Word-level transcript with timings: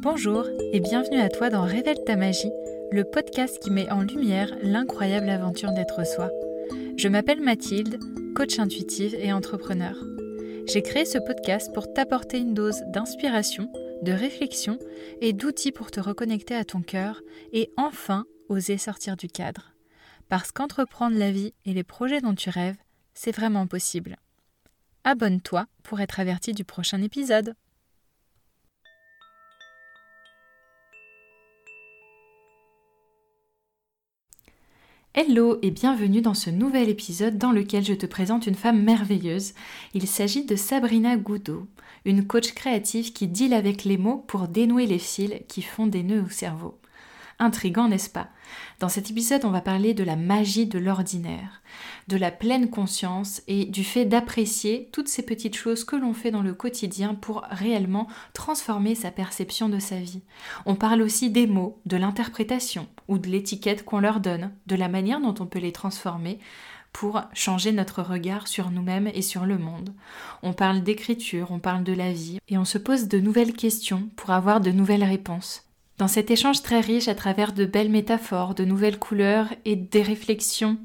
Bonjour 0.00 0.46
et 0.72 0.78
bienvenue 0.78 1.18
à 1.18 1.28
toi 1.28 1.50
dans 1.50 1.64
Révèle 1.64 2.04
ta 2.06 2.14
magie, 2.14 2.52
le 2.92 3.02
podcast 3.02 3.58
qui 3.60 3.72
met 3.72 3.90
en 3.90 4.02
lumière 4.02 4.56
l'incroyable 4.62 5.28
aventure 5.28 5.72
d'être 5.72 6.06
soi. 6.06 6.30
Je 6.96 7.08
m'appelle 7.08 7.40
Mathilde, 7.40 7.98
coach 8.36 8.60
intuitive 8.60 9.16
et 9.16 9.32
entrepreneur. 9.32 9.96
J'ai 10.68 10.82
créé 10.82 11.04
ce 11.04 11.18
podcast 11.18 11.74
pour 11.74 11.92
t'apporter 11.92 12.38
une 12.38 12.54
dose 12.54 12.80
d'inspiration, 12.86 13.72
de 14.02 14.12
réflexion 14.12 14.78
et 15.20 15.32
d'outils 15.32 15.72
pour 15.72 15.90
te 15.90 15.98
reconnecter 15.98 16.54
à 16.54 16.64
ton 16.64 16.80
cœur 16.80 17.20
et 17.52 17.72
enfin 17.76 18.24
oser 18.48 18.78
sortir 18.78 19.16
du 19.16 19.26
cadre. 19.26 19.72
Parce 20.28 20.52
qu'entreprendre 20.52 21.18
la 21.18 21.32
vie 21.32 21.54
et 21.64 21.74
les 21.74 21.84
projets 21.84 22.20
dont 22.20 22.34
tu 22.34 22.50
rêves, 22.50 22.78
c'est 23.14 23.34
vraiment 23.34 23.66
possible. 23.66 24.16
Abonne-toi 25.02 25.66
pour 25.82 26.00
être 26.00 26.20
averti 26.20 26.52
du 26.52 26.64
prochain 26.64 27.02
épisode. 27.02 27.54
Hello 35.20 35.58
et 35.62 35.72
bienvenue 35.72 36.20
dans 36.20 36.32
ce 36.32 36.48
nouvel 36.48 36.88
épisode 36.88 37.38
dans 37.38 37.50
lequel 37.50 37.84
je 37.84 37.92
te 37.92 38.06
présente 38.06 38.46
une 38.46 38.54
femme 38.54 38.80
merveilleuse. 38.80 39.52
Il 39.92 40.06
s'agit 40.06 40.44
de 40.44 40.54
Sabrina 40.54 41.16
Goudot, 41.16 41.66
une 42.04 42.24
coach 42.24 42.52
créative 42.54 43.12
qui 43.12 43.26
deal 43.26 43.52
avec 43.52 43.82
les 43.82 43.98
mots 43.98 44.24
pour 44.28 44.46
dénouer 44.46 44.86
les 44.86 45.00
fils 45.00 45.42
qui 45.48 45.60
font 45.60 45.88
des 45.88 46.04
nœuds 46.04 46.22
au 46.24 46.30
cerveau. 46.30 46.78
Intrigant, 47.40 47.86
n'est-ce 47.86 48.10
pas? 48.10 48.28
Dans 48.80 48.88
cet 48.88 49.10
épisode, 49.10 49.44
on 49.44 49.50
va 49.50 49.60
parler 49.60 49.94
de 49.94 50.02
la 50.02 50.16
magie 50.16 50.66
de 50.66 50.78
l'ordinaire, 50.78 51.62
de 52.08 52.16
la 52.16 52.32
pleine 52.32 52.68
conscience 52.68 53.42
et 53.46 53.64
du 53.64 53.84
fait 53.84 54.06
d'apprécier 54.06 54.88
toutes 54.92 55.08
ces 55.08 55.22
petites 55.22 55.56
choses 55.56 55.84
que 55.84 55.94
l'on 55.94 56.14
fait 56.14 56.32
dans 56.32 56.42
le 56.42 56.52
quotidien 56.52 57.14
pour 57.14 57.42
réellement 57.50 58.08
transformer 58.32 58.96
sa 58.96 59.12
perception 59.12 59.68
de 59.68 59.78
sa 59.78 60.00
vie. 60.00 60.22
On 60.66 60.74
parle 60.74 61.00
aussi 61.00 61.30
des 61.30 61.46
mots, 61.46 61.78
de 61.86 61.96
l'interprétation 61.96 62.88
ou 63.06 63.18
de 63.18 63.28
l'étiquette 63.28 63.84
qu'on 63.84 64.00
leur 64.00 64.18
donne, 64.18 64.50
de 64.66 64.74
la 64.74 64.88
manière 64.88 65.20
dont 65.20 65.34
on 65.38 65.46
peut 65.46 65.60
les 65.60 65.72
transformer 65.72 66.40
pour 66.92 67.20
changer 67.34 67.70
notre 67.70 68.02
regard 68.02 68.48
sur 68.48 68.72
nous-mêmes 68.72 69.10
et 69.14 69.22
sur 69.22 69.46
le 69.46 69.58
monde. 69.58 69.94
On 70.42 70.54
parle 70.54 70.82
d'écriture, 70.82 71.52
on 71.52 71.60
parle 71.60 71.84
de 71.84 71.92
la 71.92 72.12
vie 72.12 72.40
et 72.48 72.58
on 72.58 72.64
se 72.64 72.78
pose 72.78 73.06
de 73.06 73.20
nouvelles 73.20 73.52
questions 73.52 74.08
pour 74.16 74.30
avoir 74.30 74.60
de 74.60 74.72
nouvelles 74.72 75.04
réponses. 75.04 75.67
Dans 75.98 76.06
cet 76.06 76.30
échange 76.30 76.62
très 76.62 76.80
riche 76.80 77.08
à 77.08 77.16
travers 77.16 77.52
de 77.52 77.64
belles 77.64 77.90
métaphores, 77.90 78.54
de 78.54 78.64
nouvelles 78.64 79.00
couleurs 79.00 79.48
et 79.64 79.74
des 79.74 80.02
réflexions 80.02 80.78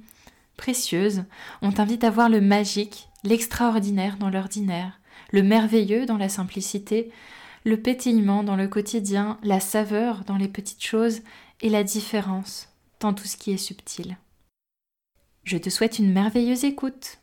précieuses, 0.58 1.23
on 1.61 1.72
t'invite 1.72 2.03
à 2.03 2.09
voir 2.09 2.30
le 2.30 2.42
magique, 2.42 3.09
l'extraordinaire 3.23 4.17
dans 4.17 4.31
l'ordinaire, 4.31 5.00
le 5.31 5.44
merveilleux 5.44 6.08
dans 6.08 6.17
la 6.17 6.30
simplicité, 6.30 7.11
le 7.64 7.80
pétillement 7.80 8.44
dans 8.44 8.55
le 8.55 8.67
quotidien, 8.67 9.38
la 9.44 9.59
saveur 9.59 10.23
dans 10.25 10.38
les 10.38 10.47
petites 10.47 10.83
choses 10.83 11.22
et 11.61 11.70
la 11.70 11.83
différence 11.83 12.70
dans 13.00 13.14
tout 13.14 13.27
ce 13.27 13.38
qui 13.38 13.52
est 13.52 13.58
subtil. 13.58 14.17
Je 15.44 15.58
te 15.58 15.70
souhaite 15.70 16.00
une 16.00 16.11
merveilleuse 16.11 16.64
écoute. 16.64 17.20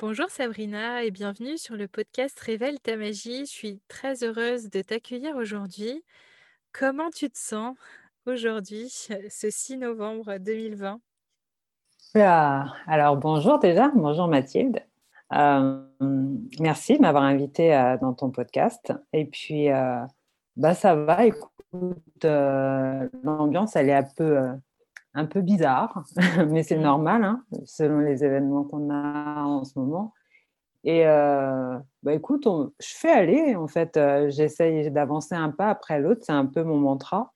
Bonjour 0.00 0.28
Sabrina 0.28 1.04
et 1.04 1.12
bienvenue 1.12 1.56
sur 1.56 1.76
le 1.76 1.86
podcast 1.86 2.38
Révèle 2.40 2.80
ta 2.80 2.96
magie. 2.96 3.46
Je 3.46 3.50
suis 3.50 3.80
très 3.86 4.24
heureuse 4.24 4.68
de 4.68 4.82
t'accueillir 4.82 5.36
aujourd'hui. 5.36 6.02
Comment 6.72 7.10
tu 7.10 7.30
te 7.30 7.38
sens 7.38 7.76
aujourd'hui, 8.26 8.88
ce 8.88 9.50
6 9.50 9.78
novembre 9.78 10.38
2020 10.38 11.00
ah, 12.16 12.74
Alors 12.88 13.16
bonjour 13.16 13.60
déjà, 13.60 13.92
bonjour 13.94 14.26
Mathilde. 14.26 14.82
Euh, 15.32 15.80
merci 16.58 16.96
de 16.96 17.02
m'avoir 17.02 17.22
invité 17.22 17.72
euh, 17.72 17.96
dans 17.98 18.14
ton 18.14 18.30
podcast. 18.30 18.92
Et 19.12 19.24
puis, 19.26 19.70
euh, 19.70 20.00
bah, 20.56 20.74
ça 20.74 20.96
va, 20.96 21.24
écoute, 21.24 21.52
l'ambiance 22.24 23.76
elle 23.76 23.90
est 23.90 23.94
un 23.94 24.08
peu 24.16 24.38
un 25.14 25.26
peu 25.26 25.40
bizarre, 25.40 26.04
mais 26.48 26.62
c'est 26.62 26.76
mmh. 26.76 26.82
normal, 26.82 27.24
hein, 27.24 27.44
selon 27.64 28.00
les 28.00 28.24
événements 28.24 28.64
qu'on 28.64 28.90
a 28.90 29.42
en 29.44 29.64
ce 29.64 29.78
moment. 29.78 30.12
Et 30.82 31.06
euh, 31.06 31.78
bah 32.02 32.12
écoute, 32.12 32.46
je 32.78 32.88
fais 32.88 33.10
aller, 33.10 33.54
en 33.54 33.66
fait, 33.66 33.96
euh, 33.96 34.28
j'essaye 34.28 34.90
d'avancer 34.90 35.34
un 35.34 35.50
pas 35.50 35.70
après 35.70 35.98
l'autre, 35.98 36.20
c'est 36.24 36.32
un 36.32 36.46
peu 36.46 36.62
mon 36.62 36.76
mantra. 36.76 37.32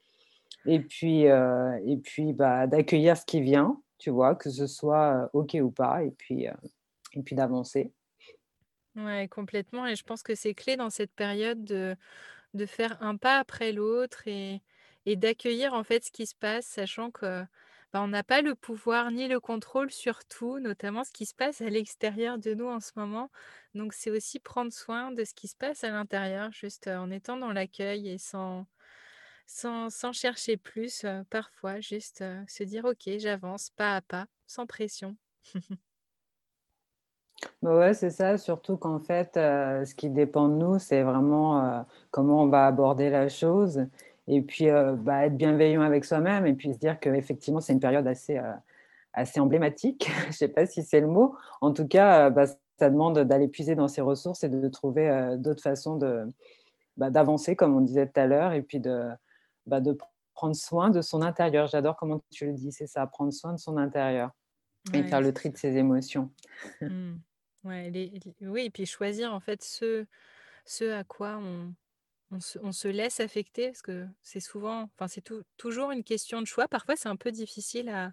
Et 0.67 0.81
puis, 0.81 1.29
euh, 1.29 1.79
et 1.87 1.97
puis 1.97 2.35
bah, 2.35 2.67
d'accueillir 2.67 3.17
ce 3.17 3.25
qui 3.25 3.41
vient, 3.41 3.81
tu 3.97 4.11
vois, 4.11 4.35
que 4.35 4.51
ce 4.51 4.67
soit 4.67 5.31
OK 5.33 5.57
ou 5.63 5.71
pas, 5.71 6.03
et 6.03 6.11
puis, 6.11 6.45
et 7.15 7.23
puis 7.23 7.37
d'avancer. 7.37 7.91
Ouais, 8.97 9.29
complètement. 9.29 9.87
Et 9.87 9.97
je 9.97 10.05
pense 10.05 10.23
que 10.23 10.35
c'est 10.35 10.53
clé 10.53 10.77
dans 10.77 10.91
cette 10.91 11.13
période 11.13 11.65
de, 11.65 11.97
de 12.53 12.67
faire 12.67 12.99
un 13.01 13.17
pas 13.17 13.39
après 13.39 13.73
l'autre 13.73 14.27
et, 14.27 14.61
et 15.07 15.17
d'accueillir 15.17 15.73
en 15.73 15.85
fait 15.85 16.05
ce 16.05 16.11
qui 16.11 16.27
se 16.27 16.35
passe, 16.35 16.67
sachant 16.67 17.11
que 17.11 17.45
bah, 17.93 18.03
on 18.03 18.09
n'a 18.09 18.23
pas 18.23 18.43
le 18.43 18.55
pouvoir 18.55 19.11
ni 19.11 19.29
le 19.29 19.41
contrôle 19.41 19.91
sur 19.91 20.25
tout, 20.27 20.59
notamment 20.59 21.05
ce 21.05 21.11
qui 21.13 21.25
se 21.25 21.35
passe 21.35 21.63
à 21.63 21.71
l'extérieur 21.71 22.39
de 22.39 22.53
nous 22.55 22.67
en 22.67 22.81
ce 22.81 22.93
moment. 22.97 23.31
Donc 23.75 23.95
c'est 23.95 24.11
aussi 24.11 24.39
prendre 24.41 24.73
soin 24.73 25.11
de 25.13 25.25
ce 25.25 25.35
qui 25.35 25.49
se 25.49 25.57
passe 25.57 25.85
à 25.85 25.91
l'intérieur, 25.91 26.53
juste 26.53 26.89
en 26.89 27.11
étant 27.11 27.39
dans 27.39 27.53
l'accueil 27.53 28.09
et 28.11 28.19
sans, 28.19 28.67
sans, 29.47 30.13
chercher 30.13 30.57
plus 30.59 31.07
parfois, 31.31 31.81
juste 31.81 32.23
se 32.47 32.63
dire 32.63 32.85
ok, 32.85 33.19
j'avance 33.19 33.71
pas 33.71 33.97
à 33.97 34.01
pas, 34.03 34.27
sans 34.47 34.67
pression. 34.67 35.17
Bah 37.63 37.77
ouais, 37.77 37.95
c'est 37.95 38.11
ça, 38.11 38.37
surtout 38.37 38.77
qu'en 38.77 38.99
fait, 38.99 39.31
ce 39.35 39.95
qui 39.95 40.11
dépend 40.11 40.49
de 40.49 40.55
nous, 40.55 40.79
c'est 40.79 41.03
vraiment 41.03 41.87
comment 42.11 42.43
on 42.43 42.49
va 42.49 42.67
aborder 42.67 43.11
la 43.11 43.29
chose 43.29 43.87
et 44.29 44.43
puis 44.43 44.69
euh, 44.69 44.93
bah, 44.93 45.27
être 45.27 45.37
bienveillant 45.37 45.83
avec 45.83 46.05
soi-même 46.05 46.47
et 46.47 46.53
puis 46.53 46.73
se 46.75 46.79
dire 46.79 47.01
qu'effectivement 47.01 47.61
c'est 47.61 47.73
une 47.73 47.81
période 47.81 48.07
assez, 48.07 48.39
euh, 48.39 48.53
assez 49.15 49.41
emblématique, 49.41 50.11
je 50.23 50.27
ne 50.29 50.33
sais 50.33 50.49
pas 50.49 50.67
si 50.67 50.83
c'est 50.83 51.01
le 51.01 51.07
mot, 51.07 51.35
en 51.61 51.73
tout 51.73 51.89
cas 51.89 52.27
euh, 52.27 52.31
bah, 52.31 52.45
ça 52.79 52.91
demande 52.91 53.19
d'aller 53.21 53.49
puiser 53.49 53.75
dans 53.75 53.89
ses 53.89 54.03
ressources 54.03 54.45
et 54.45 54.49
de 54.49 54.69
trouver 54.69 55.35
d'autres 55.39 55.63
façons 55.63 55.97
de, 55.97 56.27
bah, 56.97 57.11
d'avancer 57.11 57.57
comme 57.57 57.77
on 57.77 57.81
disait 57.81 58.07
tout 58.07 58.21
à 58.21 58.27
l'heure 58.27 58.53
et 58.53 58.63
puis 58.63 58.79
de, 58.79 59.09
de 59.67 59.99
prendre 60.35 60.55
soin 60.55 60.91
de 60.91 61.01
son 61.01 61.23
intérieur. 61.23 61.67
J'adore 61.67 61.97
comment 61.97 62.23
tu 62.31 62.47
le 62.47 62.53
dis, 62.53 62.71
c'est 62.71 62.87
ça, 62.87 63.05
prendre 63.09 63.33
soin 63.33 63.53
de 63.53 63.59
son 63.59 63.79
intérieur 63.79 64.31
et 64.95 65.03
faire 65.03 65.21
le 65.21 65.33
tri 65.33 65.51
de 65.51 65.57
ses 65.57 65.77
émotions. 65.77 66.31
Mmh. 66.81 67.15
Ouais, 67.65 67.93
oui, 68.43 68.67
et 68.67 68.71
puis 68.71 68.87
choisir 68.87 69.35
en 69.35 69.41
fait 69.41 69.65
ce, 69.65 70.07
ce 70.65 70.93
à 70.93 71.03
quoi 71.03 71.41
on, 71.43 71.75
on 72.31 72.73
se, 72.73 72.89
laisse 72.89 73.21
affecter 73.21 73.69
parce 73.69 73.83
que 73.83 74.07
c'est 74.23 74.41
souvent, 74.41 74.91
enfin 74.95 75.09
c'est 75.09 75.25
toujours 75.57 75.91
une 75.91 76.05
question 76.05 76.41
de 76.41 76.47
choix. 76.47 76.69
Parfois 76.69 76.97
c'est 76.97 77.09
un 77.09 77.17
peu 77.17 77.33
difficile 77.33 77.89
à, 77.89 78.13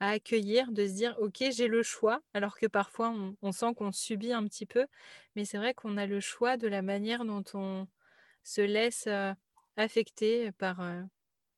accueillir, 0.00 0.70
de 0.72 0.86
se 0.86 0.92
dire 0.92 1.16
ok 1.18 1.44
j'ai 1.50 1.68
le 1.68 1.82
choix, 1.82 2.20
alors 2.34 2.58
que 2.58 2.66
parfois 2.66 3.14
on, 3.42 3.52
sent 3.52 3.74
qu'on 3.76 3.92
subit 3.92 4.32
un 4.32 4.44
petit 4.44 4.66
peu. 4.66 4.86
Mais 5.36 5.44
c'est 5.44 5.58
vrai 5.58 5.74
qu'on 5.74 5.96
a 5.96 6.06
le 6.06 6.20
choix 6.20 6.56
de 6.56 6.68
la 6.68 6.82
manière 6.82 7.24
dont 7.24 7.44
on 7.54 7.86
se 8.42 8.60
laisse 8.60 9.04
euh, 9.06 9.32
affecter 9.76 10.52
par, 10.52 10.80
euh, 10.80 11.02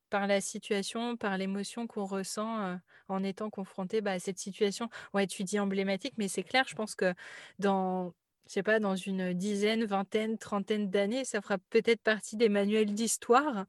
par 0.09 0.27
la 0.27 0.41
situation, 0.41 1.17
par 1.17 1.37
l'émotion 1.37 1.87
qu'on 1.87 2.05
ressent 2.05 2.61
euh, 2.61 2.75
en 3.09 3.23
étant 3.23 3.49
confronté 3.49 4.01
bah, 4.01 4.13
à 4.13 4.19
cette 4.19 4.39
situation. 4.39 4.89
Ouais, 5.13 5.27
tu 5.27 5.43
dis 5.43 5.59
emblématique, 5.59 6.13
mais 6.17 6.27
c'est 6.27 6.43
clair, 6.43 6.65
je 6.67 6.75
pense 6.75 6.95
que 6.95 7.13
dans 7.59 8.13
je 8.47 8.53
sais 8.53 8.63
pas, 8.63 8.79
dans 8.79 8.95
une 8.95 9.33
dizaine, 9.33 9.83
vingtaine, 9.83 10.37
trentaine 10.37 10.89
d'années, 10.89 11.25
ça 11.25 11.41
fera 11.41 11.57
peut-être 11.69 12.01
partie 12.01 12.37
des 12.37 12.49
manuels 12.49 12.93
d'histoire. 12.93 13.65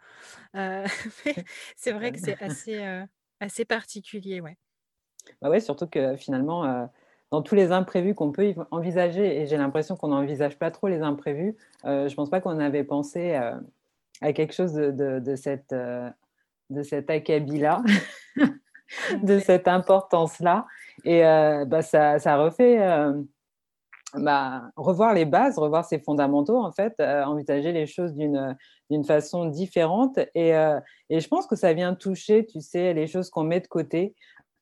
Euh, 0.55 0.87
c'est 1.77 1.93
vrai 1.93 2.13
que 2.13 2.19
c'est 2.19 2.37
assez, 2.43 2.79
euh, 2.79 3.05
assez 3.41 3.65
particulier, 3.65 4.41
ouais. 4.41 4.57
Bah 5.43 5.51
ouais, 5.51 5.61
surtout 5.61 5.87
que 5.87 6.17
finalement, 6.17 6.65
euh, 6.65 6.87
dans 7.31 7.43
tous 7.43 7.55
les 7.55 7.73
imprévus 7.73 8.15
qu'on 8.15 8.31
peut 8.33 8.55
envisager, 8.71 9.41
et 9.41 9.47
j'ai 9.47 9.57
l'impression 9.57 9.97
qu'on 9.97 10.09
n'envisage 10.09 10.59
pas 10.59 10.71
trop 10.71 10.89
les 10.89 11.03
imprévus, 11.03 11.57
je 11.85 11.89
ne 11.89 12.15
pense 12.15 12.31
pas 12.31 12.41
qu'on 12.41 12.59
avait 12.59 12.85
pensé 12.85 13.35
à 13.35 14.33
quelque 14.33 14.55
chose 14.55 14.73
de, 14.73 14.91
de, 14.91 15.19
de 15.19 15.37
cette, 15.37 15.75
de 15.75 16.83
cet 16.83 17.11
acabit-là, 17.11 17.83
de 19.23 19.39
cette 19.39 19.69
importance-là. 19.69 20.67
Et 21.05 21.21
bah, 21.21 21.83
ça, 21.83 22.19
ça 22.19 22.39
refait 22.39 22.79
bah, 24.19 24.71
revoir 24.77 25.15
les 25.15 25.25
bases, 25.25 25.59
revoir 25.59 25.85
ses 25.85 25.99
fondamentaux, 25.99 26.59
en 26.59 26.73
fait, 26.73 26.95
euh, 27.01 27.25
envisager 27.25 27.73
les 27.73 27.87
choses 27.87 28.15
d'une, 28.15 28.57
façon 29.05 29.47
différente. 29.47 30.19
Et, 30.35 30.55
euh, 30.55 30.81
et, 31.11 31.21
je 31.21 31.29
pense 31.29 31.47
que 31.47 31.57
ça 31.57 31.73
vient 31.73 31.95
toucher, 31.95 32.47
tu 32.47 32.61
sais, 32.61 32.95
les 32.95 33.07
choses 33.07 33.31
qu'on 33.31 33.45
met 33.45 33.61
de 33.61 33.67
côté, 33.67 34.15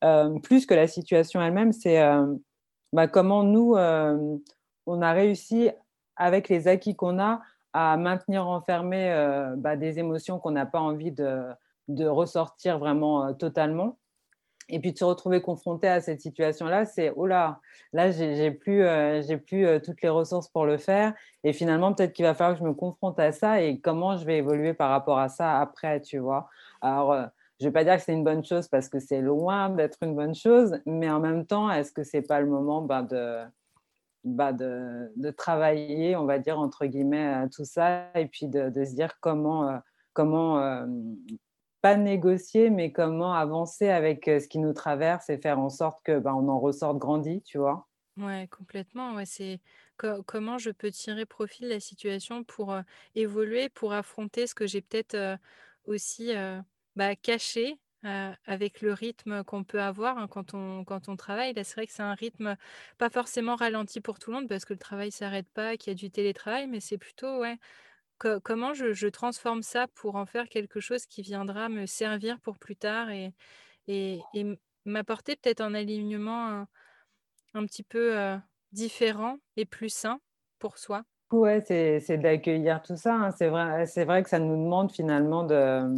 euh, 0.04 0.38
plus 0.40 0.66
que 0.66 0.74
la 0.74 0.86
situation 0.86 1.40
elle-même, 1.40 1.72
c'est 1.72 2.00
bah, 2.92 3.08
comment 3.08 3.42
nous, 3.42 3.74
on 3.74 5.02
a 5.02 5.12
réussi, 5.12 5.70
avec 6.16 6.48
les 6.48 6.68
acquis 6.68 6.96
qu'on 6.96 7.18
a, 7.18 7.40
à 7.72 7.96
maintenir 7.96 8.46
enfermées 8.46 9.12
bah, 9.56 9.76
des 9.76 9.98
émotions 9.98 10.38
qu'on 10.38 10.52
n'a 10.52 10.66
pas 10.66 10.80
envie 10.80 11.12
de 11.12 12.06
ressortir 12.06 12.78
vraiment 12.78 13.34
totalement. 13.34 13.98
Et 14.68 14.80
puis 14.80 14.92
de 14.92 14.98
se 14.98 15.04
retrouver 15.04 15.40
confronté 15.40 15.86
à 15.88 16.00
cette 16.00 16.20
situation-là, 16.20 16.84
c'est 16.86 17.12
oh 17.14 17.26
là, 17.26 17.60
là 17.92 18.10
j'ai 18.10 18.50
plus, 18.50 18.82
euh, 18.82 19.22
plus 19.46 19.66
euh, 19.66 19.78
toutes 19.78 20.02
les 20.02 20.08
ressources 20.08 20.48
pour 20.48 20.66
le 20.66 20.76
faire. 20.76 21.14
Et 21.44 21.52
finalement, 21.52 21.94
peut-être 21.94 22.12
qu'il 22.12 22.24
va 22.24 22.34
falloir 22.34 22.58
que 22.58 22.64
je 22.64 22.68
me 22.68 22.74
confronte 22.74 23.18
à 23.20 23.32
ça 23.32 23.62
et 23.62 23.80
comment 23.80 24.16
je 24.16 24.24
vais 24.24 24.38
évoluer 24.38 24.74
par 24.74 24.90
rapport 24.90 25.18
à 25.18 25.28
ça 25.28 25.60
après, 25.60 26.00
tu 26.00 26.18
vois. 26.18 26.48
Alors, 26.80 27.12
euh, 27.12 27.26
je 27.60 27.66
vais 27.66 27.72
pas 27.72 27.84
dire 27.84 27.96
que 27.96 28.02
c'est 28.02 28.12
une 28.12 28.24
bonne 28.24 28.44
chose 28.44 28.68
parce 28.68 28.88
que 28.88 28.98
c'est 28.98 29.20
loin 29.20 29.70
d'être 29.70 29.98
une 30.02 30.14
bonne 30.14 30.34
chose, 30.34 30.78
mais 30.84 31.08
en 31.10 31.20
même 31.20 31.46
temps, 31.46 31.70
est-ce 31.70 31.92
que 31.92 32.02
c'est 32.02 32.22
pas 32.22 32.40
le 32.40 32.46
moment 32.46 32.82
bah, 32.82 33.02
de, 33.02 33.44
bah, 34.24 34.52
de, 34.52 35.12
de, 35.16 35.30
travailler, 35.30 36.16
on 36.16 36.24
va 36.24 36.38
dire 36.38 36.58
entre 36.58 36.86
guillemets, 36.86 37.48
tout 37.54 37.64
ça 37.64 38.10
et 38.14 38.26
puis 38.26 38.46
de, 38.46 38.84
se 38.84 38.94
dire 38.94 39.18
comment 39.20 39.80
comment 40.12 40.84
négocier, 41.94 42.70
mais 42.70 42.90
comment 42.90 43.32
avancer 43.34 43.88
avec 43.88 44.26
euh, 44.28 44.40
ce 44.40 44.48
qui 44.48 44.58
nous 44.58 44.72
traverse 44.72 45.30
et 45.30 45.38
faire 45.38 45.58
en 45.60 45.68
sorte 45.68 46.02
que 46.02 46.18
ben, 46.18 46.34
on 46.34 46.48
en 46.48 46.58
ressorte 46.58 46.98
grandi, 46.98 47.42
tu 47.42 47.58
vois? 47.58 47.86
Ouais, 48.16 48.48
complètement. 48.50 49.14
Ouais, 49.14 49.26
c'est 49.26 49.60
comment 50.26 50.56
je 50.56 50.70
peux 50.70 50.90
tirer 50.90 51.26
profit 51.26 51.64
de 51.64 51.68
la 51.68 51.80
situation 51.80 52.44
pour 52.44 52.72
euh, 52.72 52.80
évoluer, 53.14 53.68
pour 53.68 53.92
affronter 53.92 54.46
ce 54.46 54.54
que 54.54 54.66
j'ai 54.66 54.80
peut-être 54.80 55.14
euh, 55.14 55.36
aussi 55.84 56.32
bah, 56.96 57.14
caché 57.16 57.78
avec 58.02 58.82
le 58.82 58.92
rythme 58.92 59.42
qu'on 59.42 59.64
peut 59.64 59.80
avoir 59.82 60.16
hein, 60.18 60.28
quand 60.28 60.54
on, 60.54 60.84
quand 60.84 61.08
on 61.08 61.16
travaille. 61.16 61.54
Là, 61.54 61.64
c'est 61.64 61.74
vrai 61.74 61.86
que 61.88 61.92
c'est 61.92 62.02
un 62.04 62.14
rythme 62.14 62.56
pas 62.98 63.10
forcément 63.10 63.56
ralenti 63.56 64.00
pour 64.00 64.18
tout 64.20 64.30
le 64.30 64.36
monde 64.36 64.48
parce 64.48 64.64
que 64.64 64.72
le 64.74 64.78
travail 64.78 65.10
s'arrête 65.10 65.48
pas, 65.52 65.76
qu'il 65.76 65.90
y 65.92 65.96
a 65.96 65.98
du 65.98 66.10
télétravail, 66.12 66.68
mais 66.68 66.78
c'est 66.80 66.98
plutôt 66.98 67.40
ouais, 67.40 67.58
comment 68.18 68.74
je 68.74 69.08
transforme 69.08 69.62
ça 69.62 69.86
pour 69.94 70.16
en 70.16 70.26
faire 70.26 70.48
quelque 70.48 70.80
chose 70.80 71.06
qui 71.06 71.22
viendra 71.22 71.68
me 71.68 71.86
servir 71.86 72.40
pour 72.40 72.58
plus 72.58 72.76
tard 72.76 73.08
et 73.10 73.32
m'apporter 74.84 75.36
peut-être 75.36 75.60
un 75.60 75.74
alignement 75.74 76.66
un 77.54 77.66
petit 77.66 77.82
peu, 77.82 78.36
différent 78.72 79.38
et 79.56 79.64
plus 79.64 79.88
sain 79.88 80.20
pour 80.58 80.78
soi? 80.78 81.04
Ouais, 81.32 81.60
c'est 81.66 82.18
d'accueillir 82.18 82.82
tout 82.82 82.96
ça, 82.96 83.14
hein. 83.14 83.30
C'est 83.32 83.48
vrai 83.48 83.84
vrai 84.04 84.22
que 84.22 84.28
ça 84.28 84.38
nous 84.38 84.56
demande 84.62 84.92
finalement 84.92 85.42
de, 85.42 85.94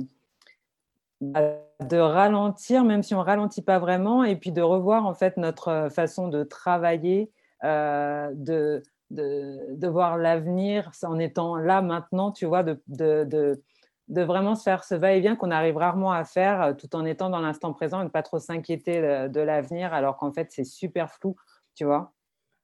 bah, 1.21 1.57
de 1.81 1.97
ralentir, 1.99 2.85
même 2.85 3.03
si 3.03 3.15
on 3.15 3.21
ralentit 3.21 3.63
pas 3.63 3.79
vraiment 3.79 4.25
et 4.25 4.37
puis 4.37 4.53
de 4.53 4.63
revoir 4.63 5.05
en 5.07 5.15
fait 5.15 5.37
notre, 5.37 5.89
façon 5.91 6.29
de 6.29 6.45
travailler, 6.45 7.31
de 7.63 8.83
de, 9.11 9.89
voir 9.89 10.19
l'avenir 10.19 10.91
en 11.03 11.19
étant 11.19 11.57
là 11.57 11.83
maintenant, 11.83 12.33
tu 12.33 12.47
vois, 12.47 12.63
de, 12.63 12.81
de, 12.89 13.63
de 14.09 14.23
vraiment 14.23 14.55
se 14.55 14.63
faire 14.63 14.85
ce 14.85 14.95
va-et-vient 14.95 15.37
qu'on 15.37 15.51
arrive 15.51 15.77
rarement 15.77 16.13
à 16.13 16.25
faire 16.25 16.63
euh, 16.63 16.73
tout 16.73 16.95
en 16.97 17.05
étant 17.05 17.31
dans 17.31 17.41
l'instant 17.41 17.73
présent 17.73 18.01
et 18.01 18.05
ne 18.05 18.09
pas 18.09 18.23
trop 18.23 18.39
s'inquiéter 18.39 19.01
de, 19.29 19.41
l'avenir 19.41 19.93
alors 19.93 20.17
qu'en 20.17 20.33
fait 20.33 20.51
c'est 20.51 20.65
super 20.65 21.13
flou, 21.13 21.37
tu 21.75 21.85
vois. 21.85 22.13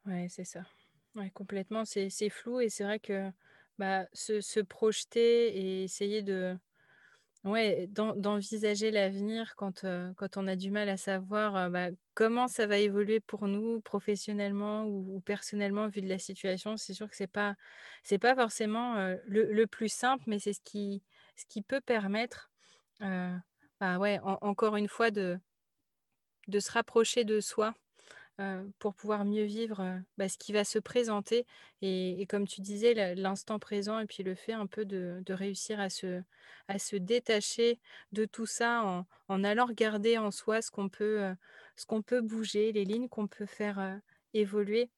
Ouais, 0.06 0.26
c'est 0.29 0.44
ça. 0.44 0.61
Ouais, 1.17 1.31
complètement, 1.31 1.85
c'est 1.85 2.31
flou 2.31 2.61
et 2.61 2.69
c'est 2.69 2.85
vrai 2.85 2.99
que 2.99 3.31
bah, 3.79 4.06
se, 4.12 4.41
se 4.41 4.61
projeter 4.61 5.56
et 5.56 5.85
essayer 5.85 6.23
de, 6.23 6.56
Ouais, 7.44 7.87
d'envisager 7.91 8.91
l'avenir 8.91 9.55
quand, 9.56 9.85
heu, 9.85 10.14
quand 10.17 10.38
on 10.38 10.46
a 10.46 10.56
du 10.56 10.70
mal 10.70 10.88
à 10.88 10.96
savoir, 10.96 11.55
heu, 11.67 11.69
bah, 11.70 11.88
comment 12.14 12.49
ça 12.49 12.67
va 12.67 12.79
évoluer 12.79 13.20
pour 13.20 13.49
nous 13.49 13.82
professionnellement 13.82 14.87
ou 14.87 15.20
personnellement 15.20 15.88
vu 15.88 16.00
de 16.00 16.08
la 16.08 16.19
situation. 16.19 16.79
C'est 16.79 16.94
sûr 16.94 17.06
que 17.11 17.14
c'est 17.17 17.26
pas 17.26 17.55
c'est 18.02 18.19
pas 18.19 18.35
forcément, 18.35 18.96
heu, 18.99 19.20
le 19.26 19.67
plus 19.67 19.93
simple, 19.93 20.25
mais 20.26 20.38
c'est 20.38 20.55
ce 20.55 20.61
qui 20.64 21.02
ce 21.37 21.44
qui 21.46 21.61
peut 21.61 21.82
permettre, 21.82 22.50
bah, 23.81 23.99
encore 24.43 24.76
une 24.76 24.88
fois 24.88 25.11
de 26.49 26.58
se 26.58 26.70
rapprocher 26.73 27.25
de 27.25 27.38
soi 27.41 27.75
pour 28.78 28.94
pouvoir 28.94 29.25
mieux 29.25 29.44
vivre, 29.44 30.00
bah, 30.19 30.28
ce 30.28 30.38
qui 30.38 30.52
va 30.52 30.64
se 30.64 30.78
présenter 30.78 31.46
et 31.82 32.26
comme 32.28 32.46
tu 32.46 32.60
disais, 32.62 33.14
l'instant 33.14 33.58
présent 33.58 33.98
et 34.00 34.06
puis 34.06 34.22
le 34.22 34.34
fait 34.34 34.52
un 34.52 34.66
peu 34.66 34.84
de 34.84 35.22
de 35.25 35.34
réussir 35.34 35.78
à 35.81 35.88
se 35.90 36.22
à 36.69 36.78
se 36.78 36.96
détacher 36.96 37.81
de 38.12 38.25
tout 38.25 38.46
ça 38.46 38.82
en 38.84 39.06
en 39.28 39.44
allant 39.44 39.66
regarder 39.66 40.19
en 40.19 40.31
soi 40.31 40.62
ce 40.62 40.70
qu'on 40.70 40.88
peut, 40.88 41.34
ce 41.76 41.86
qu'on 41.86 42.02
peut 42.02 42.20
bouger, 42.20 42.72
les 42.72 42.84
lignes 42.84 43.08
qu'on 43.08 43.28
peut 43.28 43.46
faire, 43.46 44.00
évoluer. 44.34 44.90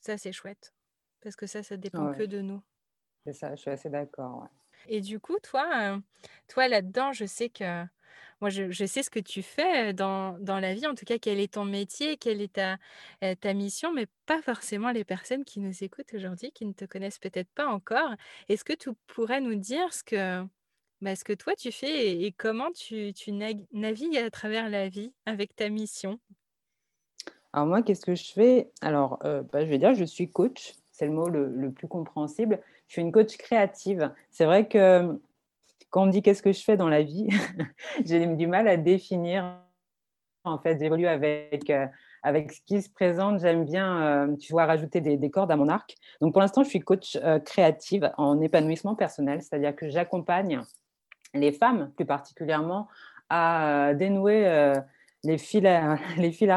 Ça, 0.00 0.18
c'est 0.18 0.32
chouette 0.32 0.74
parce 1.20 1.36
que 1.36 1.46
ça, 1.46 1.62
ça 1.62 1.76
dépend 1.76 2.08
que 2.08 2.22
de 2.22 2.40
nous. 2.40 2.62
C'est 3.26 3.32
ça, 3.34 3.54
je 3.54 3.60
suis 3.60 3.70
assez 3.70 3.90
d'accord, 3.90 4.48
Et 4.88 5.00
du 5.00 5.20
coup, 5.20 5.38
toi, 5.42 6.00
toi 6.48 6.68
là-dedans, 6.68 7.12
je 7.12 7.24
sais 7.26 7.48
que 7.50 7.84
moi, 8.40 8.50
je, 8.50 8.84
sais 8.86 9.02
ce 9.02 9.10
que 9.10 9.20
tu 9.20 9.42
fais 9.42 9.92
dans, 9.92 10.38
dans 10.38 10.60
la 10.60 10.74
vie, 10.74 10.86
en 10.86 10.94
tout 10.94 11.04
cas, 11.04 11.18
quel 11.18 11.40
est 11.40 11.54
ton 11.54 11.64
métier, 11.64 12.16
quelle 12.16 12.40
est 12.40 12.54
ta, 12.54 12.76
ta 13.40 13.54
mission, 13.54 13.92
mais 13.92 14.06
pas 14.26 14.42
forcément 14.42 14.90
les 14.90 15.04
personnes 15.04 15.44
qui 15.44 15.60
nous 15.60 15.82
écoutent 15.82 16.12
aujourd'hui, 16.14 16.52
qui 16.52 16.66
ne 16.66 16.72
te 16.72 16.84
connaissent 16.84 17.18
peut-être 17.18 17.50
pas 17.54 17.66
encore. 17.66 18.10
Est-ce 18.48 18.64
que 18.64 18.74
tu 18.74 18.90
pourrais 19.06 19.40
nous 19.40 19.54
dire 19.54 19.92
ce 19.92 20.02
que, 20.04 20.44
bah, 21.00 21.16
ce 21.16 21.24
que 21.24 21.32
toi 21.32 21.54
tu 21.54 21.72
fais 21.72 22.22
et, 22.22 22.32
comment 22.32 22.70
tu, 22.72 23.12
tu 23.14 23.32
navigues 23.32 24.18
à 24.18 24.30
travers 24.30 24.68
la 24.68 24.88
vie 24.88 25.12
avec 25.24 25.56
ta 25.56 25.68
mission? 25.68 26.18
Alors 27.52 27.66
moi, 27.66 27.82
qu'est-ce 27.82 28.04
que 28.04 28.14
je 28.14 28.32
fais? 28.32 28.70
Alors, 28.82 29.18
bah, 29.22 29.64
je 29.64 29.70
vais 29.70 29.78
dire, 29.78 29.94
je 29.94 30.04
suis 30.04 30.30
coach, 30.30 30.74
c'est 30.92 31.06
le 31.06 31.12
mot 31.12 31.28
le, 31.28 31.48
le 31.48 31.70
plus 31.70 31.88
compréhensible. 31.88 32.60
Je 32.88 32.94
suis 32.94 33.02
une 33.02 33.12
coach 33.12 33.36
créative. 33.36 34.12
C'est 34.30 34.44
vrai 34.44 34.68
que 34.68 35.18
quand 35.96 36.02
on 36.02 36.06
me 36.08 36.12
dit 36.12 36.20
qu'est-ce 36.20 36.42
que 36.42 36.52
je 36.52 36.62
fais 36.62 36.76
dans 36.76 36.90
la 36.90 37.02
vie, 37.02 37.26
j'ai 38.04 38.26
du 38.26 38.46
mal 38.46 38.68
à 38.68 38.76
définir. 38.76 39.62
En 40.44 40.58
fait, 40.58 40.78
j'évolue 40.78 41.06
avec, 41.06 41.70
euh, 41.70 41.86
avec 42.22 42.52
ce 42.52 42.60
qui 42.66 42.82
se 42.82 42.90
présente. 42.90 43.40
J'aime 43.40 43.64
bien, 43.64 44.02
euh, 44.02 44.36
tu 44.36 44.52
vois, 44.52 44.66
rajouter 44.66 45.00
des, 45.00 45.30
cordes 45.30 45.50
à 45.50 45.56
mon 45.56 45.70
arc. 45.70 45.96
Donc, 46.20 46.34
pour 46.34 46.42
l'instant, 46.42 46.62
je 46.64 46.68
suis 46.68 46.80
coach 46.80 47.16
euh, 47.24 47.38
créative 47.38 48.12
en 48.18 48.42
épanouissement 48.42 48.94
personnel, 48.94 49.40
c'est-à-dire 49.40 49.74
que 49.74 49.88
j'accompagne 49.88 50.60
les 51.32 51.50
femmes, 51.50 51.90
plus 51.96 52.04
particulièrement, 52.04 52.88
à 53.30 53.94
dénouer 53.94 54.74
les 55.26 55.38
fils, 55.38 55.62
les 56.16 56.32
fils 56.32 56.52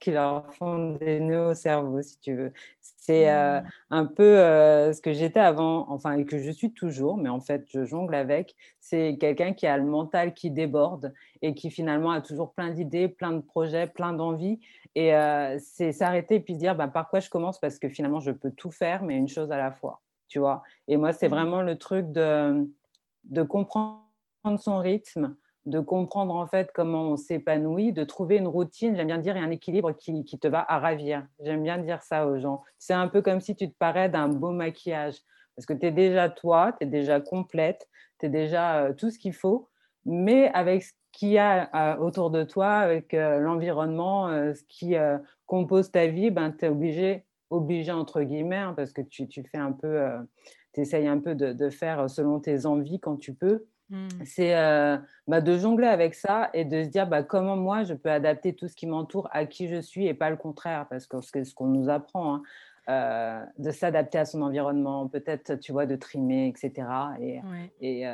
qui 0.00 0.10
leur 0.10 0.52
font 0.54 0.94
des 0.96 1.20
nœuds 1.20 1.50
au 1.50 1.54
cerveau, 1.54 2.02
si 2.02 2.18
tu 2.20 2.34
veux. 2.34 2.52
C'est 2.80 3.30
euh, 3.30 3.60
mmh. 3.60 3.64
un 3.90 4.06
peu 4.06 4.38
euh, 4.38 4.92
ce 4.94 5.02
que 5.02 5.12
j'étais 5.12 5.40
avant, 5.40 5.86
enfin, 5.90 6.12
et 6.12 6.24
que 6.24 6.38
je 6.38 6.50
suis 6.50 6.72
toujours, 6.72 7.18
mais 7.18 7.28
en 7.28 7.40
fait, 7.40 7.64
je 7.68 7.84
jongle 7.84 8.14
avec. 8.14 8.56
C'est 8.80 9.18
quelqu'un 9.20 9.52
qui 9.52 9.66
a 9.66 9.76
le 9.76 9.84
mental 9.84 10.32
qui 10.32 10.50
déborde 10.50 11.12
et 11.42 11.54
qui 11.54 11.70
finalement 11.70 12.12
a 12.12 12.22
toujours 12.22 12.54
plein 12.54 12.70
d'idées, 12.70 13.08
plein 13.08 13.32
de 13.32 13.40
projets, 13.40 13.86
plein 13.86 14.14
d'envies. 14.14 14.58
Et 14.94 15.14
euh, 15.14 15.58
c'est 15.60 15.92
s'arrêter 15.92 16.36
et 16.36 16.40
puis 16.40 16.54
se 16.54 16.58
dire 16.58 16.74
bah, 16.74 16.88
par 16.88 17.10
quoi 17.10 17.20
je 17.20 17.28
commence? 17.28 17.58
Parce 17.58 17.78
que 17.78 17.90
finalement, 17.90 18.20
je 18.20 18.30
peux 18.30 18.50
tout 18.50 18.70
faire, 18.70 19.02
mais 19.02 19.16
une 19.16 19.28
chose 19.28 19.52
à 19.52 19.58
la 19.58 19.70
fois. 19.70 20.00
Tu 20.28 20.38
vois 20.38 20.62
Et 20.88 20.96
moi, 20.96 21.12
c'est 21.12 21.28
mmh. 21.28 21.32
vraiment 21.32 21.60
le 21.60 21.76
truc 21.76 22.10
de, 22.10 22.66
de 23.24 23.42
comprendre 23.42 24.00
son 24.56 24.78
rythme, 24.78 25.36
de 25.66 25.80
comprendre 25.80 26.34
en 26.34 26.46
fait 26.46 26.70
comment 26.74 27.10
on 27.10 27.16
s'épanouit, 27.16 27.92
de 27.92 28.04
trouver 28.04 28.36
une 28.36 28.46
routine, 28.46 28.96
j'aime 28.96 29.06
bien 29.06 29.18
dire, 29.18 29.36
et 29.36 29.40
un 29.40 29.50
équilibre 29.50 29.92
qui, 29.92 30.24
te 30.24 30.48
va 30.48 30.64
à 30.68 30.78
ravir. 30.78 31.26
J'aime 31.40 31.62
bien 31.62 31.78
dire 31.78 32.02
ça 32.02 32.26
aux 32.26 32.38
gens. 32.38 32.62
C'est 32.78 32.92
un 32.92 33.08
peu 33.08 33.22
comme 33.22 33.40
si 33.40 33.56
tu 33.56 33.70
te 33.70 33.76
parais 33.78 34.08
d'un 34.08 34.28
beau 34.28 34.50
maquillage, 34.50 35.16
parce 35.56 35.66
que 35.66 35.72
tu 35.72 35.86
es 35.86 35.92
déjà 35.92 36.28
toi, 36.28 36.74
tu 36.78 36.86
es 36.86 36.90
déjà 36.90 37.20
complète, 37.20 37.88
tu 38.18 38.26
es 38.26 38.28
déjà 38.28 38.84
euh, 38.84 38.92
tout 38.92 39.10
ce 39.10 39.18
qu'il 39.18 39.32
faut, 39.32 39.70
mais 40.04 40.48
avec 40.52 40.82
ce 40.82 40.92
qu'il 41.12 41.30
y 41.30 41.38
a 41.38 41.94
euh, 41.94 41.96
autour 41.98 42.30
de 42.30 42.44
toi, 42.44 42.74
avec 42.74 43.14
euh, 43.14 43.38
l'environnement, 43.38 44.28
ce 44.54 44.62
qui 44.68 44.94
compose 45.46 45.90
ta 45.90 46.06
vie, 46.08 46.30
ben, 46.30 46.50
tu 46.52 46.66
es 46.66 46.68
obligé, 46.68 47.24
obligé 47.48 47.92
entre 47.92 48.20
guillemets, 48.20 48.56
hein, 48.56 48.74
parce 48.76 48.92
que 48.92 49.00
tu, 49.00 49.26
fais 49.50 49.58
un 49.58 49.72
peu, 49.72 50.02
tu 50.74 50.82
essayes 50.82 51.06
un 51.06 51.20
peu 51.20 51.34
de 51.34 51.70
faire 51.70 52.10
selon 52.10 52.40
tes 52.40 52.66
envies 52.66 53.00
quand 53.00 53.16
tu 53.16 53.32
peux 53.32 53.66
Mmh. 53.90 54.08
C'est 54.24 54.54
bah, 55.26 55.40
de 55.40 55.58
jongler 55.58 55.86
avec 55.86 56.14
ça 56.14 56.50
et 56.54 56.64
de 56.64 56.82
se 56.82 56.88
dire 56.88 57.06
bah, 57.06 57.22
comment 57.22 57.56
moi 57.56 57.84
je 57.84 57.94
peux 57.94 58.10
adapter 58.10 58.54
tout 58.54 58.68
ce 58.68 58.74
qui 58.74 58.86
m'entoure 58.86 59.28
à 59.32 59.46
qui 59.46 59.68
je 59.68 59.80
suis 59.80 60.06
et 60.06 60.14
pas 60.14 60.30
le 60.30 60.36
contraire, 60.36 60.86
parce 60.88 61.06
que 61.06 61.20
c'est 61.20 61.44
ce 61.44 61.54
qu'on 61.54 61.66
nous 61.66 61.88
apprend, 61.88 62.42
hein, 62.88 63.46
de 63.58 63.70
s'adapter 63.70 64.18
à 64.18 64.24
son 64.24 64.42
environnement, 64.42 65.08
peut-être, 65.08 65.56
tu 65.56 65.72
vois, 65.72 65.86
de 65.86 65.96
trimer, 65.96 66.48
etc. 66.48 66.86
Et, 67.20 67.40
et, 67.80 68.04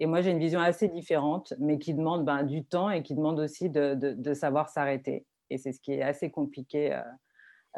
et 0.00 0.06
moi, 0.06 0.20
j'ai 0.20 0.30
une 0.30 0.38
vision 0.38 0.60
assez 0.60 0.88
différente, 0.88 1.54
mais 1.58 1.78
qui 1.78 1.94
demande 1.94 2.24
ben, 2.24 2.42
du 2.42 2.64
temps 2.64 2.90
et 2.90 3.02
qui 3.02 3.14
demande 3.14 3.38
aussi 3.38 3.70
de, 3.70 3.94
de, 3.94 4.12
de 4.12 4.34
savoir 4.34 4.68
s'arrêter. 4.68 5.26
Et 5.50 5.58
c'est 5.58 5.72
ce 5.72 5.80
qui 5.80 5.92
est 5.92 6.02
assez 6.02 6.30
compliqué 6.30 7.00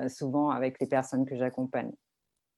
souvent 0.09 0.51
avec 0.51 0.81
les 0.81 0.87
personnes 0.87 1.25
que 1.27 1.37
j'accompagne 1.37 1.93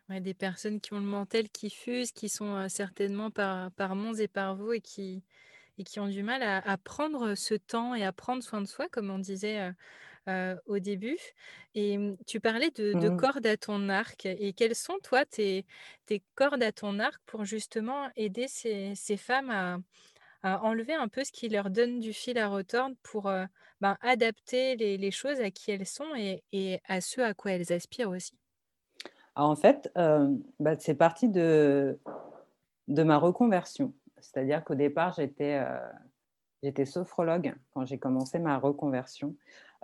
des 0.08 0.34
personnes 0.34 0.80
qui 0.80 0.94
ont 0.94 1.00
le 1.00 1.06
mental 1.06 1.48
qui 1.50 1.70
fuse, 1.70 2.12
qui 2.12 2.28
sont 2.28 2.68
certainement 2.68 3.30
par, 3.30 3.70
par 3.72 3.94
Mons 3.94 4.18
et 4.18 4.28
par 4.28 4.56
vous 4.56 4.72
et 4.72 4.80
qui, 4.80 5.22
et 5.78 5.84
qui 5.84 6.00
ont 6.00 6.08
du 6.08 6.22
mal 6.22 6.42
à, 6.42 6.76
prendre 6.78 7.34
ce 7.34 7.54
temps 7.54 7.94
et 7.94 8.04
à 8.04 8.12
prendre 8.12 8.42
soin 8.42 8.60
de 8.60 8.66
soi, 8.66 8.88
comme 8.88 9.10
on 9.10 9.18
disait 9.18 9.72
au 10.66 10.78
début. 10.78 11.18
Et 11.74 11.98
tu 12.26 12.40
parlais 12.40 12.70
de, 12.70 12.94
de, 12.94 13.08
mmh. 13.10 13.16
cordes 13.16 13.46
à 13.46 13.56
ton 13.56 13.88
arc. 13.88 14.26
Et 14.26 14.52
quelles 14.54 14.74
sont, 14.74 14.98
toi, 15.02 15.24
tes, 15.24 15.66
tes 16.06 16.22
cordes 16.34 16.62
à 16.62 16.72
ton 16.72 16.98
arc 16.98 17.20
pour 17.26 17.44
justement 17.44 18.10
aider 18.16 18.48
ces, 18.48 18.94
ces 18.94 19.16
femmes 19.16 19.50
à, 19.50 19.78
à 20.42 20.62
enlever 20.62 20.94
un 20.94 21.08
peu 21.08 21.24
ce 21.24 21.32
qui 21.32 21.48
leur 21.48 21.70
donne 21.70 22.00
du 22.00 22.12
fil 22.12 22.38
à 22.38 22.48
retordre 22.48 22.96
pour, 23.02 23.30
ben, 23.80 23.96
adapter 24.00 24.76
les 24.76 24.96
les 24.98 25.10
choses 25.10 25.40
à 25.40 25.50
qui 25.50 25.70
elles 25.70 25.86
sont 25.86 26.14
et 26.16 26.42
et 26.52 26.80
à 26.84 27.00
ce 27.00 27.20
à 27.20 27.34
quoi 27.34 27.52
elles 27.52 27.72
aspirent 27.72 28.10
aussi? 28.10 28.38
En 29.38 29.54
fait, 29.54 29.90
hem, 29.94 30.42
bah, 30.58 30.74
c'est 30.78 30.94
parti 30.94 31.28
de 31.28 31.96
ma 32.88 33.18
reconversion. 33.18 33.92
C'est-à-dire 34.20 34.64
qu'au 34.64 34.74
départ, 34.74 35.14
j'étais, 35.14 35.62
j'étais 36.62 36.84
sophrologue 36.84 37.54
quand 37.72 37.86
j'ai 37.86 37.98
commencé 37.98 38.40
ma 38.40 38.58
reconversion, 38.58 39.34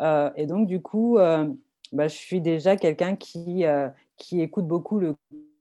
heu 0.01 0.31
et 0.37 0.47
donc 0.47 0.67
du 0.67 0.83
coup, 0.83 1.19
bah, 1.93 2.09
je 2.09 2.15
suis 2.15 2.41
déjà 2.41 2.77
quelqu'un 2.77 3.15
qui, 3.15 3.65
écoute 4.33 4.67
beaucoup 4.67 4.99
le 4.99 5.15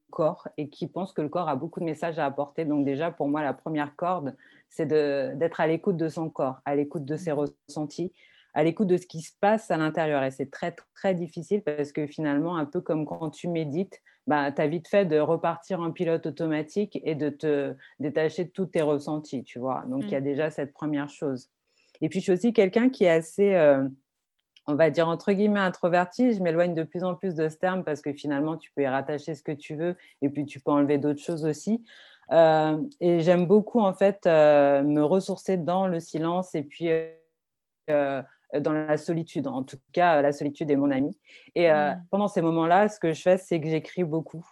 corps 0.10 0.48
et 0.58 0.70
qui 0.70 0.88
pense 0.88 1.14
que 1.14 1.22
le 1.22 1.30
corps 1.30 1.50
a 1.50 1.56
beaucoup 1.56 1.80
de 1.80 1.86
messages 1.86 2.18
à 2.18 2.26
apporter. 2.26 2.66
Donc 2.66 2.86
déjà, 2.86 3.12
pour 3.12 3.28
moi, 3.28 3.44
la 3.44 3.54
première 3.54 3.96
corde, 3.96 4.36
c'est 4.70 4.88
d'être 4.88 5.62
à 5.62 5.68
l'écoute 5.68 5.98
de 5.98 6.10
son 6.10 6.32
corps, 6.32 6.62
à 6.66 6.76
l'écoute 6.76 7.06
de 7.06 7.16
ses 7.16 7.32
ressentis, 7.32 8.12
à 8.54 8.64
l'écoute 8.64 8.88
de 8.88 8.98
ce 8.98 9.08
qui 9.08 9.22
se 9.22 9.32
passe 9.40 9.72
à 9.72 9.78
l'intérieur. 9.78 10.24
Et 10.24 10.32
c'est 10.32 10.52
très, 10.52 10.76
très 10.96 11.16
difficile 11.16 11.62
parce 11.64 11.92
que 11.92 12.08
finalement, 12.08 12.58
un 12.58 12.66
peu 12.66 12.82
comme 12.82 13.06
quand 13.06 13.30
tu 13.30 13.48
médites, 13.48 14.02
bah, 14.28 14.52
tu 14.52 14.62
as 14.62 14.68
vite 14.68 14.88
fait 14.88 15.06
de 15.06 15.20
repartir 15.20 15.82
en 15.82 15.92
pilote 15.92 16.26
automatique 16.26 17.00
et 17.04 17.16
de 17.16 17.30
te 17.30 17.76
détacher 18.00 18.46
de 18.46 18.50
tous 18.50 18.68
tes 18.68 18.82
ressentis, 18.82 19.44
tu 19.44 19.60
vois. 19.60 19.84
Donc, 19.88 20.04
il 20.04 20.12
y 20.12 20.16
a 20.16 20.22
déjà 20.22 20.50
cette 20.50 20.74
première 20.74 21.10
chose. 21.10 21.50
Et 22.02 22.10
puis, 22.10 22.20
je 22.20 22.24
suis 22.24 22.32
aussi 22.32 22.54
quelqu'un 22.54 22.90
qui 22.90 23.04
est 23.04 23.10
assez, 23.10 23.54
euh, 23.56 23.86
on 24.68 24.76
va 24.76 24.90
dire, 24.90 25.10
entre 25.10 25.34
guillemets, 25.34 25.60
introverti. 25.60 26.34
Je 26.34 26.42
m'éloigne 26.42 26.74
de 26.74 26.84
plus 26.84 27.04
en 27.04 27.16
plus 27.16 27.36
de 27.36 27.50
ce 27.50 27.58
terme 27.58 27.84
parce 27.84 28.02
que 28.02 28.14
finalement, 28.14 28.56
tu 28.56 28.72
peux 28.76 28.84
y 28.84 28.88
rattacher 28.88 29.36
ce 29.36 29.44
que 29.44 29.52
tu 29.52 29.76
veux 29.76 29.96
et 30.22 30.30
puis 30.30 30.46
tu 30.46 30.60
peux 30.60 30.72
enlever 30.72 30.98
d'autres 30.98 31.22
choses 31.22 31.46
aussi. 31.46 31.84
Euh, 32.32 32.82
et 33.02 33.20
j'aime 33.20 33.46
beaucoup, 33.46 33.82
en 33.82 33.94
fait, 33.94 34.26
euh, 34.26 34.84
me 34.84 35.04
ressourcer 35.04 35.58
dans 35.58 35.88
le 35.88 36.00
silence 36.00 36.56
et 36.56 36.64
puis 36.64 36.88
dans 38.60 38.74
la 38.74 38.98
solitude. 38.98 39.48
En 39.48 39.64
tout 39.64 39.78
cas, 39.92 40.22
la 40.22 40.32
solitude 40.32 40.70
est 40.70 40.76
mon 40.76 40.92
amie. 40.92 41.18
Et 41.56 41.72
euh, 41.72 41.94
Mmh. 41.94 42.06
pendant 42.12 42.28
ces 42.28 42.42
moments-là, 42.42 42.88
ce 42.90 43.00
que 43.00 43.14
je 43.14 43.22
fais, 43.22 43.38
c'est 43.38 43.60
que 43.60 43.68
j'écris 43.68 44.04
beaucoup. 44.04 44.46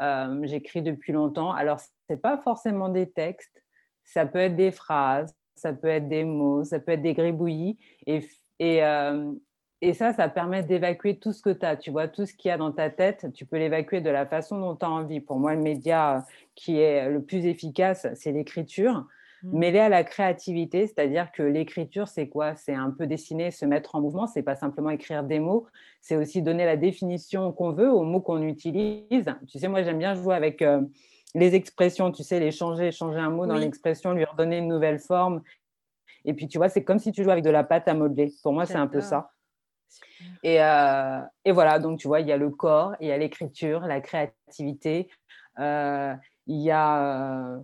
Euh, 0.00 0.40
j'écris 0.44 0.82
depuis 0.82 1.12
longtemps. 1.12 1.52
Alors, 1.52 1.80
c'est 2.08 2.16
pas 2.20 2.38
forcément 2.38 2.88
des 2.88 3.10
textes. 3.10 3.62
Ça 4.04 4.26
peut 4.26 4.38
être 4.38 4.56
des 4.56 4.72
phrases, 4.72 5.34
ça 5.54 5.72
peut 5.72 5.88
être 5.88 6.08
des 6.08 6.24
mots, 6.24 6.64
ça 6.64 6.80
peut 6.80 6.92
être 6.92 7.02
des 7.02 7.14
gribouillis. 7.14 7.78
Et, 8.06 8.26
et, 8.58 8.84
euh, 8.84 9.32
et 9.82 9.94
ça, 9.94 10.12
ça 10.12 10.28
permet 10.28 10.62
d'évacuer 10.62 11.18
tout 11.18 11.32
ce 11.32 11.42
que 11.42 11.50
tu 11.50 11.66
as. 11.66 11.76
Tu 11.76 11.90
vois, 11.90 12.08
tout 12.08 12.26
ce 12.26 12.34
qu'il 12.34 12.48
y 12.48 12.52
a 12.52 12.58
dans 12.58 12.72
ta 12.72 12.90
tête, 12.90 13.26
tu 13.34 13.46
peux 13.46 13.58
l'évacuer 13.58 14.00
de 14.00 14.10
la 14.10 14.26
façon 14.26 14.58
dont 14.58 14.76
tu 14.76 14.84
as 14.84 14.90
envie. 14.90 15.20
Pour 15.20 15.38
moi, 15.38 15.54
le 15.54 15.60
média 15.60 16.24
qui 16.54 16.78
est 16.78 17.08
le 17.08 17.22
plus 17.22 17.46
efficace, 17.46 18.06
c'est 18.14 18.32
l'écriture 18.32 19.06
Mmh. 19.42 19.58
mêlé 19.58 19.78
à 19.78 19.88
la 19.88 20.04
créativité, 20.04 20.86
c'est-à-dire 20.86 21.32
que 21.32 21.42
l'écriture, 21.42 22.08
c'est 22.08 22.28
quoi? 22.28 22.54
C'est 22.56 22.74
un 22.74 22.90
peu 22.90 23.06
dessiner, 23.06 23.50
se 23.50 23.64
mettre 23.64 23.94
en 23.94 24.02
mouvement, 24.02 24.26
c'est 24.26 24.42
pas 24.42 24.54
simplement 24.54 24.90
écrire 24.90 25.24
des 25.24 25.38
mots, 25.38 25.66
c'est 26.02 26.16
aussi 26.16 26.42
donner 26.42 26.66
la 26.66 26.76
définition 26.76 27.50
qu'on 27.52 27.72
veut 27.72 27.90
aux 27.90 28.02
mots 28.02 28.20
qu'on 28.20 28.42
utilise. 28.42 29.34
Tu 29.48 29.58
sais, 29.58 29.68
moi, 29.68 29.82
j'aime 29.82 29.98
bien 29.98 30.14
jouer 30.14 30.34
avec 30.34 30.60
euh, 30.60 30.82
les 31.34 31.54
expressions, 31.54 32.12
tu 32.12 32.22
sais, 32.22 32.38
les 32.38 32.50
changer, 32.50 32.92
changer 32.92 33.18
un 33.18 33.30
mot 33.30 33.46
dans 33.46 33.54
Oui, 33.54 33.60
l'expression, 33.60 34.12
lui 34.12 34.24
redonner 34.24 34.58
une 34.58 34.68
nouvelle 34.68 34.98
forme. 34.98 35.42
Et 36.26 36.34
puis, 36.34 36.46
tu 36.46 36.58
vois, 36.58 36.68
c'est 36.68 36.84
comme 36.84 36.98
si 36.98 37.10
tu 37.10 37.22
jouais 37.22 37.32
avec 37.32 37.44
de 37.44 37.50
la 37.50 37.64
pâte 37.64 37.88
à 37.88 37.94
modeler. 37.94 38.34
Pour 38.42 38.52
moi, 38.52 38.66
c'est 38.66 38.76
un 38.76 38.88
peu 38.88 39.00
ça. 39.00 39.30
Et, 40.42 40.62
euh, 40.62 41.20
et 41.46 41.52
voilà, 41.52 41.78
donc 41.78 41.98
tu 41.98 42.08
vois, 42.08 42.20
il 42.20 42.26
y 42.26 42.32
a 42.32 42.36
le 42.36 42.50
corps, 42.50 42.94
il 43.00 43.08
y 43.08 43.12
a 43.12 43.16
l'écriture, 43.16 43.80
la 43.80 44.02
créativité, 44.02 45.08
euh, 45.58 46.14
il 46.46 46.60
y 46.60 46.70
a 46.70 47.58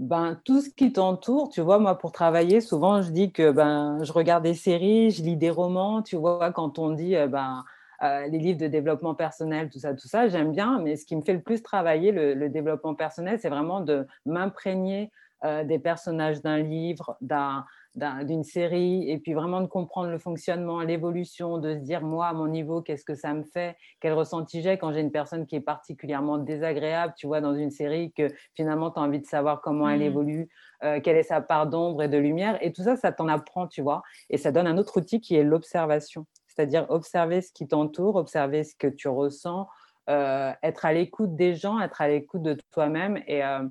ben, 0.00 0.40
tout 0.44 0.62
ce 0.62 0.70
qui 0.70 0.92
t'entoure. 0.94 1.50
Tu 1.50 1.60
vois, 1.60 1.78
moi, 1.78 1.98
pour 1.98 2.10
travailler, 2.10 2.62
souvent, 2.62 3.02
je 3.02 3.10
dis 3.10 3.32
que 3.32 3.50
ben, 3.50 4.02
je 4.02 4.12
regarde 4.12 4.42
des 4.42 4.54
séries, 4.54 5.10
je 5.10 5.22
lis 5.22 5.36
des 5.36 5.50
romans. 5.50 6.00
Tu 6.02 6.16
vois, 6.16 6.52
quand 6.52 6.78
on 6.78 6.90
dit 6.90 7.16
euh, 7.16 7.26
ben, 7.28 7.64
euh, 8.02 8.26
les 8.26 8.38
livres 8.38 8.58
de 8.58 8.66
développement 8.66 9.14
personnel, 9.14 9.68
tout 9.68 9.78
ça, 9.78 9.92
tout 9.92 10.08
ça, 10.08 10.26
j'aime 10.28 10.52
bien. 10.52 10.80
Mais 10.80 10.96
ce 10.96 11.04
qui 11.04 11.14
me 11.16 11.20
fait 11.20 11.34
le 11.34 11.42
plus 11.42 11.62
travailler, 11.62 12.12
le, 12.12 12.48
développement 12.48 12.94
personnel, 12.94 13.38
c'est 13.40 13.50
vraiment 13.50 13.82
de 13.82 14.06
m'imprégner 14.24 15.12
euh, 15.44 15.64
des 15.64 15.78
personnages 15.78 16.40
d'un 16.40 16.58
livre, 16.58 17.18
d'un 17.20 17.66
d'une 17.94 18.44
série 18.44 19.08
et 19.10 19.18
puis 19.18 19.34
vraiment 19.34 19.60
de 19.60 19.66
comprendre 19.66 20.10
le 20.10 20.18
fonctionnement, 20.18 20.80
l'évolution, 20.80 21.58
de 21.58 21.74
se 21.74 21.78
dire 21.78 22.02
moi 22.02 22.26
à 22.26 22.32
mon 22.32 22.48
niveau 22.48 22.82
qu'est-ce 22.82 23.04
que 23.04 23.14
ça 23.14 23.32
me 23.34 23.44
fait, 23.44 23.76
quel 24.00 24.12
ressenti 24.12 24.62
j'ai 24.62 24.78
quand 24.78 24.92
j'ai 24.92 25.00
une 25.00 25.12
personne 25.12 25.46
qui 25.46 25.56
est 25.56 25.60
particulièrement 25.60 26.38
désagréable, 26.38 27.14
tu 27.16 27.26
vois, 27.26 27.40
dans 27.40 27.54
une 27.54 27.70
série 27.70 28.12
que 28.12 28.28
finalement 28.54 28.90
tu 28.90 28.98
as 28.98 29.02
envie 29.02 29.20
de 29.20 29.26
savoir 29.26 29.60
comment 29.60 29.88
elle 29.88 30.00
Mmh. 30.00 30.02
évolue, 30.02 30.48
euh, 30.82 31.00
quelle 31.00 31.16
est 31.16 31.22
sa 31.22 31.40
part 31.40 31.66
d'ombre 31.66 32.02
et 32.02 32.08
de 32.08 32.18
lumière 32.18 32.58
et 32.62 32.72
tout 32.72 32.82
ça, 32.82 32.96
ça 32.96 33.12
t'en 33.12 33.28
apprend, 33.28 33.68
tu 33.68 33.82
vois, 33.82 34.02
et 34.28 34.38
ça 34.38 34.50
donne 34.50 34.66
un 34.66 34.78
autre 34.78 34.98
outil 34.98 35.20
qui 35.20 35.36
est 35.36 35.44
l'observation, 35.44 36.26
c'est-à-dire 36.48 36.86
observer 36.88 37.42
ce 37.42 37.52
qui 37.52 37.68
t'entoure, 37.68 38.16
observer 38.16 38.64
ce 38.64 38.74
que 38.74 38.86
tu 38.86 39.08
ressens, 39.08 39.68
euh, 40.08 40.52
être 40.62 40.84
à 40.84 40.92
l'écoute 40.92 41.36
des 41.36 41.54
gens, 41.54 41.78
être 41.80 42.00
à 42.00 42.08
l'écoute 42.08 42.42
de 42.42 42.56
toi-même 42.72 43.22
et, 43.26 43.44
euh, 43.44 43.66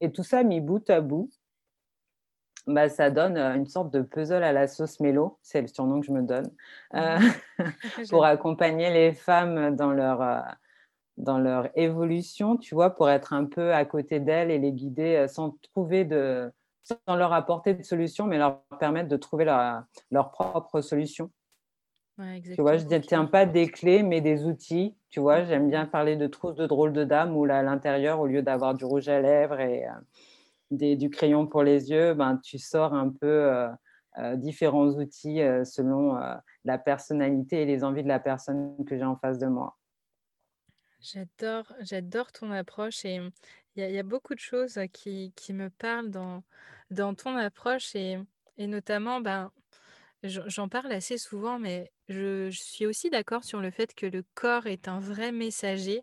et 0.00 0.12
tout 0.12 0.24
ça 0.24 0.42
mis 0.42 0.60
bout 0.60 0.88
à 0.90 1.00
bout 1.00 1.30
bah, 2.68 2.88
ça 2.90 3.10
donne 3.10 3.38
une 3.38 3.66
sorte 3.66 3.92
de 3.92 4.02
puzzle 4.02 4.44
à 4.44 4.52
la 4.52 4.68
sauce 4.68 5.00
mélo, 5.00 5.38
c'est 5.42 5.62
le 5.62 5.68
surnom 5.68 6.00
que 6.00 6.06
je 6.06 6.12
me 6.12 6.22
donne, 6.22 6.50
euh, 6.94 7.18
Mmh. 7.18 7.32
pour 8.10 8.24
accompagner 8.24 8.90
les 8.92 9.12
femmes 9.14 9.76
dans 9.76 9.92
leur, 9.92 10.22
euh, 10.22 10.40
dans 11.18 11.38
leur 11.38 11.68
évolution, 11.76 12.56
tu 12.56 12.74
vois, 12.74 12.90
pour 12.94 13.10
être 13.10 13.32
un 13.32 13.46
peu 13.46 13.74
à 13.74 13.84
côté 13.84 14.20
d'elles 14.20 14.50
et 14.50 14.58
les 14.58 14.72
guider 14.72 15.26
sans 15.28 15.58
trouver 15.74 16.04
de, 16.04 16.52
sans 16.84 17.16
leur 17.16 17.32
apporter 17.34 17.74
de 17.74 17.82
solution, 17.82 18.26
mais 18.26 18.38
leur 18.38 18.62
permettre 18.80 19.08
de 19.08 19.16
trouver 19.16 19.44
leur, 19.46 19.84
leur 20.10 20.30
propre 20.30 20.80
solution. 20.80 21.30
Ouais, 22.18 22.42
Tu 22.50 22.60
vois, 22.62 22.76
je 22.76 22.84
ne 22.84 22.88
détiens 22.90 23.24
pas 23.24 23.46
des 23.46 23.68
clés, 23.68 24.02
mais 24.02 24.20
des 24.20 24.44
outils. 24.44 24.96
Tu 25.08 25.20
vois, 25.20 25.44
j'aime 25.44 25.68
mh. 25.68 25.70
bien 25.70 25.86
parler 25.86 26.16
de 26.16 26.26
trousses 26.26 26.56
de 26.56 26.66
drôles 26.66 26.92
de 26.92 27.04
dames 27.04 27.36
où 27.36 27.44
là, 27.44 27.58
à 27.58 27.62
l'intérieur, 27.62 28.20
au 28.20 28.26
lieu 28.26 28.42
d'avoir 28.42 28.74
du 28.74 28.84
rouge 28.84 29.08
à 29.08 29.20
lèvres 29.20 29.60
et, 29.60 29.86
du 30.70 31.10
crayon 31.10 31.46
pour 31.46 31.62
les 31.62 31.90
yeux, 31.90 32.14
ben, 32.14 32.38
tu 32.42 32.58
sors 32.58 32.94
un 32.94 33.10
peu 33.10 33.26
euh, 33.26 33.68
euh, 34.18 34.36
différents 34.36 34.88
outils 34.88 35.40
euh, 35.42 35.64
selon 35.64 36.18
la 36.64 36.78
personnalité 36.78 37.62
et 37.62 37.66
les 37.66 37.84
envies 37.84 38.02
de 38.02 38.08
la 38.08 38.20
personne 38.20 38.76
que 38.86 38.96
j'ai 38.96 39.04
en 39.04 39.16
face 39.16 39.38
de 39.38 39.46
moi. 39.46 39.76
J'adore 41.00 41.72
j'adore 41.80 42.32
ton 42.32 42.50
approche 42.50 43.04
et 43.04 43.20
il 43.76 43.90
y 43.90 43.98
a 43.98 44.02
beaucoup 44.02 44.34
de 44.34 44.40
choses, 44.40 44.78
qui 44.92 45.32
qui 45.36 45.52
me 45.52 45.70
parlent 45.70 46.10
dans 46.10 46.42
dans 46.90 47.14
ton 47.14 47.36
approche 47.36 47.94
et 47.94 48.18
notamment, 48.58 49.20
ben, 49.20 49.52
j'en 50.24 50.68
parle 50.68 50.92
assez 50.92 51.18
souvent, 51.18 51.58
mais 51.60 51.92
je 52.08 52.50
suis 52.50 52.86
aussi 52.86 53.10
d'accord 53.10 53.44
sur 53.44 53.60
le 53.60 53.70
fait 53.70 53.94
que 53.94 54.06
le 54.06 54.24
corps 54.34 54.66
est 54.66 54.88
un 54.88 55.00
vrai 55.00 55.32
messager. 55.32 56.02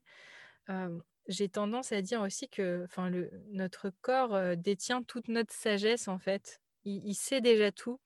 J'ai 1.27 1.49
tendance 1.49 1.91
à 1.91 2.01
dire 2.01 2.21
aussi 2.21 2.49
que, 2.49 2.83
enfin, 2.85 3.11
notre 3.51 3.91
corps, 4.01 4.55
détient 4.57 5.03
toute 5.03 5.27
notre 5.27 5.53
sagesse, 5.53 6.07
en 6.07 6.19
fait. 6.19 6.61
Il 6.83 7.15
sait 7.15 7.41
déjà 7.41 7.71
tout. 7.71 7.99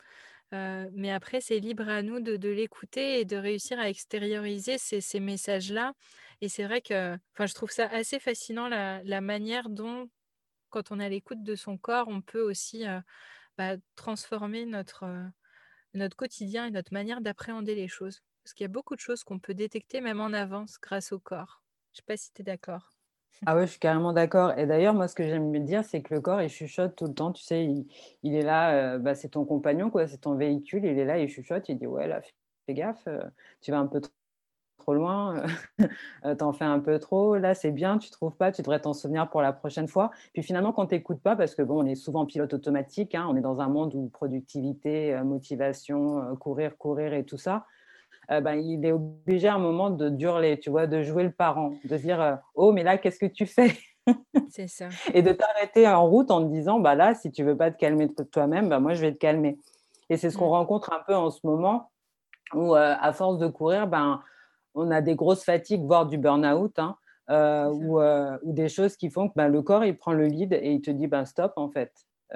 Mais 0.52 1.12
après, 1.12 1.42
c'est 1.42 1.60
libre 1.60 1.90
à 1.90 2.02
nous 2.02 2.20
de 2.20 2.50
l'écouter 2.50 3.20
et 3.20 3.26
de 3.26 3.38
réussir 3.38 3.80
à 3.80 3.90
extérioriser 3.90 4.78
ces 4.78 5.20
messages-là 5.20 5.94
et 6.42 6.50
c'est 6.50 6.64
vrai 6.64 6.82
que 6.82 7.16
enfin, 7.34 7.46
je 7.46 7.54
trouve 7.54 7.72
ça 7.72 7.88
assez 7.88 8.20
fascinant 8.20 8.70
la 8.70 9.22
manière 9.22 9.70
dont, 9.70 10.10
quand 10.70 10.92
on 10.92 11.00
à 11.00 11.10
l'écoute 11.10 11.44
de 11.44 11.56
son 11.56 11.78
corps, 11.78 12.08
on 12.10 12.22
peut 12.22 12.42
aussi, 12.42 12.86
bah, 13.58 13.76
transformer 13.96 14.66
notre, 14.66 15.06
notre 15.94 16.18
quotidien 16.18 16.66
et 16.68 16.72
notre 16.72 16.94
manière 16.94 17.22
d'appréhender 17.22 17.76
les 17.76 17.88
choses. 17.88 18.22
Parce 18.44 18.54
qu'il 18.54 18.64
y 18.64 18.68
a 18.68 18.70
beaucoup 18.70 18.96
de 18.96 19.02
choses 19.02 19.24
qu'on 19.24 19.40
peut 19.40 19.54
détecter 19.56 20.02
même 20.02 20.22
en 20.22 20.34
avance 20.34 20.80
grâce 20.82 21.12
au 21.12 21.20
corps. 21.20 21.64
Je 21.94 21.98
sais 21.98 22.04
pas 22.06 22.18
si 22.18 22.32
tu 22.34 22.42
es 22.42 22.46
d'accord? 22.46 22.99
Ah 23.46 23.56
ouais, 23.56 23.66
je 23.66 23.72
suis 23.72 23.80
carrément 23.80 24.12
d'accord. 24.12 24.58
Et 24.58 24.66
d'ailleurs, 24.66 24.94
moi, 24.94 25.08
ce 25.08 25.16
que 25.16 25.24
j'aime 25.24 25.50
me 25.50 25.60
dire, 25.60 25.84
c'est 25.86 26.02
que 26.02 26.14
le 26.14 26.20
corps, 26.20 26.42
il 26.42 26.50
chuchote 26.50 26.96
tout 26.96 27.06
le 27.06 27.14
temps. 27.14 27.32
Tu 27.32 27.44
sais, 27.44 27.66
il, 28.24 28.36
est 28.36 28.42
là, 28.42 28.96
euh, 28.96 29.00
bah, 29.00 29.16
c'est 29.16 29.30
ton 29.30 29.46
compagnon, 29.46 29.90
quoi, 29.90 30.08
c'est 30.08 30.18
ton 30.18 30.36
véhicule. 30.36 30.84
Il 30.86 31.00
est 31.00 31.06
là, 31.06 31.20
il 31.20 31.30
chuchote, 31.30 31.70
il 31.70 31.78
dit, 31.78 31.88
ouais, 31.88 32.08
là, 32.08 32.22
fais 32.68 32.74
gaffe, 32.74 33.08
euh, 33.08 33.24
tu 33.62 33.72
vas 33.72 33.80
un 33.80 33.88
peu 33.88 34.02
trop 34.80 34.94
loin, 34.94 35.44
euh, 36.26 36.36
t'en 36.36 36.54
fais 36.54 36.66
un 36.66 36.80
peu 36.80 37.00
trop, 37.00 37.38
là 37.38 37.54
c'est 37.54 37.72
bien, 37.72 37.98
tu 38.00 38.10
trouves 38.12 38.36
pas, 38.36 38.52
tu 38.52 38.62
devrais 38.62 38.80
t'en 38.82 38.94
souvenir 38.94 39.30
pour 39.30 39.42
la 39.42 39.54
prochaine 39.54 39.88
fois. 39.88 40.12
Puis 40.34 40.44
finalement, 40.44 40.74
quand 40.74 40.88
tu 40.88 40.96
n'écoutes 40.96 41.22
pas, 41.22 41.36
parce 41.36 41.56
que 41.56 41.62
bon, 41.62 41.84
on 41.84 41.86
est 41.86 41.96
souvent 41.96 42.22
en 42.22 42.26
pilote 42.26 42.54
automatique, 42.54 43.16
hein, 43.16 43.28
on 43.30 43.36
est 43.38 43.42
dans 43.42 43.62
un 43.62 43.68
monde 43.70 43.94
où 43.96 44.10
productivité, 44.10 45.20
motivation, 45.24 46.36
courir, 46.38 46.78
courir 46.78 47.14
et 47.14 47.26
tout 47.26 47.38
ça, 47.38 47.66
euh, 48.32 48.42
ben, 48.42 48.56
il 48.56 48.86
est 48.86 48.92
obligé 48.92 49.48
à 49.48 49.56
un 49.56 49.60
moment 49.60 49.90
de 49.90 50.10
hurler, 50.22 50.60
tu 50.60 50.70
vois, 50.70 50.88
de 50.88 51.02
jouer 51.04 51.24
le 51.24 51.32
parent, 51.32 51.74
de 51.84 51.98
dire 51.98 52.22
euh, 52.22 52.36
Oh, 52.56 52.72
mais 52.72 52.84
là, 52.84 52.98
qu'est-ce 52.98 53.20
que 53.20 53.26
tu 53.26 53.46
fais? 53.46 53.72
C'est 54.50 54.68
ça. 54.68 54.90
Et 55.14 55.22
de 55.22 55.32
t'arrêter 55.32 55.88
en 55.88 56.08
route 56.08 56.32
en 56.32 56.44
te 56.44 56.52
disant 56.52 56.80
Bah 56.80 56.96
là, 56.96 57.14
si 57.16 57.32
tu 57.32 57.44
veux 57.44 57.58
pas 57.58 57.72
te 57.72 57.78
calmer 57.78 58.08
toi-même, 58.32 58.70
bah, 58.70 58.80
moi, 58.80 58.94
je 58.94 59.02
vais 59.02 59.12
te 59.14 59.18
calmer. 59.18 59.58
Et 60.10 60.18
c'est 60.18 60.30
ce 60.30 60.38
qu'on 60.38 60.48
Mmh. 60.48 60.50
rencontre 60.50 60.94
un 60.94 61.02
peu 61.06 61.16
en 61.16 61.30
ce 61.30 61.40
moment 61.44 61.92
où, 62.54 62.76
euh, 62.76 62.96
à 63.00 63.14
force 63.14 63.38
de 63.38 63.48
courir, 63.48 63.88
ben, 63.88 64.22
on 64.76 64.90
a 64.92 65.02
des 65.02 65.16
grosses 65.16 65.44
fatigues, 65.44 65.84
voire 65.86 66.06
du 66.08 66.18
burn-out, 66.18 66.78
hein, 66.80 66.98
ou, 67.72 68.00
euh, 68.00 68.38
ou 68.44 68.54
des 68.54 68.70
choses 68.70 68.96
qui 68.98 69.10
font 69.12 69.28
que 69.30 69.34
ben, 69.36 69.48
le 69.48 69.62
corps, 69.62 69.86
il 69.86 69.96
prend 69.98 70.14
le 70.14 70.26
lead 70.26 70.54
et 70.54 70.72
il 70.74 70.82
te 70.82 70.90
dit 70.92 71.08
ben, 71.08 71.26
stop, 71.26 71.54
en 71.58 71.70
fait, 71.70 71.92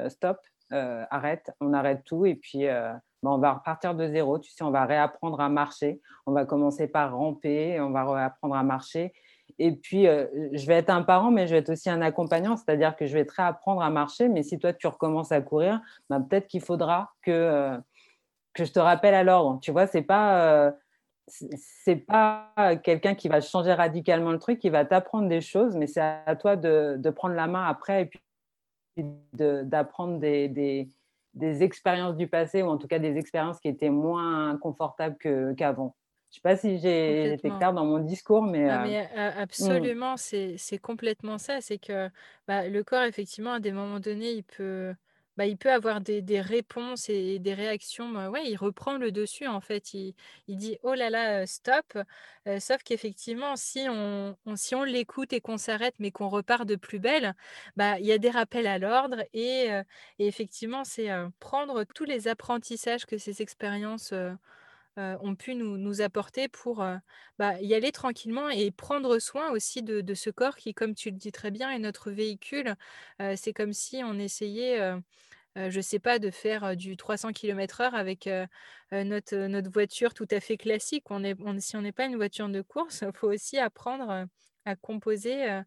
stop. 0.09 0.37
arrête, 0.71 1.51
on 1.61 1.73
arrête 1.73 2.03
tout 2.05 2.25
et 2.25 2.35
puis 2.35 2.65
ben, 3.23 3.31
on 3.31 3.37
va 3.39 3.53
repartir 3.53 3.95
de 3.95 4.07
zéro. 4.07 4.37
Tu 4.39 4.51
sais, 4.51 4.63
on 4.63 4.71
va 4.71 4.85
réapprendre 4.85 5.39
à 5.39 5.49
marcher. 5.49 6.01
On 6.25 6.31
va 6.31 6.45
commencer 6.45 6.87
par 6.87 7.15
ramper, 7.15 7.79
on 7.81 7.91
va 7.91 8.05
réapprendre 8.05 8.55
à 8.55 8.63
marcher. 8.63 9.13
Et 9.59 9.71
puis, 9.71 10.05
je 10.05 10.65
vais 10.67 10.75
être 10.75 10.89
un 10.89 11.03
parent, 11.03 11.31
mais 11.31 11.47
je 11.47 11.53
vais 11.53 11.59
être 11.59 11.69
aussi 11.69 11.89
un 11.89 12.01
accompagnant, 12.01 12.55
c'est-à-dire 12.55 12.95
que 12.95 13.05
je 13.05 13.13
vais 13.13 13.25
te 13.25 13.33
réapprendre 13.35 13.81
à 13.81 13.89
marcher. 13.89 14.29
Mais 14.29 14.41
si 14.41 14.57
toi, 14.57 14.73
tu 14.73 14.87
recommences 14.87 15.31
à 15.31 15.41
courir, 15.41 15.79
ben, 16.09 16.21
peut-être 16.21 16.47
qu'il 16.47 16.61
faudra 16.61 17.11
que, 17.21 17.77
que 18.53 18.65
je 18.65 18.71
te 18.71 18.79
rappelle 18.79 19.13
à 19.13 19.23
l'ordre. 19.23 19.59
Tu 19.61 19.71
vois, 19.71 19.87
c'est 19.87 20.01
pas 20.01 20.73
c'est 21.27 21.95
pas 21.95 22.51
quelqu'un 22.83 23.15
qui 23.15 23.29
va 23.29 23.41
changer 23.41 23.73
radicalement 23.73 24.31
le 24.31 24.39
truc, 24.39 24.59
qui 24.59 24.69
va 24.69 24.85
t'apprendre 24.85 25.29
des 25.29 25.41
choses, 25.41 25.75
mais 25.75 25.87
c'est 25.87 26.01
à 26.01 26.35
toi 26.35 26.55
de, 26.55 26.95
de, 26.97 27.09
prendre 27.09 27.35
la 27.35 27.47
main 27.47 27.65
après 27.65 28.03
et 28.03 28.05
puis 28.05 28.19
d'apprendre 29.33 30.19
des, 30.19 30.49
des, 30.49 30.89
des, 31.33 31.63
expériences 31.63 32.15
du 32.15 32.27
passé 32.27 32.61
ou 32.63 32.67
en 32.67 32.77
tout 32.77 32.87
cas 32.87 32.99
des 32.99 33.17
expériences 33.17 33.59
qui 33.59 33.67
étaient 33.67 33.89
moins 33.89 34.57
confortables 34.57 35.17
qu'avant. 35.55 35.95
Je 36.31 36.39
ne 36.39 36.41
sais 36.41 36.41
pas 36.41 36.57
si 36.57 36.79
j'ai 36.79 37.33
été 37.33 37.49
claire 37.49 37.73
dans 37.73 37.85
mon 37.85 37.99
discours, 37.99 38.41
mais. 38.41 38.63
Mais 38.63 39.07
euh, 39.15 39.29
mmh. 39.29 39.41
absolument, 39.41 40.15
c'est 40.17 40.79
complètement 40.81 41.37
ça. 41.37 41.61
C'est 41.61 41.77
que 41.77 42.09
bah, 42.47 42.67
le 42.67 42.83
corps, 42.83 43.03
effectivement, 43.03 43.53
à 43.53 43.59
des 43.59 43.71
moments 43.71 43.99
donnés, 43.99 44.31
il 44.31 44.43
peut 44.43 44.95
bah, 45.37 45.45
il 45.45 45.57
peut 45.57 45.71
avoir 45.71 46.01
des, 46.01 46.41
réponses 46.41 47.09
et 47.09 47.39
des 47.39 47.53
réactions. 47.53 48.09
Bah, 48.09 48.29
ouais, 48.29 48.45
il 48.45 48.55
reprend 48.55 48.97
le 48.97 49.11
dessus 49.11 49.47
en 49.47 49.61
fait. 49.61 49.93
Il, 49.93 50.13
dit 50.47 50.77
oh 50.83 50.93
là 50.93 51.09
là, 51.09 51.45
stop. 51.47 51.97
sauf 52.59 52.83
qu'effectivement, 52.83 53.55
si 53.55 53.87
on, 53.89 54.35
l'écoute 54.85 55.33
et 55.33 55.41
qu'on 55.41 55.57
s'arrête, 55.57 55.95
mais 55.99 56.11
qu'on 56.11 56.29
repart 56.29 56.65
de 56.67 56.75
plus 56.75 56.99
belle, 56.99 57.33
bah, 57.75 57.99
il 57.99 58.05
y 58.05 58.11
a 58.11 58.17
des 58.17 58.29
rappels 58.29 58.67
à 58.67 58.77
l'ordre 58.79 59.23
et 59.33 59.69
effectivement, 60.19 60.83
c'est 60.83 61.09
prendre 61.39 61.83
tous 61.83 62.05
les 62.05 62.27
apprentissages 62.27 63.05
que 63.05 63.17
ces 63.17 63.41
expériences 63.41 64.13
ont 64.97 65.35
pu 65.35 65.55
nous, 65.55 65.77
nous 65.77 66.01
apporter 66.01 66.47
pour 66.47 66.85
bah, 67.39 67.61
y 67.61 67.73
aller 67.73 67.91
tranquillement 67.91 68.49
et 68.49 68.71
prendre 68.71 69.19
soin 69.19 69.51
aussi 69.51 69.81
de, 69.81 70.13
ce 70.13 70.29
corps 70.29 70.55
qui, 70.55 70.73
comme 70.73 70.95
tu 70.95 71.09
le 71.09 71.17
dis 71.17 71.31
très 71.31 71.51
bien, 71.51 71.71
est 71.71 71.79
notre 71.79 72.11
véhicule. 72.11 72.75
c'est 73.35 73.53
comme 73.53 73.73
si 73.73 74.03
on 74.03 74.19
essayait 74.19 74.79
je 75.55 75.77
ne 75.77 75.81
sais 75.81 75.99
pas, 75.99 76.19
de 76.19 76.31
faire 76.31 76.75
du 76.75 76.97
300 76.97 77.31
km/h 77.31 77.93
avec 77.93 78.29
notre, 78.91 79.35
notre 79.47 79.71
voiture 79.71 80.13
tout 80.13 80.27
à 80.31 80.39
fait 80.39 80.57
classique. 80.57 81.05
Si 81.59 81.75
on 81.75 81.81
n'est 81.81 81.91
pas 81.91 82.05
une 82.05 82.15
voiture 82.15 82.49
de 82.49 82.61
course, 82.61 83.03
il 83.07 83.11
faut 83.15 83.31
aussi 83.31 83.57
apprendre 83.57 84.27
à 84.65 84.75
composer 84.75 85.61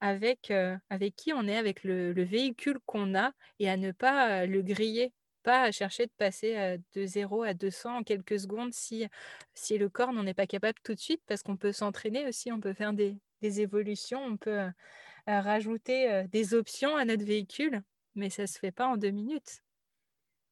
avec, 0.00 0.52
avec 0.90 1.16
qui 1.16 1.32
on 1.32 1.46
est, 1.46 1.56
avec 1.56 1.84
le 1.84 2.22
véhicule 2.22 2.78
qu'on 2.86 3.14
a 3.14 3.32
et 3.58 3.70
à 3.70 3.76
ne 3.76 3.92
pas 3.92 4.46
le 4.46 4.62
griller, 4.62 5.12
pas 5.42 5.62
à 5.62 5.72
chercher 5.72 6.06
de 6.06 6.12
passer 6.16 6.78
de 6.94 7.06
0 7.06 7.42
à 7.42 7.54
200 7.54 7.98
en 7.98 8.02
quelques 8.02 8.40
secondes 8.40 8.72
si, 8.72 9.06
si 9.54 9.78
le 9.78 9.88
corps 9.88 10.12
n'en 10.12 10.26
est 10.26 10.34
pas 10.34 10.46
capable 10.46 10.78
tout 10.84 10.94
de 10.94 11.00
suite, 11.00 11.22
parce 11.26 11.42
qu'on 11.42 11.56
peut 11.56 11.72
s'entraîner 11.72 12.26
aussi, 12.26 12.52
on 12.52 12.60
peut 12.60 12.74
faire 12.74 12.92
des, 12.92 13.16
des 13.42 13.60
évolutions, 13.60 14.22
on 14.24 14.36
peut 14.36 14.60
rajouter 15.26 16.24
des 16.30 16.54
options 16.54 16.96
à 16.96 17.04
notre 17.04 17.24
véhicule 17.24 17.82
mais 18.14 18.30
ça 18.30 18.46
se 18.46 18.58
fait 18.58 18.72
pas 18.72 18.86
en 18.86 18.96
deux 18.96 19.10
minutes. 19.10 19.60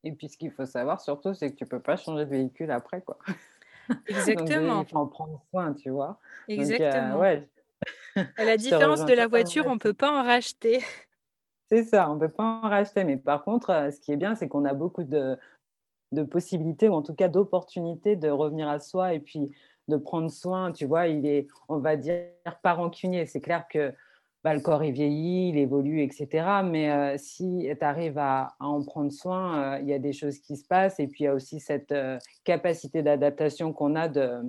Et 0.05 0.13
puis, 0.13 0.29
ce 0.29 0.37
qu'il 0.37 0.51
faut 0.51 0.67
savoir 0.67 1.01
surtout, 1.01 1.35
c'est 1.35 1.51
que 1.51 1.57
tu 1.57 1.67
peux 1.67 1.81
pas 1.81 1.97
changer 1.97 2.25
de 2.25 2.31
véhicule 2.31 2.71
après, 2.71 3.03
quoi. 3.03 3.19
Exactement. 4.09 4.83
il 4.83 4.89
faut 4.89 4.99
en 4.99 5.07
prendre 5.07 5.43
soin, 5.51 5.75
tu 5.75 5.91
vois. 5.91 6.21
Euh, 6.49 6.55
Exactement. 6.55 7.19
ouais. 7.19 7.49
À 8.17 8.45
la 8.45 8.57
différence 8.57 9.05
de 9.05 9.15
la 9.15 9.27
voiture, 9.27 9.67
on 9.67 9.75
ne 9.75 9.79
peut 9.79 9.95
pas 9.95 10.11
en 10.11 10.23
racheter. 10.23 10.81
C'est 11.71 11.85
ça, 11.85 12.11
on 12.11 12.15
ne 12.15 12.21
peut 12.21 12.31
pas 12.31 12.61
en 12.63 12.69
racheter. 12.69 13.05
Mais 13.05 13.19
par 13.19 13.45
contre, 13.45 13.71
euh, 13.71 13.91
ce 13.91 14.01
qui 14.01 14.13
est 14.13 14.17
bien, 14.17 14.35
c'est 14.35 14.49
qu'on 14.49 14.65
a 14.65 14.73
beaucoup 14.73 15.05
de, 15.05 15.37
de 16.13 16.23
possibilités, 16.23 16.89
ou 16.89 16.95
en 16.95 17.03
tout 17.03 17.15
cas 17.15 17.29
d'opportunités 17.29 18.17
de 18.17 18.31
revenir 18.31 18.69
à 18.69 18.79
soi 18.79 19.13
et 19.13 19.21
puis 19.21 19.51
de 19.89 19.97
prendre 19.97 20.31
soin. 20.31 20.73
Tu 20.73 20.87
vois, 20.87 21.09
il 21.09 21.27
est, 21.27 21.47
on 21.69 21.79
va 21.79 21.97
dire, 21.97 22.25
pas 22.63 22.73
rancunier. 22.73 23.27
C'est 23.27 23.43
clair 23.43 23.67
que 23.69 23.93
bah, 24.45 24.55
le 24.55 24.61
corps 24.61 24.83
est 24.83 24.93
vieilli, 24.93 25.51
il 25.51 25.59
évolue, 25.59 26.01
etc. 26.03 26.63
Mais 26.65 26.91
euh, 26.91 27.17
si 27.19 27.69
tu 27.79 27.85
arrives 27.85 28.19
à, 28.19 28.55
en 28.61 28.83
prendre 28.83 29.13
soin, 29.13 29.75
euh, 29.77 29.81
il 29.81 29.89
y 29.89 29.93
a 29.93 29.99
des 29.99 30.15
choses 30.15 30.39
qui 30.39 30.57
se 30.57 30.67
passent. 30.67 30.99
Et 31.01 31.07
puis, 31.07 31.25
il 31.25 31.27
y 31.27 31.29
a 31.29 31.35
aussi 31.35 31.61
cette 31.61 31.95
capacité 32.45 33.03
d'adaptation 33.03 33.75
qu'on 33.75 33.95
a 33.95 34.09
de, 34.09 34.41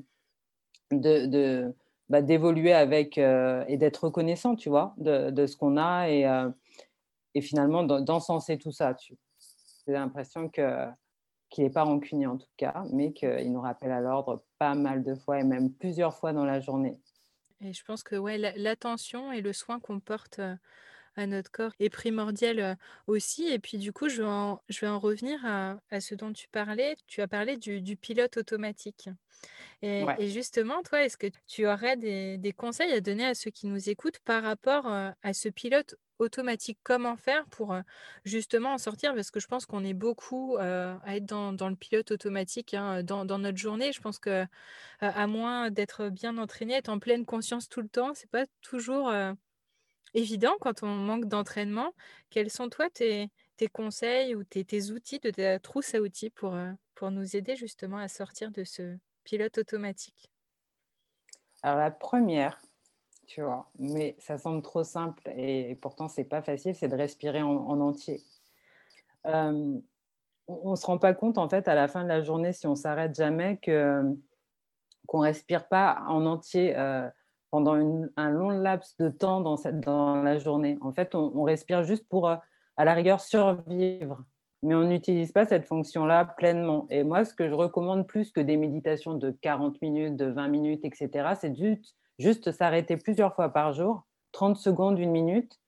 de, 0.92 1.76
bah, 2.08 2.22
d'évoluer 2.22 2.72
avec 2.72 3.18
et 3.18 3.78
d'être 3.78 4.06
reconnaissant, 4.06 4.56
tu 4.56 4.70
vois, 4.70 4.94
de, 4.98 5.46
ce 5.46 5.58
qu'on 5.58 5.76
a 5.76 6.10
et, 6.10 6.26
et 7.36 7.42
finalement 7.42 7.84
d'encenser 7.84 8.58
tout 8.58 8.72
ça. 8.72 8.94
Tu 8.94 9.16
J'ai 9.86 9.94
l'impression 9.94 10.50
que 10.50 10.88
qu'il 11.50 11.64
n'est 11.64 11.72
pas 11.72 11.84
rancunier 11.84 12.28
en 12.28 12.38
tout 12.38 12.52
cas, 12.58 12.84
mais 12.92 13.12
qu'il 13.12 13.52
nous 13.52 13.62
rappelle 13.62 13.92
à 13.92 14.02
l'ordre 14.02 14.44
pas 14.60 14.76
mal 14.76 15.04
de 15.04 15.16
fois 15.16 15.40
et 15.40 15.44
même 15.44 15.74
plusieurs 15.74 16.16
fois 16.16 16.32
dans 16.32 16.46
la 16.46 16.60
journée. 16.60 17.00
Et 17.62 17.74
je 17.74 17.84
pense 17.84 18.04
que 18.04 18.16
ouais, 18.16 18.38
l'attention 18.38 19.32
et 19.32 19.42
le 19.42 19.52
soin 19.52 19.80
qu'on 19.80 20.00
porte 20.00 20.40
à 21.16 21.28
notre 21.28 21.52
corps 21.52 21.74
est 21.80 21.90
primordial 21.90 22.78
aussi. 23.08 23.48
Et 23.48 23.60
puis 23.60 23.78
du 23.78 23.92
coup, 23.92 24.08
je 24.10 24.22
vais 24.22 24.28
en, 24.28 24.62
je 24.70 24.80
vais 24.80 24.88
en 24.88 25.00
revenir 25.00 25.44
à, 25.46 26.00
ce 26.00 26.16
dont 26.16 26.32
tu 26.32 26.48
parlais. 26.48 26.96
Tu 27.08 27.22
as 27.22 27.28
parlé 27.28 27.58
du, 27.58 27.98
pilote 27.98 28.38
automatique. 28.38 29.10
Et, 29.82 30.06
justement, 30.30 30.84
toi, 30.84 31.04
est-ce 31.04 31.18
que 31.18 31.28
tu 31.48 31.68
aurais 31.68 31.98
des, 31.98 32.38
des, 32.38 32.54
conseils 32.54 32.92
à 32.92 33.02
donner 33.02 33.26
à 33.26 33.34
ceux 33.34 33.52
qui 33.52 33.68
nous 33.68 33.90
écoutent 33.90 34.20
par 34.20 34.44
rapport 34.44 34.88
à 34.88 35.34
ce 35.34 35.50
pilote 35.50 35.96
automatique, 36.20 36.80
comment 36.84 37.16
faire 37.18 37.46
pour 37.48 37.76
justement 38.26 38.74
en 38.74 38.78
sortir? 38.78 39.16
Parce 39.16 39.32
que 39.32 39.40
je 39.40 39.48
pense 39.48 39.66
qu'on 39.66 39.84
est 39.84 39.94
beaucoup 39.94 40.58
à 40.58 41.16
être 41.16 41.26
dans, 41.26 41.70
le 41.70 41.76
pilote 41.76 42.12
automatique 42.12 42.74
hein, 42.74 43.04
dans, 43.04 43.26
notre 43.26 43.58
journée. 43.58 43.92
Je 43.92 44.02
pense 44.02 44.20
que 44.20 44.46
à 45.00 45.28
moins 45.28 45.72
d'être 45.72 46.10
bien 46.10 46.38
entraîné, 46.38 46.76
être 46.76 46.90
en 46.90 47.00
pleine 47.00 47.26
conscience 47.26 47.70
tout 47.70 47.82
le 47.82 47.90
temps, 47.90 48.14
c'est 48.14 48.30
pas 48.30 48.46
toujours 48.62 49.12
évident 50.14 50.56
quand 50.60 50.84
on 50.84 50.94
manque 50.96 51.26
d'entraînement. 51.26 51.94
Quels 52.30 52.50
sont 52.50 52.70
toi 52.70 52.90
tes, 52.90 53.30
tes 53.58 53.68
conseils 53.68 54.36
ou 54.36 54.44
tes, 54.44 54.66
tes, 54.66 54.92
outils 54.92 55.20
de 55.20 55.32
ta 55.32 55.60
trousse 55.60 55.96
à 55.96 56.02
outils 56.02 56.30
pour, 56.30 56.58
pour 56.96 57.12
nous 57.12 57.36
aider 57.36 57.56
justement 57.56 57.98
à 57.98 58.08
sortir 58.08 58.52
de 58.52 58.64
ce 58.64 58.98
pilote 59.24 59.58
automatique? 59.58 60.32
Alors 61.62 61.78
la 61.80 61.92
première, 61.92 62.62
tu 63.30 63.42
vois. 63.44 63.70
Mais 63.78 64.16
ça 64.18 64.38
semble 64.38 64.62
trop 64.64 64.84
simple 64.84 65.30
et, 65.38 65.76
pourtant 65.82 66.08
c'est 66.08 66.24
pas 66.24 66.42
facile, 66.42 66.76
c'est 66.76 66.88
de 66.88 66.96
respirer 66.96 67.44
en, 67.44 67.80
entier. 67.80 68.22
on 69.24 69.82
ne 70.48 70.76
se 70.76 70.86
rend 70.86 70.98
pas 70.98 71.14
compte 71.14 71.38
en 71.38 71.48
fait 71.48 71.68
à 71.68 71.76
la 71.76 71.88
fin 71.88 72.04
de 72.04 72.10
la 72.10 72.24
journée 72.24 72.54
si 72.54 72.66
on 72.66 72.76
s'arrête 72.76 73.16
jamais 73.16 73.58
que 73.58 74.04
qu'on 75.10 75.20
respire 75.20 75.68
pas 75.68 76.04
en 76.08 76.26
entier 76.26 76.78
euh, 76.78 77.10
pendant 77.50 77.74
un 78.16 78.30
long 78.30 78.50
laps 78.50 78.96
de 78.98 79.10
temps 79.10 79.42
dans, 79.42 79.58
cette, 79.58 79.80
dans 79.80 80.22
la 80.22 80.38
journée. 80.38 80.78
En 80.82 80.92
fait, 80.94 81.16
on, 81.16 81.42
respire 81.42 81.84
juste 81.84 82.08
pour, 82.08 82.30
euh, 82.30 82.36
à 82.78 82.86
la 82.86 82.94
rigueur, 82.94 83.20
survivre. 83.20 84.24
Mais 84.62 84.76
on 84.76 84.84
n'utilise 84.84 85.32
pas 85.32 85.46
cette 85.46 85.66
fonction-là 85.66 86.26
pleinement. 86.26 86.86
Et 86.92 87.04
moi, 87.04 87.26
ce 87.26 87.34
que 87.34 87.50
je 87.50 87.56
recommande 87.56 88.06
plus 88.06 88.32
que 88.32 88.40
des 88.40 88.56
méditations 88.56 89.16
de 89.16 89.32
40 89.32 89.82
minutes, 89.82 90.16
de 90.16 90.26
20 90.26 90.48
minutes, 90.50 90.86
etc., 90.86 91.30
c'est 91.40 91.56
juste 91.56 91.96
juste 92.20 92.52
s'arrêter 92.52 92.98
plusieurs 92.98 93.34
fois 93.34 93.50
par 93.50 93.74
jour, 93.74 94.04
30 94.34 94.58
secondes, 94.58 95.00
une 95.00 95.12
minute, 95.12 95.60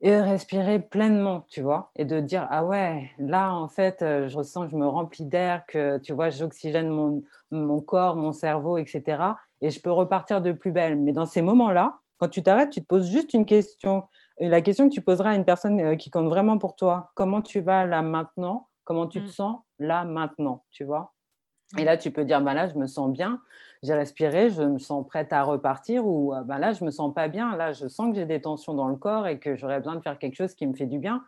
et 0.00 0.20
respirer 0.20 0.80
pleinement, 0.80 1.46
tu 1.48 1.62
vois, 1.62 1.90
et 1.96 2.04
de 2.04 2.20
dire 2.20 2.46
ah 2.50 2.64
ouais, 2.64 3.10
là 3.18 3.54
en 3.54 3.68
fait, 3.68 4.02
euh, 4.02 4.28
je 4.28 4.36
ressens 4.36 4.66
que 4.66 4.72
je 4.72 4.76
me 4.76 4.86
remplis 4.86 5.24
d'air, 5.24 5.64
que 5.66 5.96
tu 5.98 6.12
vois, 6.12 6.28
j'oxygène 6.28 6.90
mon, 6.90 7.22
mon 7.50 7.80
corps, 7.80 8.16
mon 8.16 8.32
cerveau, 8.32 8.76
etc. 8.76 9.22
Et 9.62 9.70
je 9.70 9.80
peux 9.80 9.90
repartir 9.90 10.42
de 10.42 10.52
plus 10.52 10.72
belle. 10.72 11.00
Mais 11.00 11.12
dans 11.12 11.24
ces 11.24 11.40
moments-là, 11.40 12.00
quand 12.18 12.28
tu 12.28 12.42
t'arrêtes, 12.42 12.70
tu 12.70 12.82
te 12.82 12.86
poses 12.86 13.10
juste 13.10 13.32
une 13.32 13.46
question. 13.46 14.04
Et 14.38 14.48
la 14.48 14.60
question 14.60 14.88
que 14.88 14.94
tu 14.94 15.00
poseras 15.00 15.30
à 15.30 15.34
une 15.36 15.44
personne 15.44 15.80
euh, 15.80 15.96
qui 15.96 16.10
compte 16.10 16.28
vraiment 16.28 16.58
pour 16.58 16.76
toi, 16.76 17.12
comment 17.14 17.40
tu 17.40 17.60
vas 17.60 17.86
là 17.86 18.02
maintenant? 18.02 18.68
Comment 18.84 19.06
tu 19.06 19.20
te 19.20 19.28
mmh. 19.28 19.30
sens 19.30 19.60
là 19.78 20.04
maintenant, 20.04 20.64
tu 20.70 20.84
vois? 20.84 21.14
Et 21.78 21.84
là, 21.84 21.96
tu 21.96 22.10
peux 22.10 22.24
dire, 22.24 22.42
bah 22.42 22.52
là, 22.52 22.68
je 22.68 22.74
me 22.74 22.86
sens 22.86 23.10
bien 23.10 23.40
j'ai 23.84 23.94
respiré, 23.94 24.50
je 24.50 24.62
me 24.62 24.78
sens 24.78 25.06
prête 25.06 25.32
à 25.32 25.42
repartir 25.42 26.06
ou 26.06 26.34
euh, 26.34 26.42
ben 26.42 26.58
là, 26.58 26.72
je 26.72 26.84
me 26.84 26.90
sens 26.90 27.12
pas 27.14 27.28
bien. 27.28 27.54
Là, 27.56 27.72
je 27.72 27.86
sens 27.86 28.10
que 28.10 28.16
j'ai 28.16 28.24
des 28.24 28.40
tensions 28.40 28.74
dans 28.74 28.88
le 28.88 28.96
corps 28.96 29.26
et 29.26 29.38
que 29.38 29.56
j'aurais 29.56 29.78
besoin 29.78 29.96
de 29.96 30.00
faire 30.00 30.18
quelque 30.18 30.36
chose 30.36 30.54
qui 30.54 30.66
me 30.66 30.74
fait 30.74 30.86
du 30.86 30.98
bien. 30.98 31.22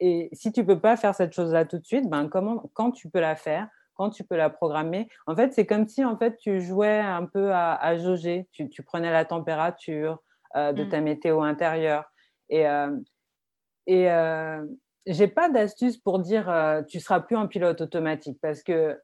Et 0.00 0.30
si 0.32 0.52
tu 0.52 0.64
peux 0.64 0.80
pas 0.80 0.96
faire 0.96 1.14
cette 1.14 1.32
chose-là 1.32 1.64
tout 1.66 1.78
de 1.78 1.84
suite, 1.84 2.08
ben 2.08 2.28
comment, 2.28 2.70
quand 2.72 2.92
tu 2.92 3.10
peux 3.10 3.20
la 3.20 3.36
faire, 3.36 3.68
quand 3.94 4.10
tu 4.10 4.24
peux 4.24 4.36
la 4.36 4.48
programmer? 4.48 5.08
En 5.26 5.36
fait, 5.36 5.52
c'est 5.52 5.66
comme 5.66 5.86
si 5.86 6.04
en 6.04 6.16
fait 6.16 6.36
tu 6.38 6.60
jouais 6.60 6.98
un 6.98 7.26
peu 7.26 7.52
à, 7.52 7.96
jauger. 7.98 8.48
Tu, 8.52 8.70
tu, 8.70 8.82
prenais 8.82 9.10
la 9.10 9.24
température 9.24 10.22
euh, 10.56 10.72
de 10.72 10.84
mmh. 10.84 10.88
ta 10.88 11.00
météo 11.00 11.42
intérieure. 11.42 12.10
Et, 12.48 12.66
euh, 12.66 12.96
et 13.86 14.10
euh, 14.10 14.64
j'ai 15.06 15.28
pas 15.28 15.50
d'astuce 15.50 15.98
pour 15.98 16.20
dire 16.20 16.46
tu 16.88 17.00
seras 17.00 17.20
plus 17.20 17.36
en 17.36 17.48
pilote 17.48 17.80
automatique 17.80 18.38
parce 18.40 18.62
que 18.62 18.98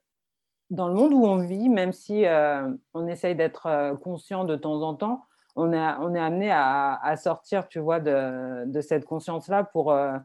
dans 0.71 0.89
le 0.89 0.95
monde 0.95 1.13
où 1.13 1.25
on 1.25 1.37
vit, 1.37 1.69
même 1.69 1.93
si 1.93 2.27
euh, 2.27 2.69
on 2.95 3.07
essaye 3.07 3.35
d'être 3.35 3.67
euh, 3.67 3.95
conscient 3.95 4.45
de 4.45 4.57
temps 4.57 4.83
en 4.83 4.95
temps, 4.95 5.25
on, 5.57 5.73
on 5.73 6.15
est 6.15 6.21
amené 6.21 6.51
à, 6.51 7.15
sortir, 7.17 7.69
tu 7.69 7.79
vois, 7.79 8.01
de, 8.01 8.81
cette 8.81 9.05
conscience-là 9.05 9.63
pour, 9.65 9.93
euh, 9.93 10.19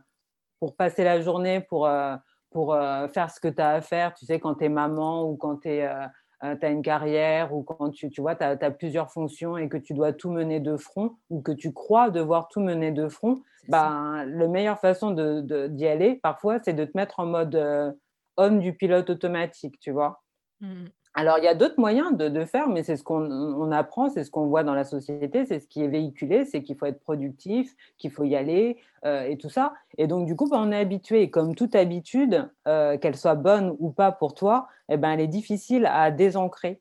pour 0.60 0.76
passer 0.76 1.04
la 1.04 1.22
journée, 1.22 1.60
pour, 1.60 1.88
pour 2.50 2.76
faire 3.14 3.30
ce 3.30 3.40
que 3.40 3.48
tu 3.48 3.62
as 3.62 3.70
à 3.70 3.82
faire. 3.82 4.16
Tu 4.16 4.26
sais, 4.26 4.40
quand 4.40 4.56
tu 4.56 4.66
es 4.66 4.70
maman 4.70 5.30
ou 5.30 5.38
quand 5.38 5.58
tu 5.58 5.70
as 5.70 6.12
une 6.42 6.82
carrière 6.82 7.54
ou 7.54 7.62
quand 7.62 7.92
tu, 7.92 8.10
tu 8.10 8.22
vois, 8.22 8.34
tu 8.34 8.44
as, 8.44 8.72
plusieurs 8.72 9.12
fonctions 9.12 9.56
et 9.56 9.70
que 9.70 9.78
tu 9.78 9.94
dois 9.94 10.14
tout 10.14 10.32
mener 10.32 10.60
de 10.60 10.78
front 10.78 11.12
ou 11.30 11.44
que 11.44 11.52
tu 11.52 11.74
crois 11.74 12.10
devoir 12.10 12.48
tout 12.48 12.62
mener 12.62 12.92
de 12.92 13.08
front, 13.08 13.44
ben, 13.68 14.26
la 14.26 14.48
meilleure 14.48 14.80
façon 14.80 15.12
d'y 15.12 15.44
de, 15.44 15.86
aller, 15.86 16.16
parfois, 16.16 16.58
c'est 16.58 16.74
de 16.74 16.86
te 16.86 16.98
mettre 16.98 17.20
en 17.20 17.28
mode 17.28 17.96
homme 18.38 18.60
du 18.60 18.74
pilote 18.74 19.12
automatique, 19.12 19.80
tu 19.80 19.92
vois. 19.92 20.24
Mmh. 20.62 20.86
Alors, 21.16 21.38
il 21.40 21.44
y 21.44 21.48
a 21.48 21.56
d'autres 21.56 21.80
moyens 21.80 22.16
de, 22.16 22.46
faire, 22.46 22.70
mais 22.70 22.84
c'est 22.84 22.96
ce 22.96 23.04
qu'on 23.04 23.72
apprend, 23.72 24.10
c'est 24.10 24.24
ce 24.24 24.32
qu'on 24.32 24.46
voit 24.46 24.64
dans 24.64 24.76
la 24.76 24.84
société, 24.84 25.44
c'est 25.46 25.60
ce 25.60 25.68
qui 25.68 25.84
est 25.84 25.88
véhiculé, 25.88 26.46
c'est 26.46 26.62
qu'il 26.62 26.78
faut 26.78 26.86
être 26.86 27.02
productif, 27.02 27.76
qu'il 27.98 28.12
faut 28.12 28.24
y 28.24 28.36
aller 28.36 28.78
euh, 29.06 29.24
et 29.24 29.38
tout 29.38 29.50
ça. 29.50 29.74
Et 29.98 30.08
donc, 30.08 30.28
du 30.28 30.36
coup, 30.36 30.48
quand 30.48 30.66
on 30.66 30.72
est 30.72 30.80
habitué, 30.80 31.30
comme 31.30 31.56
toute 31.56 31.76
habitude, 31.76 32.48
euh, 32.68 32.98
qu'elle 32.98 33.18
soit 33.18 33.36
bonne 33.36 33.76
ou 33.80 33.92
pas 33.92 34.12
pour 34.12 34.36
toi, 34.36 34.68
eh 34.88 34.98
ben, 34.98 35.12
elle 35.12 35.20
est 35.22 35.28
difficile 35.28 35.88
à 35.88 36.12
désancrer. 36.12 36.80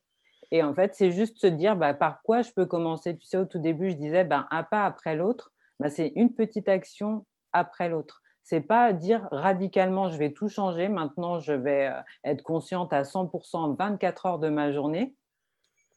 Et 0.50 0.62
en 0.62 0.74
fait, 0.74 0.94
c'est 0.94 1.10
juste 1.10 1.38
se 1.38 1.46
dire 1.46 1.74
bah, 1.76 1.94
par 1.94 2.22
quoi 2.22 2.42
je 2.42 2.52
peux 2.52 2.66
commencer? 2.66 3.16
Tu 3.16 3.26
sais, 3.26 3.38
au 3.38 3.44
tout 3.44 3.58
début, 3.58 3.90
je 3.90 3.96
disais 3.96 4.24
ben, 4.24 4.46
un 4.50 4.62
pas 4.62 4.84
après 4.84 5.16
l'autre, 5.16 5.52
ben, 5.80 5.88
c'est 5.88 6.12
une 6.16 6.32
petite 6.34 6.68
action 6.68 7.24
après 7.52 7.88
l'autre 7.88 8.22
c'est 8.48 8.62
pas 8.62 8.94
dire 8.94 9.28
radicalement 9.30 10.08
je 10.08 10.16
vais 10.16 10.32
tout 10.32 10.48
changer, 10.48 10.88
maintenant 10.88 11.38
je 11.38 11.52
vais 11.52 11.88
euh, 11.88 12.00
être 12.24 12.42
consciente 12.42 12.94
à 12.94 13.02
100% 13.02 13.76
24 13.76 14.24
heures 14.24 14.38
de 14.38 14.48
ma 14.48 14.72
journée. 14.72 15.14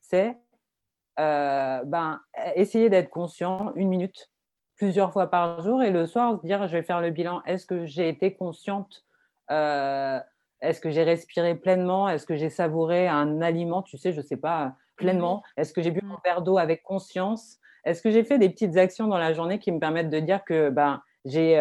C'est 0.02 0.36
euh, 1.22 1.82
ben, 1.86 2.20
essayer 2.56 2.90
d'être 2.90 3.10
conscient 3.10 3.72
une 3.76 3.88
minute, 3.88 4.30
plusieurs 4.76 5.14
fois 5.14 5.28
par 5.28 5.62
jour 5.62 5.82
et 5.82 5.92
le 5.92 6.06
soir 6.06 6.42
se 6.42 6.46
dire 6.46 6.68
je 6.68 6.74
vais 6.74 6.84
faire 6.84 7.00
le 7.00 7.12
bilan. 7.12 7.42
Est-ce 7.46 7.66
que 7.66 7.86
j'ai 7.86 8.10
été 8.10 8.34
consciente 8.34 9.06
euh, 9.50 10.20
Est-ce 10.60 10.82
que 10.82 10.90
j'ai 10.90 11.04
respiré 11.04 11.56
pleinement? 11.56 12.10
Est-ce 12.10 12.26
que 12.26 12.36
j'ai 12.36 12.50
savouré 12.50 13.08
un 13.08 13.42
aliment? 13.42 13.82
Tu 13.82 13.98
sais, 13.98 14.12
je 14.12 14.20
sais 14.20 14.36
pas 14.36 14.76
pleinement. 14.98 15.42
Est-ce 15.56 15.72
que 15.72 15.82
j'ai 15.82 15.92
bu 15.92 16.02
un 16.04 16.20
verre 16.26 16.42
d'eau 16.42 16.58
avec 16.58 16.84
conscience? 16.84 17.60
Est-ce 17.86 18.02
que 18.02 18.12
j'ai 18.12 18.26
fait 18.26 18.40
des 18.40 18.50
petites 18.50 18.76
actions 18.76 19.08
dans 19.08 19.18
la 19.18 19.32
journée 19.32 19.58
qui 19.58 19.72
me 19.72 19.80
permettent 19.80 20.10
de 20.10 20.20
dire 20.20 20.44
que 20.44 20.70
ben, 20.70 21.02
j'ai 21.24 21.58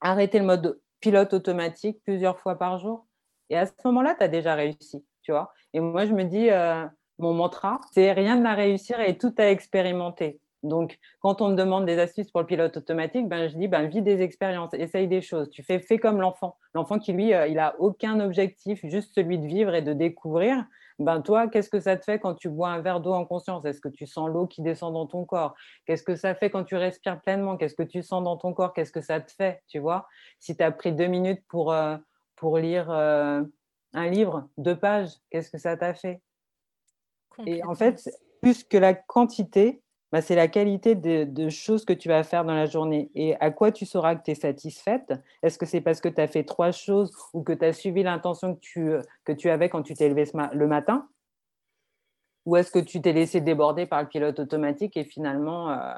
arrêter 0.00 0.38
le 0.38 0.44
mode 0.44 0.80
pilote 1.00 1.32
automatique 1.32 2.02
plusieurs 2.04 2.38
fois 2.38 2.56
par 2.56 2.78
jour. 2.78 3.06
Et 3.50 3.56
à 3.56 3.66
ce 3.66 3.72
moment-là, 3.84 4.14
tu 4.16 4.24
as 4.24 4.28
déjà 4.28 4.54
réussi, 4.54 5.04
tu 5.22 5.32
vois. 5.32 5.52
Et 5.72 5.80
moi, 5.80 6.06
je 6.06 6.12
me 6.12 6.24
dis, 6.24 6.50
euh, 6.50 6.84
mon 7.18 7.32
mantra, 7.32 7.80
c'est 7.92 8.12
rien 8.12 8.36
de 8.36 8.56
réussir 8.56 9.00
et 9.00 9.16
tout 9.16 9.34
à 9.38 9.50
expérimenter. 9.50 10.40
Donc, 10.62 10.98
quand 11.20 11.40
on 11.40 11.50
me 11.50 11.54
demande 11.54 11.86
des 11.86 11.98
astuces 11.98 12.30
pour 12.30 12.40
le 12.40 12.46
pilote 12.46 12.76
automatique, 12.76 13.28
ben, 13.28 13.48
je 13.48 13.56
dis, 13.56 13.68
ben, 13.68 13.86
vis 13.86 14.02
des 14.02 14.20
expériences, 14.22 14.74
essaye 14.74 15.06
des 15.06 15.20
choses. 15.20 15.48
Tu 15.50 15.62
fais, 15.62 15.78
fais 15.78 15.98
comme 15.98 16.20
l'enfant. 16.20 16.56
L'enfant 16.74 16.98
qui, 16.98 17.12
lui, 17.12 17.32
euh, 17.34 17.46
il 17.46 17.54
n'a 17.54 17.76
aucun 17.78 18.18
objectif, 18.20 18.80
juste 18.84 19.14
celui 19.14 19.38
de 19.38 19.46
vivre 19.46 19.74
et 19.74 19.82
de 19.82 19.92
découvrir 19.92 20.64
ben 20.98 21.20
toi, 21.20 21.48
qu'est-ce 21.48 21.68
que 21.68 21.80
ça 21.80 21.96
te 21.96 22.04
fait 22.04 22.18
quand 22.18 22.34
tu 22.34 22.48
bois 22.48 22.70
un 22.70 22.80
verre 22.80 23.00
d'eau 23.00 23.12
en 23.12 23.26
conscience 23.26 23.64
Est-ce 23.64 23.80
que 23.80 23.88
tu 23.88 24.06
sens 24.06 24.30
l'eau 24.30 24.46
qui 24.46 24.62
descend 24.62 24.94
dans 24.94 25.06
ton 25.06 25.24
corps? 25.24 25.54
Qu'est-ce 25.84 26.02
que 26.02 26.16
ça 26.16 26.34
fait 26.34 26.48
quand 26.48 26.64
tu 26.64 26.76
respires 26.76 27.20
pleinement? 27.20 27.56
Qu'est-ce 27.56 27.74
que 27.74 27.82
tu 27.82 28.02
sens 28.02 28.24
dans 28.24 28.36
ton 28.36 28.54
corps? 28.54 28.72
Qu'est-ce 28.72 28.92
que 28.92 29.02
ça 29.02 29.20
te 29.20 29.30
fait 29.30 29.62
Tu 29.68 29.78
vois? 29.78 30.08
Si 30.38 30.56
tu 30.56 30.62
as 30.62 30.72
pris 30.72 30.92
deux 30.92 31.06
minutes 31.06 31.44
pour, 31.48 31.72
euh, 31.72 31.96
pour 32.34 32.56
lire 32.56 32.90
euh, 32.90 33.42
un 33.92 34.08
livre, 34.08 34.48
deux 34.56 34.78
pages, 34.78 35.10
qu'est-ce 35.30 35.50
que 35.50 35.58
ça 35.58 35.76
t'a 35.76 35.92
fait? 35.92 36.22
Et 37.44 37.62
en 37.64 37.74
fait, 37.74 38.08
plus 38.40 38.64
que 38.64 38.78
la 38.78 38.94
quantité, 38.94 39.82
bah, 40.12 40.22
c'est 40.22 40.36
la 40.36 40.48
qualité 40.48 40.94
de, 40.94 41.48
choses 41.48 41.84
que 41.84 41.92
tu 41.92 42.08
vas 42.08 42.22
faire 42.22 42.44
dans 42.44 42.54
la 42.54 42.66
journée. 42.66 43.10
Et 43.14 43.36
à 43.40 43.50
quoi 43.50 43.72
tu 43.72 43.86
sauras 43.86 44.14
que 44.14 44.22
tu 44.22 44.30
es 44.30 44.34
satisfaite? 44.34 45.12
Est-ce 45.42 45.58
que 45.58 45.66
c'est 45.66 45.80
parce 45.80 46.00
que 46.00 46.08
tu 46.08 46.20
as 46.20 46.28
fait 46.28 46.44
trois 46.44 46.70
choses 46.70 47.12
ou 47.32 47.42
que 47.42 47.52
tu 47.52 47.64
as 47.64 47.72
suivi 47.72 48.02
l'intention 48.02 48.54
que 48.54 48.60
tu, 48.60 48.92
que 49.24 49.32
tu 49.32 49.50
avais 49.50 49.68
quand 49.68 49.82
tu 49.82 49.94
t'es 49.94 50.08
levé 50.08 50.24
le 50.52 50.66
matin? 50.66 51.08
Ou 52.44 52.56
est-ce 52.56 52.70
que 52.70 52.78
tu 52.78 53.00
t'es 53.02 53.12
laissé 53.12 53.40
déborder 53.40 53.86
par 53.86 54.02
le 54.02 54.08
pilote 54.08 54.38
automatique 54.38 54.96
et 54.96 55.04
finalement, 55.04 55.70
euh, 55.72 55.94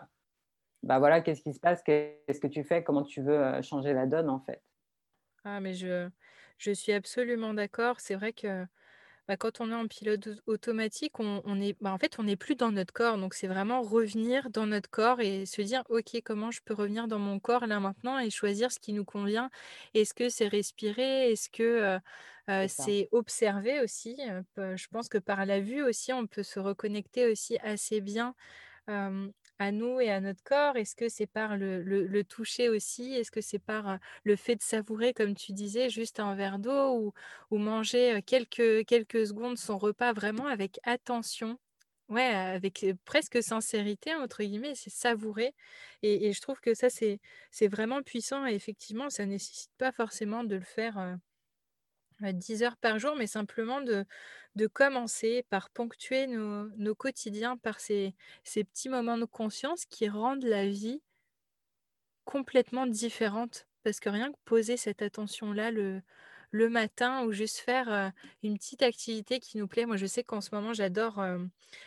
bah 0.82 0.98
voilà, 0.98 1.20
qu'est-ce 1.20 1.42
qui 1.42 1.52
se 1.52 1.60
passe? 1.60 1.82
Qu'est-ce 1.82 2.40
que 2.40 2.46
tu 2.46 2.64
fais? 2.64 2.82
Comment 2.82 3.02
tu 3.02 3.20
veux 3.20 3.38
euh, 3.38 3.62
changer 3.62 3.92
la 3.92 4.06
donne 4.06 4.30
en 4.30 4.40
fait? 4.40 4.62
Ah, 5.44 5.60
mais 5.60 5.74
je, 5.74 6.08
je 6.56 6.70
suis 6.70 6.92
absolument 6.92 7.52
d'accord. 7.52 8.00
C'est 8.00 8.14
vrai 8.14 8.32
que 8.32 8.64
bah, 9.28 9.36
quand 9.36 9.60
on 9.60 9.70
est 9.70 9.74
en 9.74 9.86
pilote 9.86 10.28
automatique, 10.46 11.20
on, 11.20 11.60
est, 11.60 11.76
bah, 11.80 11.92
en 11.92 11.98
fait, 11.98 12.18
on 12.18 12.22
n'est 12.24 12.36
plus 12.36 12.56
dans 12.56 12.72
notre 12.72 12.94
corps. 12.94 13.18
Donc, 13.18 13.34
c'est 13.34 13.46
vraiment 13.46 13.82
revenir 13.82 14.48
dans 14.50 14.66
notre 14.66 14.88
corps 14.88 15.20
et 15.20 15.44
se 15.46 15.60
dire, 15.62 15.84
OK, 15.90 16.20
comment 16.24 16.50
je 16.50 16.60
peux 16.64 16.74
revenir 16.74 17.06
dans 17.08 17.18
mon 17.18 17.38
corps 17.38 17.66
là 17.66 17.78
maintenant 17.78 18.18
et 18.18 18.30
choisir 18.30 18.72
ce 18.72 18.78
qui 18.78 18.94
nous 18.94 19.04
convient. 19.04 19.50
Est-ce 19.94 20.14
que 20.14 20.30
c'est 20.30 20.48
respirer? 20.48 21.30
Est-ce 21.30 21.50
que 21.50 21.98
c'est 22.68 23.08
observer 23.12 23.80
aussi? 23.82 24.16
Je 24.56 24.86
pense 24.88 25.08
que 25.08 25.18
par 25.18 25.44
la 25.44 25.60
vue 25.60 25.82
aussi, 25.82 26.12
on 26.12 26.26
peut 26.26 26.42
se 26.42 26.58
reconnecter 26.58 27.30
aussi 27.30 27.58
assez 27.58 28.00
bien 28.00 28.34
à 29.58 29.72
nous 29.72 30.00
et 30.00 30.10
à 30.10 30.20
notre 30.20 30.42
corps? 30.42 30.76
Est-ce 30.76 30.94
que 30.96 31.08
c'est 31.08 31.26
par 31.26 31.56
le, 31.56 32.22
toucher 32.24 32.68
aussi? 32.68 33.14
Est-ce 33.14 33.30
que 33.30 33.40
c'est 33.40 33.58
par 33.58 33.98
le 34.24 34.36
fait 34.36 34.56
de 34.56 34.62
savourer, 34.62 35.12
comme 35.14 35.34
tu 35.34 35.52
disais, 35.52 35.90
juste 35.90 36.20
un 36.20 36.34
verre 36.34 36.58
d'eau 36.58 37.12
ou, 37.50 37.58
manger 37.58 38.22
quelques, 38.26 38.84
quelques 38.86 39.26
secondes 39.26 39.58
son 39.58 39.78
repas 39.78 40.12
vraiment 40.12 40.46
avec 40.46 40.78
attention? 40.84 41.58
Ouais, 42.08 42.22
avec 42.22 42.86
presque 43.04 43.42
sincérité, 43.42 44.14
entre 44.14 44.42
guillemets, 44.42 44.74
c'est 44.74 44.90
savourer. 44.90 45.54
Et, 46.02 46.32
je 46.32 46.40
trouve 46.40 46.58
que 46.60 46.72
ça, 46.72 46.88
c'est, 46.88 47.20
c'est 47.50 47.68
vraiment 47.68 48.02
puissant. 48.02 48.46
Et 48.46 48.54
effectivement, 48.54 49.10
ça 49.10 49.26
ne 49.26 49.32
nécessite 49.32 49.70
pas 49.76 49.92
forcément 49.92 50.42
de 50.42 50.56
le 50.56 50.62
faire 50.62 51.18
10 52.20 52.62
heures 52.62 52.76
par 52.76 52.98
jour, 52.98 53.14
mais 53.16 53.26
simplement 53.26 53.80
de, 53.80 54.04
de 54.56 54.66
commencer 54.66 55.44
par 55.50 55.70
ponctuer 55.70 56.26
nos, 56.26 56.94
quotidiens 56.94 57.56
par 57.56 57.80
ces, 57.80 58.14
ces, 58.44 58.64
petits 58.64 58.88
moments 58.88 59.18
de 59.18 59.24
conscience 59.24 59.84
qui 59.84 60.08
rendent 60.08 60.44
la 60.44 60.66
vie 60.66 61.00
complètement 62.24 62.86
différente. 62.86 63.66
Parce 63.84 64.00
que 64.00 64.08
rien 64.08 64.32
que 64.32 64.38
poser 64.44 64.76
cette 64.76 65.02
attention-là 65.02 65.70
le, 65.70 66.02
le 66.50 66.68
matin 66.68 67.22
ou 67.24 67.32
juste 67.32 67.58
faire 67.58 68.12
une 68.42 68.58
petite 68.58 68.82
activité 68.82 69.38
qui 69.40 69.58
nous 69.58 69.68
plaît. 69.68 69.86
Moi, 69.86 69.96
je 69.96 70.06
sais 70.06 70.24
qu'en 70.24 70.40
ce 70.40 70.50
moment, 70.52 70.72
j'adore, 70.72 71.22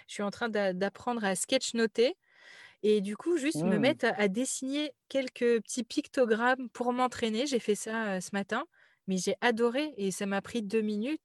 je 0.08 0.14
suis 0.14 0.24
en 0.24 0.32
train 0.32 0.50
d'apprendre 0.50 1.24
à 1.24 1.36
sketch 1.36 1.74
noter. 1.74 2.18
Et 2.84 3.02
du 3.02 3.16
coup, 3.16 3.38
juste 3.38 3.62
me 3.62 3.78
mmh. 3.78 3.80
mettre 3.80 4.06
à, 4.06 4.20
à, 4.20 4.28
dessiner 4.28 4.92
quelques 5.08 5.62
petits 5.62 5.84
pictogrammes 5.84 6.68
pour 6.70 6.94
m'entraîner. 6.94 7.46
J'ai 7.46 7.60
fait 7.60 7.76
ça 7.76 8.20
ce 8.22 8.30
matin. 8.34 8.66
Mais 9.12 9.18
j'ai 9.18 9.36
adoré 9.42 9.94
et 9.98 10.10
ça 10.12 10.26
m'a 10.26 10.42
pris 10.42 10.62
deux 10.64 10.80
minutes. 10.80 11.22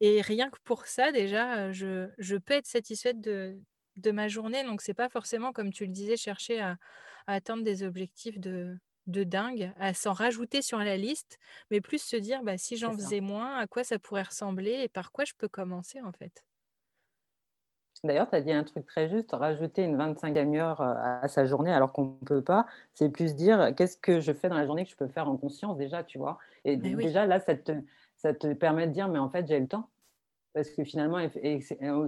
Et 0.00 0.20
rien 0.20 0.50
que 0.50 0.58
pour 0.62 0.86
ça, 0.86 1.10
déjà, 1.10 1.72
je, 1.72 2.10
je 2.18 2.36
peux 2.36 2.52
être 2.52 2.66
satisfaite 2.66 3.18
de, 3.22 3.58
de 3.96 4.10
ma 4.10 4.28
journée. 4.28 4.62
Donc, 4.64 4.82
c'est 4.82 4.92
pas 4.92 5.08
forcément, 5.08 5.50
comme 5.52 5.72
tu 5.72 5.86
le 5.86 5.92
disais, 5.92 6.18
chercher 6.18 6.60
à, 6.60 6.76
atteindre 7.26 7.64
des 7.64 7.82
objectifs 7.82 8.38
de, 8.38 8.76
de 9.06 9.24
dingue, 9.24 9.72
à 9.78 9.94
s'en 9.94 10.12
rajouter 10.12 10.60
sur 10.60 10.80
la 10.80 10.98
liste, 10.98 11.38
mais 11.70 11.80
plus 11.80 12.02
se 12.02 12.16
dire, 12.16 12.42
bah, 12.42 12.58
si 12.58 12.76
j'en 12.76 12.92
faisais 12.92 13.22
moins, 13.22 13.56
à 13.56 13.66
quoi 13.66 13.84
ça 13.84 13.98
pourrait 13.98 14.24
ressembler 14.24 14.72
et 14.82 14.88
par 14.90 15.10
quoi 15.10 15.24
je 15.24 15.32
peux 15.38 15.48
commencer, 15.48 16.02
en 16.02 16.12
fait. 16.12 16.44
D'ailleurs, 18.02 18.30
tu 18.30 18.36
as 18.36 18.40
dit 18.40 18.52
un 18.52 18.64
truc 18.64 18.86
très 18.86 19.10
juste, 19.10 19.32
rajouter 19.32 19.84
une 19.84 19.98
25e 19.98 20.56
heure 20.56 20.80
à 20.80 21.28
sa 21.28 21.44
journée 21.44 21.72
alors 21.72 21.92
qu'on 21.92 22.16
ne 22.20 22.26
peut 22.26 22.42
pas, 22.42 22.66
c'est 22.94 23.10
plus 23.10 23.34
dire 23.34 23.74
qu'est-ce 23.76 23.98
que 23.98 24.20
je 24.20 24.32
fais 24.32 24.48
dans 24.48 24.56
la 24.56 24.64
journée 24.64 24.84
que 24.84 24.90
je 24.90 24.96
peux 24.96 25.08
faire 25.08 25.28
en 25.28 25.36
conscience 25.36 25.76
déjà, 25.76 26.02
tu 26.02 26.16
vois? 26.16 26.38
Et 26.64 26.76
déjà, 26.76 27.26
là, 27.26 27.40
ça 27.40 27.54
te, 27.54 27.72
ça 28.16 28.32
te 28.32 28.52
permet 28.54 28.86
de 28.86 28.92
dire, 28.92 29.08
mais 29.08 29.18
en 29.18 29.28
fait, 29.28 29.46
j'ai 29.46 29.60
le 29.60 29.68
temps. 29.68 29.88
Parce 30.54 30.70
que 30.70 30.82
finalement, 30.82 31.18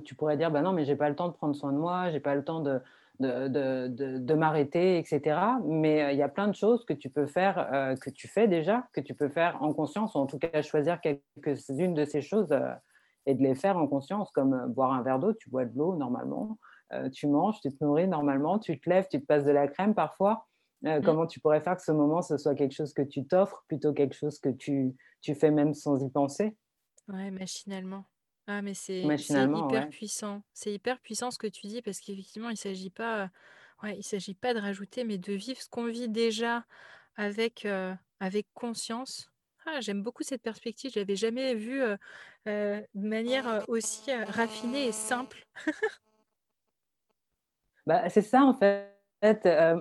tu 0.04 0.14
pourrais 0.14 0.36
dire, 0.36 0.50
bah 0.50 0.62
non, 0.62 0.72
mais 0.72 0.84
j'ai 0.84 0.96
pas 0.96 1.08
le 1.08 1.14
temps 1.14 1.28
de 1.28 1.34
prendre 1.34 1.54
soin 1.54 1.72
de 1.72 1.78
moi, 1.78 2.10
j'ai 2.10 2.20
pas 2.20 2.34
le 2.34 2.42
temps 2.42 2.60
de, 2.60 2.80
de, 3.20 3.48
de, 3.48 4.18
de, 4.18 4.34
m'arrêter, 4.34 4.98
etc. 4.98 5.38
Mais 5.64 6.12
il 6.12 6.18
y 6.18 6.22
a 6.22 6.28
plein 6.28 6.48
de 6.48 6.54
choses 6.54 6.84
que 6.84 6.92
tu 6.92 7.08
peux 7.08 7.26
faire, 7.26 7.96
que 8.00 8.10
tu 8.10 8.28
fais 8.28 8.48
déjà, 8.48 8.88
que 8.92 9.00
tu 9.00 9.14
peux 9.14 9.28
faire 9.28 9.62
en 9.62 9.72
conscience, 9.72 10.14
ou 10.14 10.18
en 10.18 10.26
tout 10.26 10.38
cas 10.38 10.62
choisir 10.62 11.00
quelques-unes 11.00 11.94
de 11.94 12.04
ces 12.04 12.20
choses 12.20 12.52
et 13.26 13.34
de 13.34 13.42
les 13.42 13.54
faire 13.54 13.76
en 13.76 13.86
conscience, 13.86 14.30
comme 14.32 14.54
euh, 14.54 14.66
boire 14.66 14.92
un 14.92 15.02
verre 15.02 15.18
d'eau, 15.18 15.32
tu 15.32 15.50
bois 15.50 15.64
de 15.64 15.76
l'eau 15.76 15.96
normalement, 15.96 16.58
euh, 16.92 17.08
tu 17.10 17.26
manges, 17.26 17.60
tu 17.60 17.70
te 17.70 17.84
nourris 17.84 18.08
normalement, 18.08 18.58
tu 18.58 18.78
te 18.78 18.88
lèves, 18.88 19.06
tu 19.10 19.20
te 19.20 19.26
passes 19.26 19.44
de 19.44 19.50
la 19.50 19.68
crème 19.68 19.94
parfois. 19.94 20.46
Euh, 20.84 20.98
mmh. 20.98 21.04
Comment 21.04 21.26
tu 21.26 21.40
pourrais 21.40 21.60
faire 21.60 21.76
que 21.76 21.82
ce 21.82 21.92
moment, 21.92 22.22
ce 22.22 22.36
soit 22.36 22.54
quelque 22.54 22.72
chose 22.72 22.92
que 22.92 23.02
tu 23.02 23.24
t'offres 23.24 23.64
plutôt 23.68 23.92
quelque 23.92 24.14
chose 24.14 24.40
que 24.40 24.48
tu, 24.48 24.94
tu 25.20 25.34
fais 25.34 25.50
même 25.50 25.74
sans 25.74 26.04
y 26.04 26.10
penser? 26.10 26.56
Ouais, 27.08 27.30
machinalement. 27.30 28.04
Ah, 28.48 28.60
mais 28.62 28.74
c'est 28.74 29.02
hyper 29.04 29.88
puissant. 29.90 30.42
C'est 30.52 30.72
hyper 30.72 31.00
puissant 31.00 31.30
ce 31.30 31.38
que 31.38 31.46
tu 31.46 31.68
dis 31.68 31.82
parce 31.82 32.00
qu'effectivement, 32.00 32.48
il 32.48 32.54
ne 32.54 32.56
s'agit 32.56 32.90
pas, 32.90 33.30
ouais, 33.84 33.96
il 33.96 34.02
s'agit 34.02 34.34
pas 34.34 34.52
de 34.52 34.58
rajouter, 34.58 35.04
mais 35.04 35.18
de 35.18 35.32
vivre 35.32 35.60
ce 35.60 35.68
qu'on 35.68 35.86
vit 35.86 36.08
déjà 36.08 36.64
avec, 37.16 37.66
avec 38.18 38.48
conscience 38.54 39.31
ah, 39.66 39.80
j'aime 39.80 40.02
beaucoup 40.02 40.22
cette 40.22 40.42
perspective. 40.42 40.92
Je 40.94 41.00
l'avais 41.00 41.16
jamais 41.16 41.54
vue 41.54 41.82
de 42.46 42.84
manière 42.94 43.64
aussi 43.68 44.12
raffinée 44.28 44.86
et 44.88 44.92
simple. 44.92 45.44
bah, 47.86 48.08
c'est 48.08 48.22
ça 48.22 48.42
en 48.42 48.54
fait. 48.54 48.88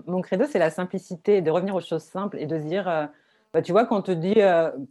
mon 0.07 0.21
credo, 0.21 0.45
c'est 0.45 0.59
la 0.59 0.69
simplicité, 0.69 1.41
de 1.41 1.51
revenir 1.51 1.75
aux 1.75 1.81
choses 1.81 2.03
simples 2.03 2.37
et 2.39 2.45
de 2.45 2.57
se 2.59 2.63
dire, 2.65 2.85
Bah, 3.53 3.61
tu 3.61 3.71
vois, 3.71 3.85
quand 3.85 3.97
on 3.99 4.01
te 4.01 4.11
dit 4.11 4.35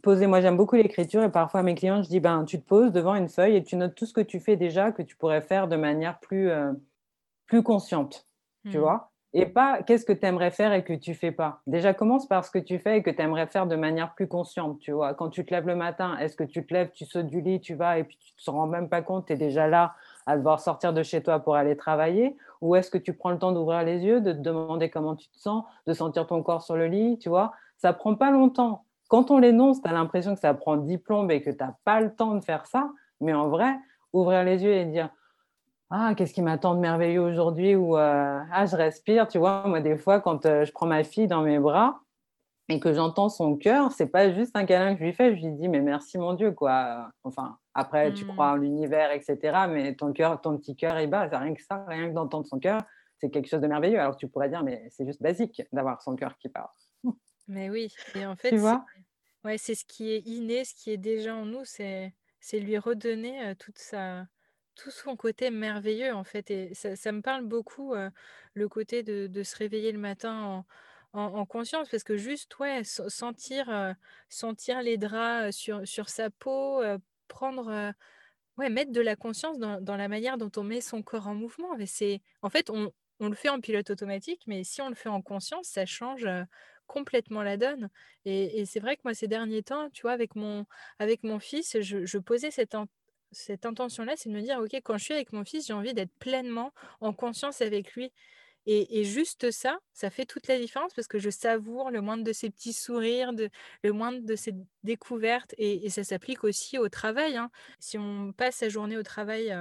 posez, 0.03 0.27
moi 0.27 0.41
j'aime 0.41 0.57
beaucoup 0.57 0.75
l'écriture 0.75 1.23
et 1.23 1.31
parfois 1.31 1.61
à 1.61 1.63
mes 1.63 1.75
clients, 1.75 2.01
je 2.03 2.09
dis 2.09 2.19
ben, 2.19 2.45
tu 2.45 2.59
te 2.61 2.65
poses 2.67 2.91
devant 2.91 3.15
une 3.15 3.29
feuille 3.29 3.55
et 3.55 3.63
tu 3.63 3.75
notes 3.75 3.95
tout 3.95 4.05
ce 4.05 4.13
que 4.13 4.21
tu 4.21 4.39
fais 4.39 4.55
déjà 4.57 4.91
que 4.91 5.01
tu 5.03 5.15
pourrais 5.15 5.41
faire 5.41 5.67
de 5.67 5.75
manière 5.77 6.19
plus, 6.19 6.49
plus 7.47 7.63
consciente, 7.63 8.27
tu 8.69 8.77
Hmm. 8.77 8.79
vois? 8.79 9.10
Et 9.33 9.45
pas 9.45 9.81
qu'est-ce 9.81 10.05
que 10.05 10.11
tu 10.11 10.25
aimerais 10.25 10.51
faire 10.51 10.73
et 10.73 10.83
que 10.83 10.91
tu 10.91 11.13
fais 11.13 11.31
pas? 11.31 11.61
Déjà, 11.65 11.93
commence 11.93 12.27
par 12.27 12.43
ce 12.43 12.51
que 12.51 12.59
tu 12.59 12.79
fais 12.79 12.97
et 12.97 13.03
que 13.03 13.09
tu 13.09 13.21
aimerais 13.21 13.47
faire 13.47 13.65
de 13.65 13.77
manière 13.77 14.13
plus 14.13 14.27
consciente, 14.27 14.79
tu 14.79 14.91
vois. 14.91 15.13
Quand 15.13 15.29
tu 15.29 15.45
te 15.45 15.53
lèves 15.53 15.67
le 15.67 15.75
matin, 15.75 16.17
est-ce 16.17 16.35
que 16.35 16.43
tu 16.43 16.65
te 16.65 16.73
lèves, 16.73 16.91
tu 16.91 17.05
sautes 17.05 17.27
du 17.27 17.39
lit, 17.39 17.61
tu 17.61 17.75
vas 17.75 17.97
et 17.97 18.03
puis 18.03 18.17
tu 18.17 18.35
te 18.35 18.51
rends 18.51 18.67
même 18.67 18.89
pas 18.89 19.01
compte, 19.01 19.27
tu 19.27 19.33
es 19.33 19.37
déjà 19.37 19.67
là 19.67 19.93
à 20.25 20.35
devoir 20.35 20.59
sortir 20.59 20.91
de 20.91 21.01
chez 21.01 21.23
toi 21.23 21.39
pour 21.39 21.55
aller 21.55 21.77
travailler? 21.77 22.35
Ou 22.59 22.75
est-ce 22.75 22.91
que 22.91 22.97
tu 22.97 23.13
prends 23.13 23.31
le 23.31 23.39
temps 23.39 23.53
d'ouvrir 23.53 23.83
les 23.83 24.03
yeux, 24.03 24.19
de 24.19 24.33
te 24.33 24.39
demander 24.39 24.89
comment 24.89 25.15
tu 25.15 25.29
te 25.29 25.39
sens, 25.39 25.63
de 25.87 25.93
sentir 25.93 26.27
ton 26.27 26.43
corps 26.43 26.61
sur 26.61 26.75
le 26.75 26.87
lit, 26.87 27.17
tu 27.17 27.29
vois? 27.29 27.53
Ça 27.77 27.93
prend 27.93 28.15
pas 28.15 28.31
longtemps. 28.31 28.83
Quand 29.07 29.31
on 29.31 29.39
l'énonce, 29.39 29.81
tu 29.81 29.89
as 29.89 29.93
l'impression 29.93 30.33
que 30.33 30.41
ça 30.41 30.53
prend 30.53 30.75
dix 30.75 30.97
plombes 30.97 31.31
et 31.31 31.41
que 31.41 31.49
tu 31.49 31.57
n'as 31.57 31.73
pas 31.85 32.01
le 32.01 32.13
temps 32.13 32.35
de 32.35 32.43
faire 32.43 32.65
ça. 32.65 32.89
Mais 33.21 33.33
en 33.33 33.47
vrai, 33.47 33.73
ouvrir 34.13 34.43
les 34.43 34.63
yeux 34.63 34.73
et 34.73 34.85
dire 34.85 35.09
ah, 35.91 36.13
qu'est-ce 36.15 36.33
qui 36.33 36.41
m'attend 36.41 36.75
de 36.75 36.79
merveilleux 36.79 37.21
aujourd'hui 37.21 37.75
ou 37.75 37.97
euh, 37.97 38.39
ah, 38.51 38.65
je 38.65 38.75
respire. 38.75 39.27
Tu 39.27 39.37
vois, 39.37 39.67
moi, 39.67 39.81
des 39.81 39.97
fois, 39.97 40.21
quand 40.21 40.45
euh, 40.45 40.65
je 40.65 40.71
prends 40.71 40.87
ma 40.87 41.03
fille 41.03 41.27
dans 41.27 41.41
mes 41.43 41.59
bras 41.59 42.01
et 42.69 42.79
que 42.79 42.93
j'entends 42.93 43.29
son 43.29 43.57
cœur, 43.57 43.91
c'est 43.91 44.07
pas 44.07 44.33
juste 44.33 44.55
un 44.55 44.65
câlin 44.65 44.93
que 44.95 45.01
je 45.01 45.05
lui 45.05 45.13
fais, 45.13 45.35
je 45.35 45.41
lui 45.45 45.53
dis, 45.53 45.69
mais 45.69 45.81
merci 45.81 46.17
mon 46.17 46.33
Dieu, 46.33 46.51
quoi. 46.53 47.11
Enfin, 47.23 47.57
après, 47.73 48.13
tu 48.13 48.25
crois 48.25 48.51
Hmm. 48.51 48.53
en 48.53 48.55
l'univers, 48.55 49.11
etc. 49.11 49.67
Mais 49.69 49.95
ton 49.95 50.13
cœur, 50.13 50.41
ton 50.41 50.57
petit 50.57 50.75
cœur, 50.75 50.99
il 50.99 51.09
bat. 51.09 51.29
C'est 51.29 51.37
rien 51.37 51.53
que 51.53 51.63
ça, 51.63 51.85
rien 51.87 52.09
que 52.09 52.13
d'entendre 52.15 52.47
son 52.47 52.59
cœur, 52.59 52.81
c'est 53.19 53.29
quelque 53.31 53.47
chose 53.49 53.61
de 53.61 53.67
merveilleux. 53.67 53.99
Alors 53.99 54.13
que 54.13 54.19
tu 54.19 54.29
pourrais 54.29 54.49
dire, 54.49 54.63
mais 54.63 54.87
c'est 54.89 55.05
juste 55.05 55.21
basique 55.21 55.61
d'avoir 55.73 56.01
son 56.01 56.15
cœur 56.15 56.37
qui 56.37 56.49
part. 56.49 56.75
Mais 57.47 57.69
oui, 57.69 57.93
et 58.15 58.25
en 58.25 58.35
Tu 58.43 58.55
fait, 58.55 58.57
c'est 58.57 58.57
vois 58.57 58.85
ouais, 59.43 59.57
c'est 59.57 59.75
ce 59.75 59.85
qui 59.85 60.11
est 60.11 60.21
inné, 60.27 60.65
ce 60.65 60.73
qui 60.75 60.91
est 60.91 60.97
déjà 60.97 61.35
en 61.35 61.45
nous, 61.45 61.65
c'est 61.65 62.13
c'est 62.39 62.59
lui 62.59 62.77
redonner 62.77 63.45
euh, 63.47 63.55
toute 63.55 63.77
sa 63.77 64.25
tout 64.75 64.91
son 64.91 65.15
côté 65.15 65.49
merveilleux 65.51 66.13
en 66.13 66.23
fait. 66.23 66.51
Et 66.51 66.73
ça, 66.73 67.11
me 67.11 67.21
parle 67.21 67.45
beaucoup 67.45 67.93
le 68.53 68.69
côté 68.69 69.03
de, 69.03 69.43
se 69.43 69.55
réveiller 69.57 69.91
le 69.91 69.99
matin 69.99 70.65
en, 71.13 71.19
en, 71.19 71.23
en 71.39 71.45
conscience, 71.45 71.89
parce 71.89 72.03
que 72.03 72.17
juste 72.17 72.57
ouais, 72.59 72.83
se- 72.83 73.09
sentir 73.09 73.95
sentir 74.29 74.81
les 74.81 74.97
draps 74.97 75.55
sur, 75.55 75.87
sur 75.87 76.09
sa 76.09 76.29
peau, 76.29 76.81
prendre 77.27 77.93
Ouais, 78.57 78.69
mettre 78.69 78.91
de 78.91 79.01
la 79.01 79.15
conscience 79.15 79.57
dans 79.59 79.79
dans 79.81 79.95
la 79.97 80.07
manière 80.09 80.37
dont 80.37 80.51
on 80.57 80.63
met 80.63 80.81
son 80.81 81.01
corps 81.01 81.27
en 81.27 81.35
mouvement. 81.35 81.75
Mais 81.77 81.85
c'est 81.85 82.21
en 82.41 82.49
fait, 82.49 82.69
on 82.69 82.91
on 83.19 83.29
le 83.29 83.35
fait 83.35 83.49
en 83.49 83.59
pilote 83.61 83.89
automatique, 83.89 84.43
mais 84.47 84.63
si 84.63 84.81
on 84.81 84.89
le 84.89 84.95
fait 84.95 85.09
en 85.09 85.21
conscience, 85.21 85.67
ça 85.67 85.85
change, 85.85 86.27
complètement 86.87 87.43
la 87.43 87.57
donne. 87.57 87.89
Et 88.25 88.59
et 88.61 88.65
c'est 88.65 88.79
vrai 88.79 88.95
que 88.97 89.01
moi, 89.05 89.13
ces 89.13 89.27
derniers 89.27 89.63
temps, 89.63 89.89
tu 89.91 90.01
vois, 90.03 90.11
avec 90.11 90.35
mon 90.35 90.65
avec 90.99 91.23
mon 91.23 91.39
fils, 91.39 91.77
je 91.81 92.05
je 92.05 92.17
posais 92.17 92.51
cette 92.51 92.75
cette 93.31 93.65
intention-là, 93.65 94.13
c'est 94.17 94.29
de 94.29 94.35
me 94.35 94.41
dire: 94.41 94.59
«OK, 94.59 94.73
quand 94.83 94.97
je 94.97 95.03
suis 95.05 95.13
avec 95.13 95.33
mon 95.33 95.43
fils, 95.45 95.67
j'ai 95.67 95.73
envie 95.73 95.93
d'être 95.93 96.13
pleinement 96.19 96.71
en 97.01 97.13
conscience 97.13 97.61
avec 97.61 97.93
lui». 97.95 98.11
Et 98.67 99.03
juste 99.05 99.49
ça, 99.51 99.79
ça 99.91 100.11
fait 100.11 100.25
toute 100.25 100.47
la 100.47 100.59
différence 100.59 100.93
parce 100.93 101.07
que 101.07 101.17
je 101.17 101.31
savoure 101.31 101.89
le 101.89 101.99
moindre 102.01 102.23
de 102.23 102.31
ces 102.33 102.51
petits 102.51 102.73
sourires, 102.73 103.31
le 103.83 103.91
moindre 103.91 104.21
de 104.23 104.35
ces 104.35 104.53
découvertes 104.83 105.55
et 105.57 105.89
ça 105.89 106.03
s'applique 106.03 106.43
aussi 106.43 106.77
au 106.77 106.87
travail, 106.87 107.37
hein. 107.37 107.49
Si 107.79 107.97
on 107.97 108.33
passe 108.33 108.57
sa 108.57 108.69
journée 108.69 108.97
au 108.97 109.03
travail, 109.03 109.51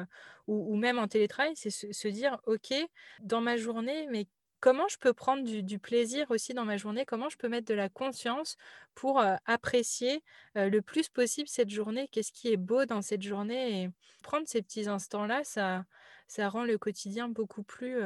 ou 0.47 0.73
ou 0.75 0.77
même 0.77 0.99
en 0.99 1.09
télétravail, 1.09 1.55
c'est 1.57 1.71
se 1.71 1.93
se 1.93 2.09
dire: 2.09 2.39
«OK, 2.47 2.75
dans 3.23 3.41
ma 3.41 3.57
journée, 3.57 4.07
mais 4.11 4.27
comment 4.61 4.89
je 4.89 4.99
peux 4.99 5.13
prendre 5.13 5.43
du 5.43 5.79
plaisir 5.79 6.31
aussi 6.31 6.55
dans 6.55 6.65
ma 6.65 6.77
journée? 6.77 7.05
Comment 7.05 7.29
je 7.29 7.37
peux 7.37 7.49
mettre 7.49 7.67
de 7.67 7.75
la 7.75 7.89
conscience 7.89 8.57
pour, 8.95 9.23
apprécier, 9.47 10.23
le 10.55 10.81
plus 10.81 11.09
possible 11.09 11.49
cette 11.49 11.71
journée? 11.71 12.09
Qu'est-ce 12.09 12.33
qui 12.33 12.53
est 12.53 12.57
beau 12.57 12.85
dans 12.85 13.03
cette 13.03 13.23
journée?» 13.23 13.83
et 13.83 13.91
prendre 14.23 14.47
ces 14.47 14.63
petits 14.63 14.89
instants-là, 14.89 15.45
ça 15.45 15.85
ça 16.29 16.49
rend 16.49 16.63
le 16.65 16.79
quotidien 16.79 17.29
beaucoup 17.29 17.65
plus, 17.65 18.01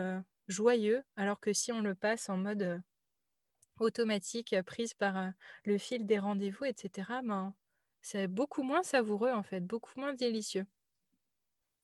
joyeux, 0.49 1.03
alors 1.17 1.41
que 1.41 1.53
si 1.53 1.73
on 1.73 1.81
le 1.81 1.95
passe 1.95 2.29
en 2.29 2.37
mode, 2.37 2.83
automatique, 3.79 4.55
prise 4.65 4.95
par, 4.95 5.33
le 5.65 5.79
fil 5.79 6.07
des 6.07 6.19
rendez-vous 6.19 6.65
et 6.65 6.75
cetera, 6.77 7.23
ben, 7.23 7.55
c'est 8.03 8.27
beaucoup 8.27 8.63
moins 8.63 8.83
savoureux, 8.83 9.31
en 9.31 9.43
fait, 9.43 9.61
beaucoup 9.61 9.93
moins 9.97 10.15
délicieux. 10.15 10.67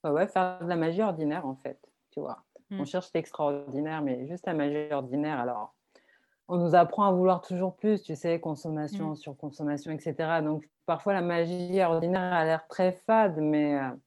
Ouais, 0.05 0.11
ouais, 0.11 0.29
faire 0.29 0.61
de 0.63 0.69
la 0.69 0.77
magie 0.77 1.03
ordinaire, 1.03 1.47
en 1.47 1.57
fait, 1.57 1.91
tu 2.11 2.21
vois? 2.21 2.45
On 2.79 2.85
Mmh. 2.85 2.87
cherche 2.87 3.11
l'extraordinaire, 3.15 4.03
mais 4.03 4.27
juste 4.29 4.47
la 4.47 4.55
magie 4.55 4.93
ordinaire. 4.93 5.39
Alors, 5.41 5.75
on 6.49 6.59
nous 6.59 6.75
apprend 6.75 7.05
à 7.05 7.13
vouloir 7.13 7.43
toujours 7.43 7.77
plus, 7.77 8.03
tu 8.03 8.17
sais, 8.17 8.41
Mmh. 8.91 9.11
consommation, 9.11 9.15
surconsommation, 9.15 9.93
et 9.93 10.01
cetera. 10.01 10.43
Donc, 10.43 10.69
parfois, 10.87 11.13
la 11.15 11.23
magie 11.23 11.81
ordinaire 11.83 12.23
a 12.35 12.45
l'air 12.45 12.67
très 12.69 12.93
fade, 13.07 13.39
mais, 13.39 13.75
heu, 13.77 14.01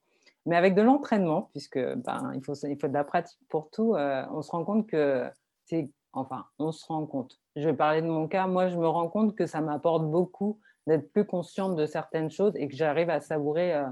mais 0.46 0.56
avec 0.58 0.76
de 0.76 0.82
l'entraînement, 0.82 1.50
puisque, 1.54 1.80
ben, 1.80 2.32
il 2.36 2.44
faut 2.44 2.54
il 2.56 2.80
faut 2.80 2.88
de 2.88 2.94
la 2.94 3.04
pratique 3.06 3.40
pour 3.50 3.70
tout, 3.72 3.96
heu, 3.96 4.24
on 4.32 4.42
se 4.42 4.52
rend 4.52 4.66
compte 4.66 4.88
que 4.88 5.30
c'est 5.66 5.92
enfin, 6.14 6.46
on 6.60 6.72
se 6.72 6.86
rend 6.88 7.06
compte. 7.08 7.40
Je 7.56 7.68
vais 7.70 7.76
parler 7.76 8.02
de 8.02 8.08
mon 8.08 8.28
cas. 8.28 8.48
Moi, 8.48 8.70
je 8.70 8.78
me 8.78 8.88
rends 8.88 9.10
compte 9.10 9.36
que 9.36 9.46
ça 9.48 9.62
m'apporte 9.62 10.06
beaucoup 10.10 10.60
d'être 10.88 11.12
plus 11.14 11.26
consciente 11.26 11.76
de 11.76 11.86
certaines 11.86 12.32
choses 12.32 12.56
et 12.58 12.68
que 12.68 12.76
j'arrive 12.76 13.10
à 13.10 13.20
savourer, 13.22 13.74
heu 13.76 13.86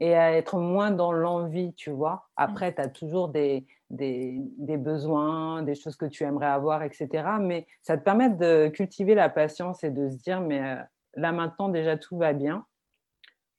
et 0.00 0.14
à 0.14 0.32
être 0.32 0.58
moins 0.58 0.90
dans 0.90 1.12
l'envie, 1.12 1.74
tu 1.74 1.90
vois? 1.90 2.28
Mmh. 2.44 2.60
Après, 2.60 2.74
tu 2.74 2.80
as 2.80 2.88
toujours 2.88 3.28
des 3.28 3.66
des 3.90 4.76
besoins, 4.78 5.62
des 5.62 5.74
choses 5.74 5.96
que 5.96 6.06
tu 6.06 6.24
aimerais 6.24 6.46
avoir 6.46 6.82
et 6.82 6.90
cetera, 6.92 7.38
mais 7.38 7.66
ça 7.82 7.96
te 7.98 8.02
permet 8.04 8.30
de 8.30 8.68
cultiver 8.68 9.14
la 9.14 9.28
patience 9.30 9.84
et 9.84 9.90
de 9.90 10.10
se 10.10 10.16
dire: 10.18 10.40
«Mais, 10.40 10.60
heu, 10.60 10.78
là, 11.14 11.32
maintenant, 11.32 11.68
déjà, 11.68 11.96
tout 11.98 12.16
va 12.18 12.32
bien». 12.32 12.66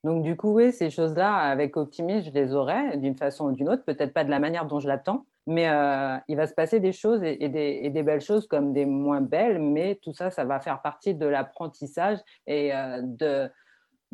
Donc 0.04 0.24
du 0.24 0.38
coup, 0.38 0.54
oui, 0.54 0.72
ces 0.74 0.90
choses-là, 0.92 1.36
avec 1.36 1.78
optimisme, 1.78 2.28
je 2.30 2.34
les 2.34 2.54
aurai 2.56 2.98
d'une 2.98 3.16
façon 3.18 3.48
ou 3.48 3.52
d'une 3.54 3.70
autre, 3.70 3.84
peut-être 3.86 4.14
pas 4.14 4.24
de 4.24 4.30
la 4.32 4.40
manière 4.40 4.66
dont 4.68 4.80
je 4.80 4.88
l'attends, 4.88 5.26
mais, 5.48 5.68
heu, 5.70 6.20
il 6.28 6.38
va 6.38 6.48
se 6.48 6.54
passer 6.54 6.80
des 6.80 6.92
choses 6.94 7.24
et 7.24 7.38
des 7.50 8.04
belles 8.04 8.22
choses 8.22 8.48
comme 8.48 8.74
des 8.74 8.86
moins 8.86 9.22
belles, 9.22 9.60
mais 9.62 10.00
tout 10.04 10.14
ça, 10.14 10.30
ça 10.32 10.46
va 10.46 10.60
faire 10.60 10.82
partie 10.82 11.16
de 11.16 11.26
l'apprentissage 11.28 12.20
et 12.48 12.72
de 13.04 13.50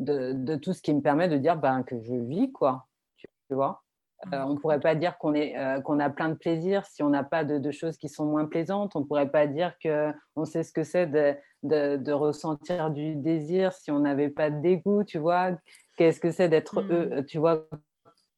de 0.00 0.32
de 0.34 0.56
tout 0.56 0.72
ce 0.74 0.82
qui 0.82 0.94
me 0.94 1.02
permet 1.02 1.28
de 1.28 1.38
dire, 1.38 1.56
ben, 1.58 1.82
que 1.84 2.00
je 2.02 2.14
vis 2.16 2.52
quoi, 2.52 2.88
tu 3.50 3.54
vois? 3.56 3.83
Heu, 4.32 4.38
Mmh, 4.38 4.44
on 4.46 4.54
ne 4.54 4.58
pourrait 4.58 4.80
pas 4.80 4.94
dire 4.94 5.18
qu'on 5.18 5.34
est, 5.34 5.56
heu, 5.58 5.80
qu'on 5.82 6.00
a 6.00 6.10
plein 6.10 6.28
de 6.30 6.34
plaisir 6.34 6.86
si 6.86 7.02
on 7.02 7.10
n'a 7.10 7.24
pas 7.24 7.44
de 7.44 7.58
de 7.58 7.70
choses 7.70 7.96
qui 7.98 8.08
sont 8.08 8.26
moins 8.26 8.46
plaisantes. 8.46 8.96
On 8.96 9.00
ne 9.00 9.04
pourrait 9.06 9.30
pas 9.30 9.46
dire 9.46 9.74
qu'on 9.82 10.44
sait 10.44 10.62
ce 10.64 10.72
que 10.72 10.84
c'est 10.84 11.06
de 11.06 11.34
de 11.62 11.96
de 11.96 12.12
ressentir 12.12 12.90
du 12.90 13.16
désir 13.16 13.72
si 13.72 13.90
on 13.90 14.00
n'avait 14.00 14.30
pas 14.30 14.50
de 14.50 14.60
dégoût, 14.60 15.04
tu 15.04 15.18
vois? 15.18 15.52
Qu'est-ce 15.96 16.20
que 16.20 16.30
c'est 16.30 16.48
d'être, 16.48 16.84
Mmh. 16.88 16.90
heu, 16.90 17.24
tu 17.26 17.38
vois, 17.38 17.68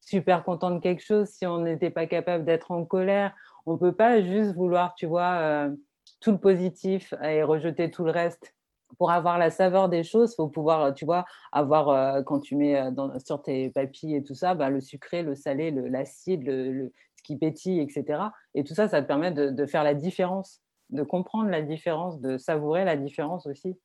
super 0.01 0.43
content 0.45 0.71
de 0.71 0.79
quelque 0.79 1.03
chose 1.03 1.29
si 1.29 1.45
on 1.47 1.59
n'était 1.61 1.91
pas 1.91 2.07
capable 2.07 2.45
d'être 2.45 2.71
en 2.71 2.85
colère? 2.85 3.35
On 3.67 3.73
ne 3.73 3.79
peut 3.79 3.95
pas 3.95 4.21
juste 4.23 4.55
vouloir, 4.55 4.95
tu 4.95 5.05
vois, 5.07 5.67
heu, 5.67 5.83
tout 6.21 6.31
le 6.33 6.39
positif 6.39 7.13
et 7.23 7.43
rejeter 7.43 7.91
tout 7.91 8.05
le 8.05 8.11
reste. 8.11 8.56
Pour 8.97 9.11
avoir 9.11 9.37
la 9.37 9.49
saveur 9.49 9.89
des 9.89 10.03
choses, 10.03 10.35
faut 10.35 10.47
pouvoir, 10.47 10.93
tu 10.93 11.05
vois, 11.05 11.25
avoir, 11.51 11.89
heu, 12.19 12.23
quand 12.23 12.39
tu 12.39 12.55
mets, 12.55 12.91
dans 12.91 13.17
sur 13.19 13.41
tes 13.41 13.69
papilles 13.69 14.15
et 14.15 14.23
tout 14.23 14.33
ça, 14.35 14.55
bah, 14.55 14.69
le 14.69 14.79
sucré, 14.81 15.23
le 15.23 15.35
salé, 15.35 15.71
l'acide, 15.71 16.43
le 16.45 16.71
le 16.71 16.93
ce 17.17 17.23
qui 17.23 17.37
pétille 17.37 17.79
et 17.81 17.89
cetera 17.89 18.33
et 18.55 18.63
tout 18.63 18.73
ça, 18.75 18.87
ça 18.87 19.01
te 19.01 19.07
permet 19.07 19.31
de 19.31 19.65
faire 19.65 19.83
la 19.83 19.93
différence, 19.95 20.61
de 20.91 21.03
comprendre 21.03 21.49
la 21.49 21.61
différence, 21.61 22.19
de 22.21 22.37
savourer 22.37 22.85
la 22.85 22.95
différence 22.95 23.45
aussi. 23.47 23.77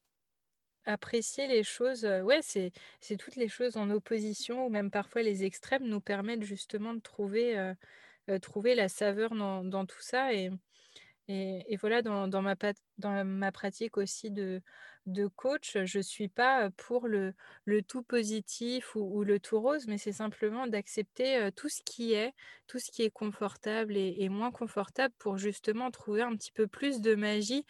Apprécier 0.85 1.47
les 1.47 1.63
choses, 1.63 2.05
ouais, 2.05 2.41
c'est 2.43 2.73
toutes 3.17 3.37
les 3.37 3.47
choses 3.49 3.77
en 3.77 3.89
opposition 3.91 4.67
ou 4.67 4.69
même 4.69 4.91
parfois 4.91 5.23
les 5.23 5.45
extrêmes 5.45 5.85
nous 5.87 6.01
permettent 6.01 6.43
justement 6.43 6.93
de 6.93 6.99
trouver, 7.01 7.73
trouver 8.43 8.75
la 8.75 8.89
saveur 8.89 9.35
dans 9.35 9.65
dans 9.65 9.87
tout 9.87 10.01
ça 10.03 10.35
et 10.35 10.51
Et 11.29 11.77
voilà, 11.77 12.03
dans 12.03 12.43
ma 13.25 13.53
pratique 13.53 13.97
aussi 13.97 14.31
de 14.33 14.61
coach, 15.37 15.77
je 15.85 16.01
suis 16.01 16.29
pas, 16.29 16.67
heu, 16.67 16.71
pour 16.71 17.07
le 17.09 17.33
tout 17.87 18.03
positif 18.03 18.95
ou 18.97 19.23
le 19.25 19.39
tout 19.41 19.61
rose, 19.61 19.87
mais 19.87 19.99
c'est 19.99 20.13
simplement 20.13 20.67
d'accepter, 20.67 21.39
heu, 21.41 21.53
tout 21.53 21.69
ce 21.69 21.81
qui 21.85 22.13
est, 22.15 22.33
tout 22.67 22.79
ce 22.81 22.91
qui 22.91 23.03
est 23.03 23.11
confortable 23.11 23.97
et 23.97 24.29
moins 24.29 24.51
confortable 24.51 25.15
pour 25.19 25.39
justement 25.39 25.91
trouver 25.93 26.23
un 26.23 26.35
petit 26.37 26.53
peu 26.53 26.67
plus 26.67 27.01
de 27.01 27.15
magie, 27.15 27.65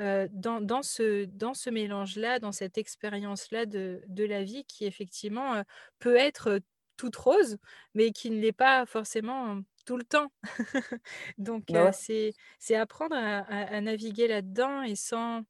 heu, 0.00 0.28
dans 0.32 0.82
ce 0.82 1.70
mélange-là, 1.70 2.38
dans 2.40 2.52
cette 2.52 2.78
expérience-là 2.78 3.66
de 3.66 4.02
de 4.08 4.24
la 4.24 4.44
vie 4.44 4.64
qui 4.66 4.86
effectivement, 4.86 5.62
peut 6.00 6.16
être, 6.16 6.60
toute 6.98 7.16
rose, 7.16 7.58
mais 7.94 8.12
qui 8.12 8.30
ne 8.30 8.40
l'est 8.40 8.52
pas 8.52 8.86
forcément, 8.86 9.60
tout 9.90 9.96
le 9.96 10.04
temps. 10.04 10.32
Donc 11.38 11.68
Bah, 11.68 11.84
ouais, 11.84 11.92
c'est 11.92 12.32
c'est 12.60 12.76
apprendre 12.76 13.16
à 13.16 13.38
à 13.40 13.76
à 13.76 13.80
naviguer 13.80 14.28
là-dedans 14.28 14.82
et 14.82 14.94
sans 14.94 15.42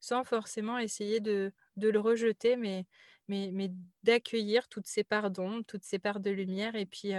sans 0.00 0.24
forcément 0.24 0.78
essayer 0.78 1.20
de 1.20 1.52
de 1.76 1.88
le 1.90 2.00
rejeter, 2.00 2.56
mais 2.56 2.86
mais 3.28 3.50
mais 3.52 3.70
d'accueillir 4.02 4.68
toutes 4.68 4.86
ces 4.88 5.04
parts 5.04 5.30
d'ombre, 5.30 5.64
toutes 5.66 5.84
ces 5.84 5.98
parts 5.98 6.20
de 6.20 6.30
lumière 6.30 6.74
et 6.76 6.86
puis, 6.86 7.10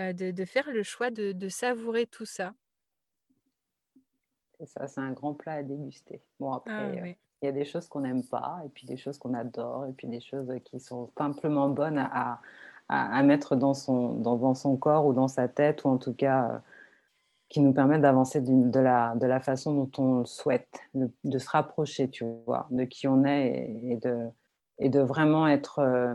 de 0.00 0.30
de 0.32 0.44
faire 0.44 0.70
le 0.72 0.82
choix 0.82 1.10
de 1.10 1.32
de 1.32 1.48
savourer 1.48 2.06
tout 2.06 2.26
ça. 2.26 2.54
c'est 4.58 4.66
ça, 4.66 4.86
c'est 4.86 5.00
un 5.00 5.12
grand 5.12 5.34
plat 5.34 5.54
à 5.54 5.62
déguster. 5.62 6.22
Bon 6.38 6.52
Ah 6.66 6.92
après. 6.92 7.06
Il 7.42 7.46
y 7.46 7.48
a 7.48 7.52
des 7.52 7.64
choses 7.64 7.88
qu'on 7.88 8.00
n'aime 8.02 8.24
pas, 8.24 8.62
et 8.64 8.68
puis 8.68 8.86
des 8.86 8.96
choses 8.96 9.18
qu'on 9.18 9.34
adore, 9.34 9.86
et 9.86 9.92
puis 9.92 10.06
des 10.06 10.20
choses 10.20 10.48
qui 10.64 10.78
sont 10.78 11.10
simplement 11.18 11.68
bonnes 11.68 11.98
à, 11.98 12.40
à, 12.92 13.22
mettre 13.22 13.56
dans 13.56 13.74
son, 13.74 14.14
dans, 14.14 14.36
dans, 14.36 14.54
son 14.54 14.76
corps 14.76 15.06
ou 15.06 15.14
dans 15.14 15.28
sa 15.28 15.48
tête, 15.48 15.84
ou 15.84 15.88
en 15.88 15.96
tout 15.96 16.12
cas 16.12 16.48
euh, 16.48 16.58
qui 17.48 17.60
nous 17.60 17.72
permettent 17.72 18.02
d'avancer 18.02 18.40
de 18.40 18.80
la, 18.80 19.14
de 19.16 19.26
la 19.26 19.40
façon 19.40 19.74
dont 19.74 19.90
on 20.02 20.24
souhaite, 20.24 20.80
de, 20.94 21.38
se 21.38 21.48
rapprocher, 21.48 22.10
tu 22.10 22.24
vois, 22.46 22.66
de 22.70 22.84
qui 22.84 23.08
on 23.08 23.24
est 23.24 23.78
et, 23.82 23.96
de, 23.96 24.28
et 24.78 24.88
de 24.90 25.00
vraiment 25.00 25.48
être 25.48 25.78
euh, 25.78 26.14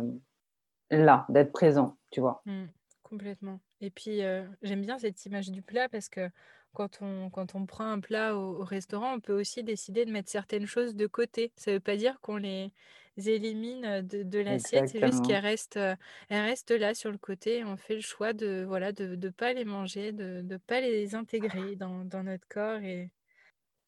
là, 0.92 1.26
d'être 1.30 1.52
présent, 1.52 1.98
tu 2.12 2.22
vois. 2.22 2.42
Mmh, 2.46 2.66
complètement. 3.04 3.60
Et 3.82 3.90
puis, 3.90 4.24
euh, 4.24 4.44
j'aime 4.62 4.82
bien 4.82 4.98
cette 5.00 5.26
image 5.26 5.50
du 5.50 5.62
plat 5.62 5.90
parce 5.90 6.10
que 6.10 6.30
quand 6.74 7.00
on, 7.02 7.30
quand 7.32 7.56
on 7.56 7.66
prend 7.66 7.86
un 7.86 8.00
plat 8.00 8.36
au, 8.36 8.64
restaurant, 8.64 9.16
on 9.16 9.20
peut 9.20 9.40
aussi 9.40 9.64
décider 9.64 10.06
de 10.06 10.12
mettre 10.12 10.30
certaines 10.30 10.68
choses 10.68 10.96
de 10.96 11.08
côté. 11.08 11.52
Ça 11.56 11.72
ne 11.72 11.78
veut 11.78 11.82
pas 11.82 11.96
dire 11.98 12.20
qu'on 12.22 12.38
les 12.38 12.72
élimine 13.18 14.02
de, 14.02 14.24
de 14.24 14.40
l'assiette, 14.40 14.90
c'est 14.90 15.06
juste 15.06 15.26
qu'elles 15.26 15.44
restent, 15.44 15.78
elles 15.78 16.46
restent 16.46 16.72
là 16.72 16.94
sur 16.94 17.12
le 17.12 17.18
côté. 17.18 17.64
on 17.64 17.78
fait 17.78 17.96
le 17.96 18.02
choix 18.02 18.34
de 18.34 18.64
voilà 18.68 18.92
de 18.92 19.16
ne 19.16 19.30
pas 19.30 19.54
les 19.54 19.66
manger, 19.66 20.12
de 20.12 20.42
ne 20.42 20.58
pas 20.58 20.82
les 20.82 21.16
intégrer 21.16 21.76
dans, 21.76 22.06
dans, 22.06 22.24
notre 22.24 22.48
corps. 22.48 22.80
Et, 22.82 23.10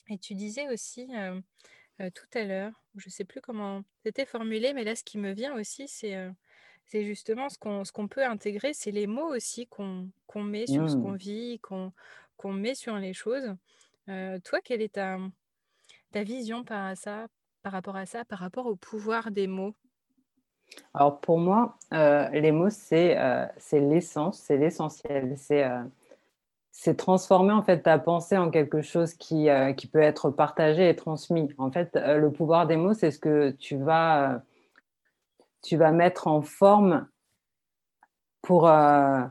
et 0.10 0.18
tu 0.18 0.36
disais 0.36 0.68
aussi 0.70 1.08
tout 1.98 2.28
à 2.34 2.44
l'heure, 2.44 2.72
je 2.96 3.08
ne 3.08 3.12
sais 3.12 3.26
plus 3.26 3.42
comment 3.42 3.84
c'était 4.06 4.26
formulé, 4.26 4.74
mais 4.74 4.84
là, 4.84 4.96
ce 4.96 5.04
qui 5.04 5.18
me 5.18 5.34
vient 5.34 5.56
aussi, 5.56 5.88
c'est 5.88 6.18
c'est 6.86 7.06
justement 7.06 7.50
ce 7.50 7.58
qu'on 7.60 7.86
ce 7.86 7.92
qu'on 7.92 8.08
peut 8.08 8.26
intégrer, 8.26 8.74
c'est 8.74 8.92
les 8.92 9.06
mots 9.06 9.36
aussi 9.36 9.68
qu'on 9.68 10.10
qu'on 10.26 10.44
met 10.44 10.66
sur 10.66 10.90
ce 10.90 10.96
qu'on 10.96 11.12
mmh. 11.12 11.18
vit, 11.18 11.60
qu'on 11.60 11.94
qu'on 12.38 12.54
met 12.54 12.74
sur 12.74 12.96
les 12.98 13.14
choses. 13.14 13.56
toi, 14.08 14.60
quelle 14.64 14.82
est 14.82 14.94
ta, 14.94 15.20
ta 16.12 16.24
vision 16.24 16.64
par, 16.64 16.96
ça, 16.98 17.28
par 17.70 17.74
rapport 17.74 17.96
à 17.96 18.08
ça, 18.08 18.26
par 18.26 18.40
rapport 18.40 18.66
au 18.66 18.76
pouvoir 18.76 19.30
des 19.30 19.46
mots? 19.46 19.76
Alors 20.96 21.20
pour 21.20 21.38
moi, 21.38 21.78
les 21.92 22.52
mots, 22.52 22.72
c'est 22.72 23.16
c'est 23.58 23.80
l'essence, 23.80 24.40
c'est 24.40 24.58
l'essentiel. 24.58 25.36
C'est 25.38 25.66
c'est 26.72 26.96
transformer 26.96 27.54
en 27.54 27.62
fait 27.62 27.82
ta 27.82 28.00
pensée 28.00 28.38
en 28.38 28.50
quelque 28.50 28.82
chose 28.82 29.14
qui, 29.14 29.50
qui 29.78 29.86
peut 29.88 30.02
être 30.02 30.32
partagé 30.32 30.90
et 30.90 30.96
transmis. 30.96 31.54
En 31.60 31.72
fait, 31.72 31.96
le 31.96 32.32
pouvoir 32.32 32.66
des 32.66 32.76
mots, 32.76 32.94
c'est 32.94 33.12
ce 33.12 33.20
que 33.20 33.52
tu 33.52 33.78
vas 33.78 34.42
tu 35.62 35.78
vas 35.78 35.92
mettre 35.92 36.28
en 36.28 36.42
forme 36.42 37.08
pour, 38.42 38.68
euh, 38.68 39.22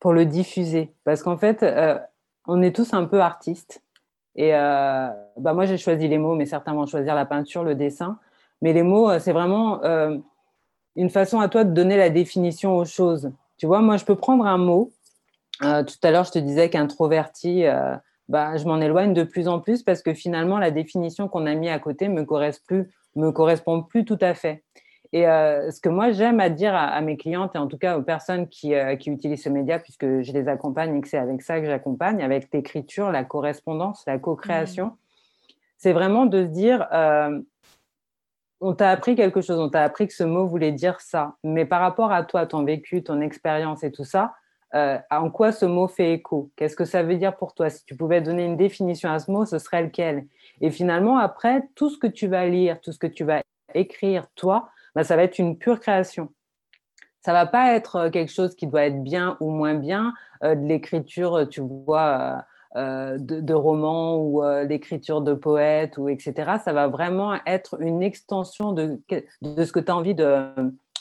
pour 0.00 0.12
le 0.12 0.26
diffuser. 0.26 0.92
Parce 1.04 1.22
qu'en 1.22 1.38
fait, 1.38 1.62
euh, 1.62 1.98
on 2.46 2.62
est 2.62 2.74
tous 2.74 2.92
un 2.92 3.04
peu 3.04 3.20
artistes. 3.20 3.83
Et 4.36 4.54
euh, 4.54 5.08
bah 5.36 5.52
moi, 5.54 5.64
j'ai 5.66 5.76
choisi 5.76 6.08
les 6.08 6.18
mots, 6.18 6.34
mais 6.34 6.46
certains 6.46 6.74
vont 6.74 6.86
choisir 6.86 7.14
la 7.14 7.24
peinture, 7.24 7.64
le 7.64 7.74
dessin. 7.74 8.18
Mais 8.62 8.72
les 8.72 8.82
mots, 8.82 9.18
c'est 9.18 9.32
vraiment 9.32 9.80
une 10.96 11.10
façon 11.10 11.40
à 11.40 11.48
toi 11.48 11.64
de 11.64 11.72
donner 11.72 11.96
la 11.96 12.08
définition 12.08 12.76
aux 12.76 12.84
choses. 12.84 13.30
Tu 13.58 13.66
vois, 13.66 13.80
moi, 13.80 13.96
je 13.96 14.04
peux 14.04 14.14
prendre 14.16 14.46
un 14.46 14.56
mot. 14.58 14.90
tout 15.60 16.00
à 16.02 16.10
l'heure, 16.10 16.24
je 16.24 16.32
te 16.32 16.38
disais 16.38 16.70
qu'introverti, 16.70 17.64
bah, 18.28 18.56
je 18.56 18.64
m'en 18.64 18.80
éloigne 18.80 19.12
de 19.12 19.22
plus 19.22 19.48
en 19.48 19.60
plus 19.60 19.82
parce 19.82 20.02
que 20.02 20.14
finalement, 20.14 20.58
la 20.58 20.70
définition 20.70 21.28
qu'on 21.28 21.46
a 21.46 21.54
mis 21.54 21.68
à 21.68 21.78
côté 21.78 22.08
me 22.08 22.24
me 23.16 23.30
correspond 23.30 23.82
plus 23.82 24.04
tout 24.04 24.18
à 24.20 24.34
fait. 24.34 24.64
Et 25.14 25.28
euh, 25.28 25.70
ce 25.70 25.80
que 25.80 25.88
moi 25.88 26.10
j'aime 26.10 26.40
à 26.40 26.50
dire 26.50 26.74
à, 26.74 27.00
mes 27.00 27.16
clientes 27.16 27.54
et 27.54 27.58
en 27.58 27.68
tout 27.68 27.78
cas 27.78 27.96
aux 27.96 28.02
personnes 28.02 28.48
qui, 28.48 28.74
euh, 28.74 28.96
qui 28.96 29.10
utilisent 29.10 29.44
ce 29.44 29.48
média, 29.48 29.78
puisque 29.78 30.04
je 30.04 30.32
les 30.32 30.48
accompagne 30.48 30.96
et 30.96 31.00
que 31.00 31.06
c'est 31.06 31.18
avec 31.18 31.40
ça 31.40 31.60
que 31.60 31.66
j'accompagne, 31.66 32.20
avec 32.20 32.48
l'écriture, 32.52 33.12
la 33.12 33.22
correspondance, 33.22 34.02
la 34.08 34.18
co-création, 34.18 34.86
mmh. 34.86 34.96
c'est 35.78 35.92
vraiment 35.92 36.26
de 36.26 36.42
se 36.42 36.48
dire 36.48 36.88
euh, 36.92 37.40
on 38.60 38.74
t'a 38.74 38.90
appris 38.90 39.14
quelque 39.14 39.40
chose, 39.40 39.60
on 39.60 39.68
t'a 39.70 39.84
appris 39.84 40.08
que 40.08 40.14
ce 40.14 40.24
mot 40.24 40.48
voulait 40.48 40.72
dire 40.72 41.00
ça, 41.00 41.36
mais 41.44 41.64
par 41.64 41.80
rapport 41.80 42.10
à 42.10 42.24
toi, 42.24 42.44
ton 42.46 42.64
vécu, 42.64 43.04
ton 43.04 43.20
expérience 43.20 43.84
et 43.84 43.92
tout 43.92 44.04
ça, 44.04 44.34
en 45.12 45.30
quoi 45.30 45.52
ce 45.52 45.64
mot 45.66 45.86
fait 45.86 46.14
écho? 46.14 46.50
Qu'est-ce 46.56 46.74
que 46.74 46.84
ça 46.84 47.04
veut 47.04 47.14
dire 47.14 47.36
pour 47.36 47.54
toi? 47.54 47.70
Si 47.70 47.84
tu 47.84 47.94
pouvais 47.94 48.20
donner 48.20 48.44
une 48.44 48.56
définition 48.56 49.08
à 49.08 49.20
ce 49.20 49.30
mot, 49.30 49.44
ce 49.46 49.60
serait 49.60 49.84
lequel? 49.84 50.26
Et 50.60 50.72
finalement, 50.72 51.18
après, 51.18 51.62
tout 51.76 51.88
ce 51.88 51.96
que 51.96 52.08
tu 52.08 52.26
vas 52.26 52.44
lire, 52.46 52.80
tout 52.80 52.90
ce 52.90 52.98
que 52.98 53.06
tu 53.06 53.22
vas 53.22 53.42
écrire, 53.72 54.26
toi, 54.34 54.70
bah, 54.94 55.04
ça 55.04 55.16
va 55.16 55.22
être 55.24 55.38
une 55.38 55.58
pure 55.58 55.80
création. 55.80 56.30
Ça 57.24 57.32
va 57.32 57.46
pas 57.46 57.74
être 57.74 57.96
euh, 57.96 58.10
quelque 58.10 58.32
chose 58.32 58.54
qui 58.54 58.66
doit 58.66 58.84
être 58.84 59.02
bien 59.02 59.36
ou 59.40 59.50
moins 59.50 59.74
bien, 59.74 60.12
euh, 60.42 60.54
de 60.54 60.66
l'écriture, 60.66 61.48
tu 61.48 61.62
vois, 61.62 62.44
euh, 62.76 63.16
de, 63.18 63.54
romans 63.54 64.18
ou 64.18 64.42
l'écriture 64.68 65.22
de 65.22 65.32
poètes 65.32 65.96
ou 65.96 66.08
etc. 66.08 66.58
Ça 66.62 66.72
va 66.72 66.88
vraiment 66.88 67.34
être 67.46 67.80
une 67.80 68.02
extension 68.02 68.72
de, 68.72 69.00
de 69.42 69.64
ce 69.64 69.72
que 69.72 69.80
tu 69.80 69.90
as 69.90 69.96
envie 69.96 70.14
de, 70.14 70.48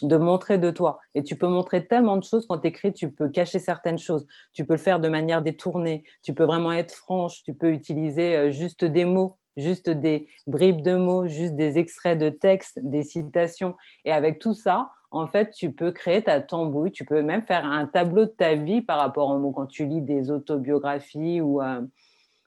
de 0.02 0.18
montrer 0.18 0.58
de 0.60 0.72
toi. 0.72 1.00
Et 1.16 1.24
tu 1.24 1.36
peux 1.36 1.48
montrer 1.48 1.88
tellement 1.88 2.16
de 2.16 2.24
choses 2.24 2.46
quand 2.48 2.60
tu 2.60 2.68
écris, 2.68 2.94
tu 2.94 3.12
peux 3.12 3.28
cacher 3.28 3.60
certaines 3.60 3.98
choses. 3.98 4.26
Tu 4.54 4.66
peux 4.66 4.74
le 4.74 4.80
faire 4.80 5.00
de 5.00 5.10
manière 5.10 5.42
détournée. 5.42 6.04
Tu 6.22 6.34
peux 6.34 6.46
vraiment 6.46 6.72
être 6.72 6.94
franche. 6.94 7.44
Tu 7.44 7.54
peux 7.54 7.72
utiliser 7.72 8.52
juste 8.52 8.86
des 8.86 9.06
mots 9.06 9.38
juste 9.58 9.90
des 9.90 10.28
bribes 10.48 10.82
de 10.82 10.96
mots, 10.96 11.28
juste 11.28 11.56
des 11.56 11.78
extraits 11.78 12.18
de 12.18 12.30
textes, 12.30 12.80
des 12.82 13.04
citations. 13.04 13.76
Et 14.06 14.12
avec 14.12 14.40
tout 14.40 14.54
ça, 14.54 14.92
en 15.12 15.28
fait, 15.28 15.52
tu 15.52 15.72
peux 15.72 15.92
créer 15.92 16.24
ta 16.24 16.42
tambouille, 16.42 16.92
tu 16.92 17.06
peux 17.06 17.22
même 17.22 17.44
faire 17.44 17.66
un 17.66 17.86
tableau 17.86 18.26
de 18.26 18.32
ta 18.32 18.56
vie 18.56 18.82
par 18.82 19.00
rapport 19.00 19.30
au 19.30 19.38
mot 19.38 19.52
quand 19.52 19.68
tu 19.68 19.86
lis 19.86 20.02
des 20.02 20.32
autobiographies 20.32 21.40
ou, 21.40 21.62
euh, 21.62 21.82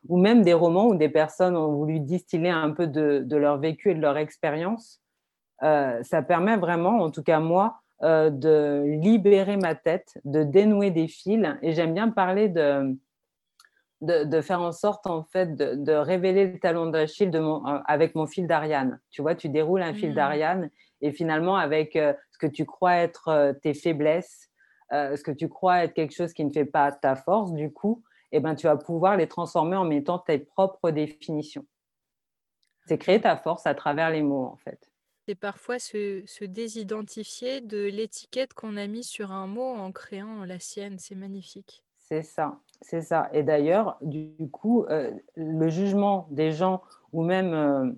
ou 0.09 0.19
même 0.19 0.43
des 0.43 0.53
romans 0.53 0.89
où 0.89 0.97
des 0.97 1.09
personnes 1.09 1.57
ont 1.57 1.73
voulu 1.73 2.01
distiller 2.01 2.51
un 2.51 2.71
peu 2.71 2.89
de, 2.89 3.25
leur 3.37 3.59
vécu 3.59 3.93
et 3.93 3.95
de 3.95 4.01
leur 4.01 4.17
expérience. 4.17 5.01
Euh, 5.63 6.03
ça 6.03 6.23
permet 6.23 6.57
vraiment, 6.57 6.99
en 6.99 7.11
tout 7.11 7.23
cas 7.23 7.39
moi, 7.39 7.77
euh, 8.03 8.31
de 8.31 8.85
libérer 9.01 9.57
ma 9.57 9.77
tête, 9.77 10.19
de 10.25 10.43
dénouer 10.43 10.91
des 10.91 11.07
fils. 11.07 11.47
Et 11.63 11.73
j'aime 11.73 11.95
bien 11.95 12.11
parler 12.11 12.49
de, 12.49 12.97
de, 14.01 14.41
faire 14.41 14.61
en 14.61 14.73
sorte 14.73 15.07
en 15.07 15.25
fait 15.25 15.55
de, 15.57 15.93
révéler 15.93 16.53
le 16.53 16.59
talon 16.59 16.87
d'Achille 16.87 17.31
euh, 17.35 17.79
avec 17.87 18.15
mon 18.15 18.27
fil 18.27 18.47
d'Ariane. 18.47 19.01
Tu 19.11 19.23
vois, 19.23 19.35
tu 19.35 19.49
déroules 19.49 19.83
un 19.83 19.95
fil 19.95 20.11
mmh. 20.11 20.15
d'Ariane 20.15 20.71
et 21.01 21.13
finalement 21.13 21.57
avec 21.57 21.97
euh, 21.97 22.13
ce 22.33 22.39
que 22.39 22.47
tu 22.47 22.65
crois 22.65 22.97
être 22.97 23.29
euh, 23.29 23.53
tes 23.53 23.75
faiblesses, 23.75 24.51
ce 24.93 25.21
que 25.23 25.33
tu 25.33 25.49
crois 25.49 25.83
être 25.85 25.95
quelque 25.95 26.15
chose 26.15 26.33
qui 26.33 26.45
ne 26.45 26.53
fait 26.53 26.65
pas 26.65 26.93
ta 26.93 27.17
force, 27.17 27.53
du 27.53 27.73
coup, 27.73 28.05
eh 28.31 28.39
ben, 28.39 28.55
tu 28.55 28.69
vas 28.69 28.77
pouvoir 28.77 29.17
les 29.17 29.27
transformer 29.27 29.77
en 29.77 29.85
mettant 29.85 30.21
tes 30.21 30.39
propres 30.39 30.93
définitions. 30.93 31.67
C'est 32.87 32.97
créer 32.99 33.21
ta 33.21 33.37
force 33.37 33.67
à 33.67 33.75
travers 33.75 34.11
les 34.11 34.23
mots 34.23 34.45
en 34.45 34.57
fait. 34.57 34.93
C'est 35.27 35.35
parfois 35.35 35.81
se, 35.81 36.23
se 36.25 36.45
désidentifier 36.45 37.61
de 37.61 37.87
l'étiquette 37.87 38.55
qu'on 38.55 38.77
a 38.77 38.87
mise 38.87 39.09
sur 39.09 39.33
un 39.33 39.49
mot 39.49 39.75
en 39.75 39.91
créant 39.91 40.45
la 40.45 40.61
sienne. 40.61 41.01
C'est 41.01 41.17
magnifique. 41.17 41.83
C'est 42.09 42.23
ça. 42.23 42.59
C'est 42.83 43.03
ça. 43.03 43.29
Et 43.33 43.43
d'ailleurs, 43.43 43.97
du 44.01 44.33
coup, 44.53 44.85
euh, 44.85 45.11
le 45.35 45.69
jugement 45.69 46.29
des 46.31 46.53
gens 46.53 46.83
ou 47.13 47.25
même 47.25 47.53
euh, 47.53 47.91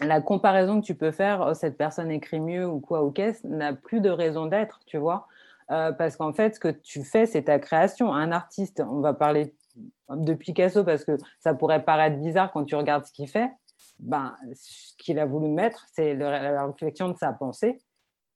la 0.00 0.20
comparaison 0.20 0.80
que 0.80 0.86
tu 0.86 0.94
peux 0.94 1.10
faire, 1.10 1.44
oh, 1.48 1.54
cette 1.54 1.76
personne 1.76 2.10
écrit 2.10 2.40
mieux 2.40 2.66
ou 2.66 2.80
quoi 2.80 3.02
ou 3.02 3.10
qu'est-ce, 3.10 3.46
n'a 3.46 3.72
plus 3.72 4.00
de 4.00 4.10
raison 4.10 4.46
d'être, 4.46 4.80
tu 4.86 4.98
vois. 4.98 5.26
Euh, 5.70 5.92
parce 5.92 6.16
qu'en 6.16 6.32
fait, 6.32 6.54
ce 6.54 6.60
que 6.60 6.68
tu 6.68 7.02
fais, 7.02 7.26
c'est 7.26 7.44
ta 7.44 7.58
création. 7.58 8.12
Un 8.12 8.30
artiste, 8.30 8.82
on 8.86 9.00
va 9.00 9.14
parler 9.14 9.54
de 10.10 10.34
Picasso 10.34 10.84
parce 10.84 11.04
que 11.04 11.16
ça 11.40 11.54
pourrait 11.54 11.84
paraître 11.84 12.18
bizarre 12.18 12.52
quand 12.52 12.64
tu 12.64 12.76
regardes 12.76 13.06
ce 13.06 13.12
qu'il 13.12 13.28
fait. 13.28 13.50
Ben, 13.98 14.36
ce 14.54 14.94
qu'il 14.98 15.18
a 15.18 15.26
voulu 15.26 15.48
mettre, 15.48 15.86
c'est 15.92 16.14
la 16.14 16.66
réflexion 16.66 17.08
de 17.08 17.16
sa 17.16 17.32
pensée. 17.32 17.78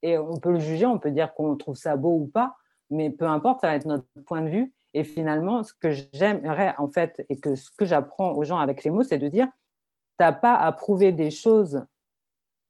Et 0.02 0.16
on 0.16 0.36
peut 0.38 0.52
le 0.52 0.58
juger, 0.60 0.86
on 0.86 0.98
peut 0.98 1.10
dire 1.10 1.34
qu'on 1.34 1.56
trouve 1.56 1.76
ça 1.76 1.96
beau 1.96 2.14
ou 2.14 2.26
pas, 2.26 2.56
mais 2.90 3.10
peu 3.10 3.26
importe, 3.26 3.60
ça 3.60 3.68
va 3.68 3.74
être 3.74 3.86
notre 3.86 4.06
point 4.26 4.40
de 4.40 4.48
vue. 4.48 4.72
Et 4.98 5.04
finalement, 5.04 5.62
ce 5.62 5.72
que 5.74 5.92
j'aimerais 6.12 6.74
en 6.76 6.88
fait, 6.88 7.24
et 7.28 7.38
que 7.38 7.54
ce 7.54 7.70
que 7.70 7.84
j'apprends 7.84 8.32
aux 8.32 8.42
gens 8.42 8.58
avec 8.58 8.82
les 8.82 8.90
mots, 8.90 9.04
c'est 9.04 9.18
de 9.18 9.28
dire, 9.28 9.46
tu 9.46 10.24
n'as 10.24 10.32
pas 10.32 10.56
à 10.56 10.72
prouver 10.72 11.12
des 11.12 11.30
choses 11.30 11.86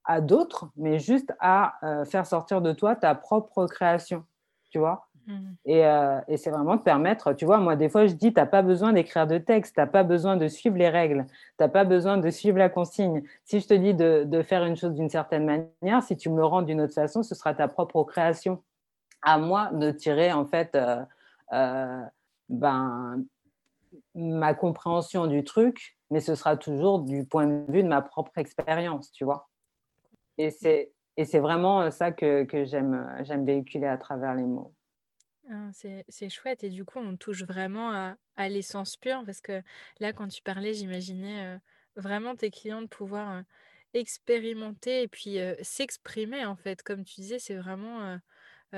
à 0.05 0.21
d'autres, 0.21 0.69
mais 0.75 0.99
juste 0.99 1.33
à 1.39 1.73
euh, 1.81 2.05
faire 2.05 2.27
sortir 2.27 2.61
de 2.61 2.71
toi 2.71 2.95
ta 2.95 3.15
propre 3.15 3.65
création, 3.65 4.25
tu 4.69 4.77
vois? 4.77 5.07
Mmh. 5.25 5.33
Euh, 5.69 6.21
et, 6.27 6.37
c'est 6.37 6.51
vraiment 6.51 6.75
de 6.75 6.83
permettre, 6.83 7.33
tu 7.33 7.45
vois, 7.45 7.57
moi 7.57 7.75
des 7.75 7.89
fois 7.89 8.05
je 8.05 8.13
dis, 8.13 8.31
tu 8.31 8.39
n'as 8.39 8.45
pas 8.45 8.61
besoin 8.61 8.93
d'écrire 8.93 9.25
de 9.25 9.39
texte, 9.39 9.73
tu 9.73 9.81
n'as 9.81 9.87
pas 9.87 10.03
besoin 10.03 10.37
de 10.37 10.47
suivre 10.47 10.77
les 10.77 10.89
règles, 10.89 11.25
tu 11.25 11.63
n'as 11.63 11.67
pas 11.67 11.83
besoin 11.83 12.19
de 12.19 12.29
suivre 12.29 12.59
la 12.59 12.69
consigne. 12.69 13.23
Si 13.43 13.59
je 13.59 13.67
te 13.67 13.73
dis 13.73 13.95
de, 13.95 14.41
faire 14.43 14.65
une 14.65 14.75
chose 14.75 14.93
d'une 14.93 15.09
certaine 15.09 15.45
manière, 15.45 16.03
si 16.03 16.15
tu 16.15 16.29
me 16.29 16.37
le 16.37 16.45
rends 16.45 16.61
d'une 16.61 16.81
autre 16.81 16.93
façon, 16.93 17.23
ce 17.23 17.33
sera 17.33 17.55
ta 17.55 17.67
propre 17.67 18.03
création. 18.03 18.61
À 19.23 19.39
moi 19.39 19.71
de 19.73 19.89
tirer 19.89 20.31
en 20.31 20.45
fait... 20.45 20.77
Euh, 21.51 22.03
ben, 22.49 23.23
ma 24.15 24.53
compréhension 24.53 25.27
du 25.27 25.43
truc, 25.43 25.97
mais 26.09 26.19
ce 26.19 26.35
sera 26.35 26.57
toujours 26.57 26.99
du 26.99 27.25
point 27.25 27.47
de 27.47 27.71
vue 27.71 27.83
de 27.83 27.87
ma 27.87 28.01
propre 28.01 28.37
expérience, 28.37 29.11
tu 29.11 29.23
vois. 29.23 29.49
Et 30.37 30.51
c'est, 30.51 31.39
vraiment 31.39 31.81
euh, 31.81 31.91
ça 31.91 32.11
que, 32.11 32.43
que 32.43 32.65
j'aime, 32.65 33.07
j'aime 33.21 33.45
véhiculer 33.45 33.87
à 33.87 33.97
travers 33.97 34.35
les 34.35 34.43
mots. 34.43 34.73
Ah, 35.51 35.69
c'est, 35.73 36.05
c'est 36.07 36.29
chouette 36.29 36.63
et 36.63 36.69
du 36.69 36.85
coup 36.85 36.99
on 36.99 37.17
touche 37.17 37.43
vraiment 37.43 37.91
à, 37.91 38.15
à, 38.35 38.49
l'essence 38.49 38.95
pure 38.97 39.23
parce 39.25 39.41
que 39.41 39.63
là 39.99 40.13
quand 40.13 40.27
tu 40.27 40.43
parlais 40.43 40.75
j'imaginais 40.75 41.43
euh, 41.43 41.57
vraiment 41.95 42.35
tes 42.35 42.51
clients 42.51 42.83
de 42.83 42.87
pouvoir 42.87 43.41
expérimenter 43.95 45.01
et 45.01 45.07
puis 45.07 45.37
s'exprimer 45.61 46.45
en 46.45 46.55
fait. 46.55 46.83
Comme 46.83 47.03
tu 47.03 47.21
disais, 47.21 47.39
c'est 47.39 47.55
vraiment 47.55 48.19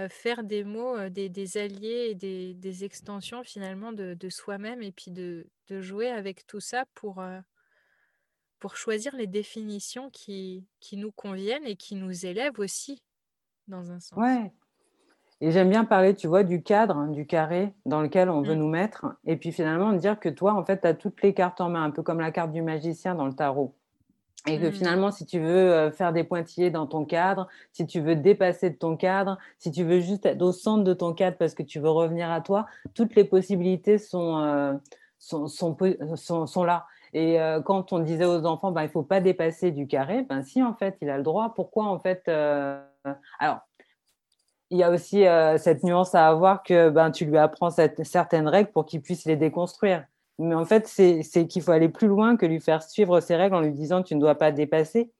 faire 0.09 0.43
des 0.43 0.63
mots, 0.63 1.09
des, 1.09 1.29
des, 1.29 1.57
alliés 1.57 2.07
et 2.11 2.15
des, 2.15 2.53
des 2.53 2.83
extensions 2.85 3.43
finalement 3.43 3.91
de, 3.91 4.13
de 4.13 4.29
soi-même 4.29 4.81
et 4.81 4.91
puis 4.91 5.11
de, 5.11 5.47
de, 5.67 5.81
jouer 5.81 6.09
avec 6.09 6.47
tout 6.47 6.61
ça 6.61 6.85
pour, 6.93 7.21
pour 8.59 8.77
choisir 8.77 9.15
les 9.15 9.27
définitions 9.27 10.09
qui, 10.09 10.65
qui 10.79 10.95
nous 10.95 11.11
conviennent 11.11 11.65
et 11.65 11.75
qui 11.75 11.95
nous 11.95 12.25
élèvent 12.25 12.59
aussi 12.59 13.03
dans 13.67 13.91
un 13.91 13.99
sens. 13.99 14.17
Ouais. 14.17 14.51
Et 15.43 15.49
j'aime 15.49 15.71
bien 15.71 15.85
parler, 15.85 16.13
tu 16.13 16.27
vois, 16.27 16.43
du 16.43 16.61
cadre, 16.61 16.95
hein, 16.95 17.07
du 17.07 17.25
carré 17.25 17.73
dans 17.87 18.01
lequel 18.01 18.29
on 18.29 18.43
veut 18.43 18.53
mmh. 18.53 18.59
nous 18.59 18.69
mettre. 18.69 19.05
Et 19.25 19.37
puis 19.37 19.51
finalement, 19.51 19.91
dire 19.93 20.19
que 20.19 20.29
toi, 20.29 20.53
en 20.53 20.63
fait, 20.63 20.81
tu 20.81 20.87
as 20.87 20.93
toutes 20.93 21.23
les 21.23 21.33
cartes 21.33 21.59
en 21.61 21.69
main, 21.69 21.83
un 21.83 21.89
peu 21.89 22.03
comme 22.03 22.19
la 22.19 22.31
carte 22.31 22.51
du 22.51 22.61
magicien 22.61 23.15
dans 23.15 23.25
le 23.25 23.33
tarot. 23.33 23.75
Et 24.47 24.59
que 24.59 24.67
mmh. 24.67 24.71
finalement, 24.71 25.11
si 25.11 25.25
tu 25.25 25.39
veux 25.39 25.71
euh, 25.71 25.91
faire 25.91 26.13
des 26.13 26.23
pointillés 26.23 26.71
dans 26.71 26.87
ton 26.87 27.05
cadre, 27.05 27.47
si 27.73 27.85
tu 27.85 28.01
veux 28.01 28.15
dépasser 28.15 28.71
de 28.71 28.75
ton 28.75 28.97
cadre, 28.97 29.37
si 29.59 29.71
tu 29.71 29.83
veux 29.83 29.99
juste 29.99 30.25
être 30.25 30.41
au 30.41 30.51
centre 30.51 30.83
de 30.83 30.93
ton 30.93 31.13
cadre 31.13 31.37
parce 31.37 31.53
que 31.53 31.61
tu 31.61 31.79
veux 31.79 31.91
revenir 31.91 32.31
à 32.31 32.41
toi, 32.41 32.65
toutes 32.95 33.15
les 33.15 33.23
possibilités 33.23 33.99
sont, 33.99 34.39
euh, 34.39 34.73
sont, 35.19 35.47
sont, 35.47 36.47
sont, 36.47 36.63
là. 36.63 36.87
Et 37.13 37.39
euh, 37.39 37.61
quand 37.61 37.93
on 37.93 37.99
disait 37.99 38.25
aux 38.25 38.45
enfants, 38.45 38.71
ben, 38.71 38.81
il 38.81 38.87
ne 38.87 38.91
faut 38.91 39.03
pas 39.03 39.21
dépasser 39.21 39.69
du 39.69 39.85
carré, 39.85 40.23
ben 40.23 40.41
si, 40.41 40.63
en 40.63 40.73
fait, 40.73 40.97
il 41.01 41.09
a 41.11 41.17
le 41.17 41.23
droit. 41.23 41.53
Pourquoi, 41.53 41.85
en 41.85 41.99
fait 41.99 42.27
Alors, 43.37 43.59
il 44.71 44.77
y 44.79 44.83
a 44.83 44.89
aussi 44.89 45.25
cette 45.57 45.83
nuance 45.83 46.15
à 46.15 46.27
avoir 46.27 46.63
que 46.63 46.89
ben, 46.89 47.11
tu 47.11 47.25
lui 47.25 47.37
apprends 47.37 47.69
cette, 47.69 48.03
certaines 48.05 48.47
règles 48.47 48.71
pour 48.71 48.85
qu'il 48.85 49.01
puisse 49.01 49.25
les 49.25 49.35
déconstruire. 49.35 50.05
Mais 50.41 50.55
en 50.55 50.65
fait, 50.65 50.87
c'est 50.87 51.47
qu'il 51.47 51.61
faut 51.61 51.71
aller 51.71 51.89
plus 51.89 52.07
loin 52.07 52.35
que 52.35 52.47
lui 52.47 52.59
faire 52.59 52.81
suivre 52.81 53.19
ses 53.19 53.35
règles 53.35 53.55
en 53.55 53.61
lui 53.61 53.73
disant 53.73 54.01
tu 54.01 54.15
ne 54.15 54.19
dois 54.19 54.35
pas 54.35 54.51
dépasser. 54.51 55.11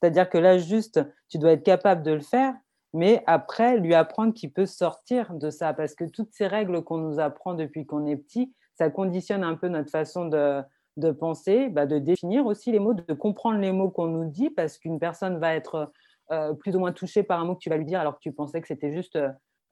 C'est-à-dire 0.00 0.28
que 0.28 0.38
là, 0.38 0.58
juste, 0.58 1.00
tu 1.28 1.38
dois 1.38 1.52
être 1.52 1.62
capable 1.62 2.02
de 2.02 2.10
le 2.10 2.20
faire, 2.20 2.52
mais 2.92 3.22
après, 3.26 3.78
lui 3.78 3.94
apprendre 3.94 4.34
qu'il 4.34 4.52
peut 4.52 4.66
sortir 4.66 5.34
de 5.34 5.50
ça. 5.50 5.72
Parce 5.72 5.94
que 5.94 6.04
toutes 6.04 6.32
ces 6.32 6.48
règles 6.48 6.82
qu'on 6.82 6.98
nous 6.98 7.20
apprend 7.20 7.54
depuis 7.54 7.86
qu'on 7.86 8.06
est 8.06 8.16
petit, 8.16 8.52
ça 8.74 8.90
conditionne 8.90 9.44
un 9.44 9.54
peu 9.54 9.68
notre 9.68 9.90
façon 9.90 10.26
de, 10.26 10.64
penser, 11.12 11.68
bah, 11.68 11.86
de 11.86 11.98
définir 11.98 12.44
aussi 12.44 12.72
les 12.72 12.80
mots, 12.80 12.94
de 12.94 13.14
comprendre 13.14 13.60
les 13.60 13.72
mots 13.72 13.90
qu'on 13.90 14.08
nous 14.08 14.28
dit, 14.28 14.50
parce 14.50 14.78
qu'une 14.78 14.98
personne 14.98 15.38
va 15.38 15.54
être 15.54 15.92
euh, 16.32 16.54
plus 16.54 16.74
ou 16.74 16.80
moins 16.80 16.92
touchée 16.92 17.22
par 17.22 17.40
un 17.40 17.44
mot 17.44 17.54
que 17.54 17.60
tu 17.60 17.70
vas 17.70 17.76
lui 17.76 17.84
dire 17.84 18.00
alors 18.00 18.14
que 18.14 18.22
tu 18.22 18.32
pensais 18.32 18.60
que 18.60 18.66
c'était 18.66 18.92
juste 18.92 19.16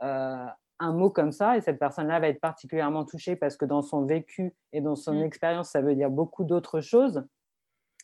euh, 0.03 0.47
un 0.79 0.93
mot 0.93 1.11
comme 1.11 1.33
ça 1.33 1.57
et 1.57 1.61
cette 1.61 1.79
personne-là 1.79 2.21
va 2.21 2.29
être 2.29 2.41
particulièrement 2.41 3.05
touchée 3.05 3.37
parce 3.37 3.57
que 3.57 3.65
dans 3.65 3.83
son 3.83 4.05
vécu 4.05 4.55
et 4.73 4.81
dans 4.81 4.97
son 4.97 5.15
mmh. 5.15 5.25
expérience, 5.25 5.71
ça 5.71 5.81
veut 5.81 5.95
dire 5.95 6.11
beaucoup 6.11 6.45
d'autres 6.45 6.81
choses. 6.81 7.25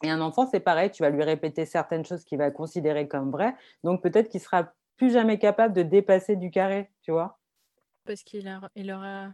Et 0.02 0.10
un 0.10 0.20
enfant, 0.20 0.46
c'est 0.46 0.60
pareil, 0.60 0.90
tu 0.90 1.02
vas 1.02 1.10
lui 1.10 1.22
répéter 1.22 1.66
certaines 1.66 2.04
choses 2.04 2.24
qu'il 2.24 2.38
va 2.38 2.50
considérer 2.50 3.06
comme 3.06 3.30
vraies, 3.30 3.54
donc 3.84 4.02
peut-être 4.02 4.28
qu'il 4.28 4.40
sera 4.40 4.72
plus 4.96 5.10
jamais 5.10 5.38
capable 5.38 5.74
de 5.74 5.82
dépasser 5.82 6.36
du 6.36 6.50
carré, 6.50 6.90
tu 7.02 7.10
vois. 7.10 7.38
Parce 8.04 8.22
qu'il 8.22 8.60
il 8.74 8.92
aura 8.92 9.32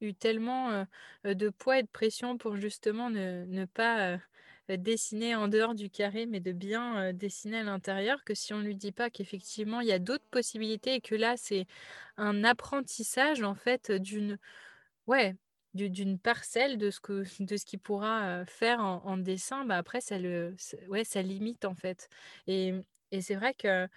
eu 0.00 0.14
tellement 0.14 0.86
de 1.24 1.48
poids 1.50 1.78
et 1.78 1.82
de 1.82 1.88
pression 1.88 2.38
pour 2.38 2.56
justement 2.56 3.10
ne, 3.10 3.64
pas 3.66 4.18
dessiner 4.76 5.34
en 5.34 5.48
dehors 5.48 5.74
du 5.74 5.90
carré, 5.90 6.26
mais 6.26 6.40
de 6.40 6.52
bien 6.52 7.12
dessiner 7.12 7.58
à 7.58 7.62
l'intérieur, 7.62 8.22
que 8.24 8.34
si 8.34 8.52
on 8.52 8.58
ne 8.58 8.64
lui 8.64 8.76
dit 8.76 8.92
pas 8.92 9.10
qu'effectivement 9.10 9.80
il 9.80 9.88
y 9.88 9.92
a 9.92 9.98
d'autres 9.98 10.26
possibilités 10.30 10.94
et 10.94 11.00
que 11.00 11.14
là 11.14 11.36
c'est 11.36 11.66
un 12.16 12.44
apprentissage 12.44 13.42
en 13.42 13.54
fait 13.54 13.90
d'une 13.92 14.38
ouais 15.06 15.36
d'une 15.74 16.18
parcelle 16.18 16.78
de 16.78 16.90
ce 16.90 17.00
que 17.00 17.24
de 17.42 17.56
ce 17.56 17.64
qu'il 17.64 17.78
pourra 17.78 18.44
faire 18.46 18.80
en, 18.80 19.16
dessin, 19.16 19.64
bah 19.64 19.76
après 19.76 20.00
ça 20.00 20.18
le 20.18 20.56
ouais 20.88 21.04
ça 21.04 21.22
limite 21.22 21.64
en 21.64 21.74
fait. 21.74 22.08
Et, 22.46 22.74
et 23.12 23.22
c'est 23.22 23.36
vrai 23.36 23.54
que 23.54 23.88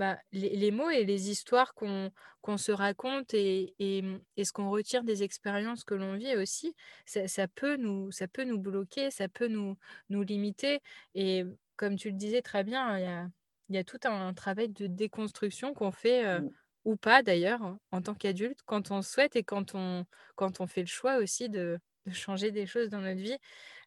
bah, 0.00 0.18
les, 0.32 0.70
mots 0.70 0.88
et 0.88 1.04
les 1.04 1.28
histoires 1.28 1.74
qu'on 1.74 2.56
se 2.56 2.72
raconte 2.72 3.34
et, 3.34 3.74
mmh, 3.78 4.18
et, 4.38 4.44
ce 4.46 4.50
qu'on 4.50 4.70
retire 4.70 5.04
des 5.04 5.22
expériences 5.24 5.84
que 5.84 5.92
l'on 5.92 6.16
vit 6.16 6.34
aussi, 6.36 6.74
ça, 7.04 7.46
peut 7.48 7.76
nous, 7.76 8.10
ça 8.10 8.26
peut 8.26 8.44
nous 8.44 8.58
bloquer, 8.58 9.10
ça 9.10 9.28
peut 9.28 9.48
nous, 9.48 9.76
nous 10.08 10.22
limiter. 10.22 10.80
Et 11.14 11.44
comme 11.76 11.96
tu 11.96 12.08
le 12.08 12.16
disais 12.16 12.40
très 12.40 12.64
bien, 12.64 12.96
il 12.96 13.02
y 13.02 13.06
a, 13.08 13.28
il 13.68 13.74
y 13.74 13.78
a 13.78 13.84
tout 13.84 13.98
un, 14.04 14.32
travail 14.32 14.70
de 14.70 14.86
déconstruction 14.86 15.74
qu'on 15.74 15.92
fait, 15.92 16.40
mmh. 16.40 16.50
ou 16.86 16.96
pas 16.96 17.22
d'ailleurs, 17.22 17.62
hein, 17.62 17.78
en 17.90 18.00
tant 18.00 18.14
qu'adulte, 18.14 18.60
quand 18.64 18.90
on 18.92 19.02
souhaite 19.02 19.36
et 19.36 19.44
quand 19.44 19.74
on, 19.74 20.06
quand 20.34 20.62
on 20.62 20.66
fait 20.66 20.80
le 20.80 20.86
choix 20.86 21.18
aussi 21.18 21.50
de, 21.50 21.78
changer 22.10 22.52
des 22.52 22.64
choses 22.64 22.88
dans 22.88 23.02
notre 23.02 23.20
vie. 23.20 23.36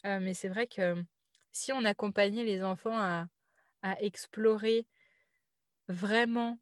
mais 0.03 0.36
c'est 0.36 0.47
vrai 0.47 0.68
que 0.68 0.93
si 1.51 1.74
on 1.74 1.84
accompagnait 1.84 2.43
les 2.43 2.61
enfants 2.64 2.99
à, 2.99 3.26
à 3.82 3.99
explorer 3.99 4.86
vraiment 5.88 6.58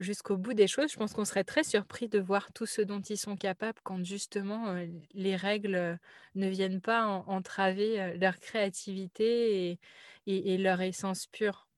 jusqu'au 0.00 0.36
bout 0.36 0.54
des 0.54 0.66
choses, 0.66 0.90
je 0.90 0.96
pense 0.96 1.12
qu'on 1.12 1.24
serait 1.24 1.44
très 1.44 1.62
surpris 1.62 2.08
de 2.08 2.18
voir 2.18 2.52
tout 2.52 2.66
ce 2.66 2.82
dont 2.82 3.00
ils 3.00 3.16
sont 3.16 3.36
capables 3.36 3.78
quand 3.84 4.02
justement 4.04 4.76
les 5.14 5.36
règles 5.36 6.00
ne 6.34 6.48
viennent 6.48 6.80
pas 6.80 7.06
entraver 7.28 8.16
leur 8.18 8.40
créativité 8.40 9.78
et, 10.26 10.58
leur 10.58 10.80
essence 10.80 11.28
pure. 11.28 11.68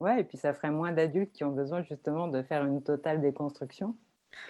Ouais, 0.00 0.20
et 0.20 0.24
puis 0.24 0.36
ça 0.36 0.52
ferait 0.52 0.70
moins 0.70 0.92
d'adultes 0.92 1.32
qui 1.32 1.42
ont 1.42 1.52
besoin 1.52 1.82
justement 1.82 2.28
de 2.28 2.42
faire 2.42 2.66
une 2.66 2.82
totale 2.82 3.22
déconstruction. 3.22 3.96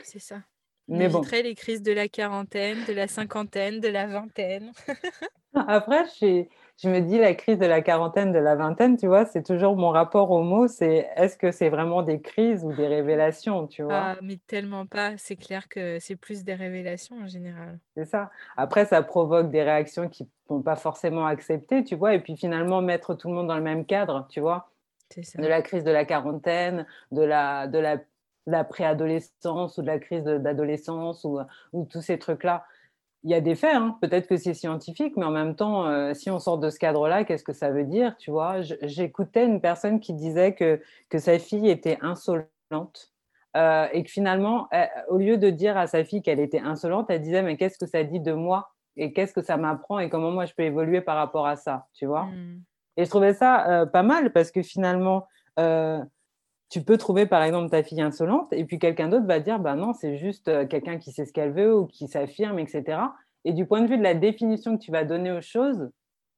C'est 0.03 0.19
ça. 0.19 0.43
Mais 0.91 1.09
bon. 1.09 1.23
les 1.33 1.55
crises 1.55 1.83
de 1.83 1.93
la 1.93 2.09
quarantaine, 2.09 2.79
de 2.87 2.93
la 2.93 3.07
cinquantaine, 3.07 3.81
de 3.81 3.89
la 3.89 4.07
vingtaine. 4.07 4.73
Après, 5.55 6.05
je, 6.21 6.45
je, 6.83 6.89
me 6.89 7.01
dis 7.01 7.19
la 7.19 7.35
crise 7.35 7.59
de 7.59 7.67
la 7.67 7.81
quarantaine, 7.81 8.33
de 8.33 8.39
la 8.39 8.55
vingtaine, 8.55 8.97
tu 8.97 9.07
vois, 9.07 9.25
c'est 9.25 9.43
toujours 9.43 9.77
mon 9.77 9.91
rapport 9.91 10.31
au 10.31 10.43
mot, 10.43 10.69
c'est 10.69 11.09
est-ce 11.17 11.37
que 11.37 11.51
c'est 11.51 11.69
vraiment 11.69 12.03
des 12.03 12.21
crises 12.21 12.65
ou 12.65 12.73
des 12.73 12.87
révélations, 12.87 13.67
tu 13.67 13.83
vois? 13.83 13.95
Ah, 13.95 14.17
mais 14.23 14.39
tellement 14.47 14.87
pas, 14.87 15.17
c'est 15.17 15.37
clair 15.37 15.69
que 15.69 15.99
c'est 15.99 16.17
plus 16.17 16.45
des 16.45 16.55
révélations 16.55 17.17
en 17.19 17.27
général. 17.27 17.79
C'est 17.97 18.05
ça. 18.05 18.31
Après, 18.57 18.85
ça 18.85 19.03
provoque 19.03 19.51
des 19.51 19.63
réactions 19.63 20.09
qui 20.09 20.25
ne 20.25 20.29
sont 20.49 20.63
pas 20.63 20.77
forcément 20.77 21.27
acceptées, 21.27 21.83
tu 21.83 21.97
vois, 21.97 22.15
et 22.15 22.21
puis 22.21 22.37
finalement 22.37 22.81
mettre 22.81 23.15
tout 23.15 23.29
le 23.29 23.35
monde 23.35 23.49
dans 23.49 23.57
le 23.57 23.63
même 23.63 23.85
cadre, 23.85 24.27
tu 24.31 24.41
vois? 24.41 24.71
De 25.37 25.47
la 25.47 25.61
crise 25.61 25.83
de 25.83 25.91
la 25.91 26.05
quarantaine, 26.05 26.87
de 27.11 27.23
la, 27.23 27.67
de 27.67 27.79
la, 27.79 27.97
la 28.51 28.65
préadolescence 28.65 29.79
ou 29.79 29.83
de 29.83 29.87
la 29.87 29.99
crise 29.99 30.25
d'adolescence 30.25 31.25
ou, 31.25 31.39
ou 31.73 31.85
tous 31.85 32.03
ces 32.03 32.19
trucs-là. 32.19 32.65
Il 33.23 33.31
y 33.31 33.35
a 33.35 33.41
des 33.41 33.55
faits, 33.55 33.75
hein. 33.75 33.99
peut-être 34.01 34.27
que 34.27 34.37
c'est 34.37 34.55
scientifique, 34.55 35.15
mais 35.17 35.27
en 35.27 35.31
même 35.31 35.55
temps, 35.55 35.87
euh, 35.87 36.15
si 36.15 36.31
on 36.31 36.39
sort 36.39 36.59
de 36.59 36.71
ce 36.71 36.79
cadre-là, 36.79 37.25
qu'est-ce 37.25 37.45
que 37.45 37.53
ça 37.53 37.71
veut 37.71 37.85
dire 37.85 38.17
Tu 38.17 38.31
vois, 38.31 38.63
j'écoutais 38.63 39.45
une 39.45 39.61
personne 39.61 40.01
qui 40.01 40.15
disait 40.15 40.55
que, 40.55 40.81
que 41.11 41.19
sa 41.19 41.39
fille 41.39 41.69
était 41.69 41.99
insolente 42.01 43.13
euh, 43.57 43.87
et 43.93 44.05
que 44.05 44.11
finalement, 44.11 44.69
au 45.09 45.19
lieu 45.19 45.37
de 45.37 45.51
dire 45.51 45.77
à 45.77 45.87
sa 45.87 46.03
fille 46.03 46.23
qu'elle 46.23 46.41
était 46.41 46.61
insolente, 46.61 47.11
elle 47.11 47.21
disait 47.21 47.43
mais 47.43 47.59
qu'est-ce 47.59 47.79
que 47.79 47.87
ça 47.87 48.05
dit 48.05 48.21
de 48.21 48.33
moi? 48.33 48.71
Et 48.97 49.13
qu'est-ce 49.13 49.35
que 49.35 49.43
ça 49.43 49.57
m'apprend? 49.57 49.99
Et 49.99 50.09
comment 50.09 50.31
moi 50.31 50.47
je 50.47 50.55
peux 50.55 50.63
évoluer 50.63 51.01
par 51.01 51.17
rapport 51.17 51.47
à 51.47 51.57
ça, 51.57 51.87
tu 51.93 52.07
vois? 52.07 52.25
Mmh. 52.25 52.63
Et 52.97 53.05
je 53.05 53.11
trouvais 53.11 53.35
ça 53.35 53.69
euh, 53.69 53.87
pas 53.87 54.03
mal 54.03 54.33
parce 54.33 54.51
que 54.51 54.63
finalement, 54.63 55.27
tu 56.71 56.83
peux 56.83 56.97
trouver 56.97 57.27
par 57.27 57.43
exemple 57.43 57.69
ta 57.69 57.83
fille 57.83 58.01
insolente 58.01 58.53
et 58.53 58.65
puis 58.65 58.79
quelqu'un 58.79 59.09
d'autre 59.09 59.27
va 59.27 59.41
dire 59.41 59.59
bah 59.59 59.75
non 59.75 59.93
c'est 59.93 60.17
juste 60.17 60.49
euh, 60.49 60.67
quelqu'un 60.67 60.99
qui 60.99 61.13
sait 61.13 61.27
ce 61.27 61.33
qu'elle 61.33 61.53
veut 61.53 61.77
ou 61.77 61.87
qui 61.87 62.09
s'affirme 62.09 62.59
etc 62.59 63.01
et 63.45 63.53
du 63.53 63.67
point 63.67 63.83
de 63.83 63.89
vue 63.89 63.99
de 63.99 64.03
la 64.03 64.15
définition 64.15 64.79
que 64.79 64.83
tu 64.83 64.91
vas 64.91 65.05
donner 65.05 65.33
aux 65.33 65.43
choses 65.43 65.91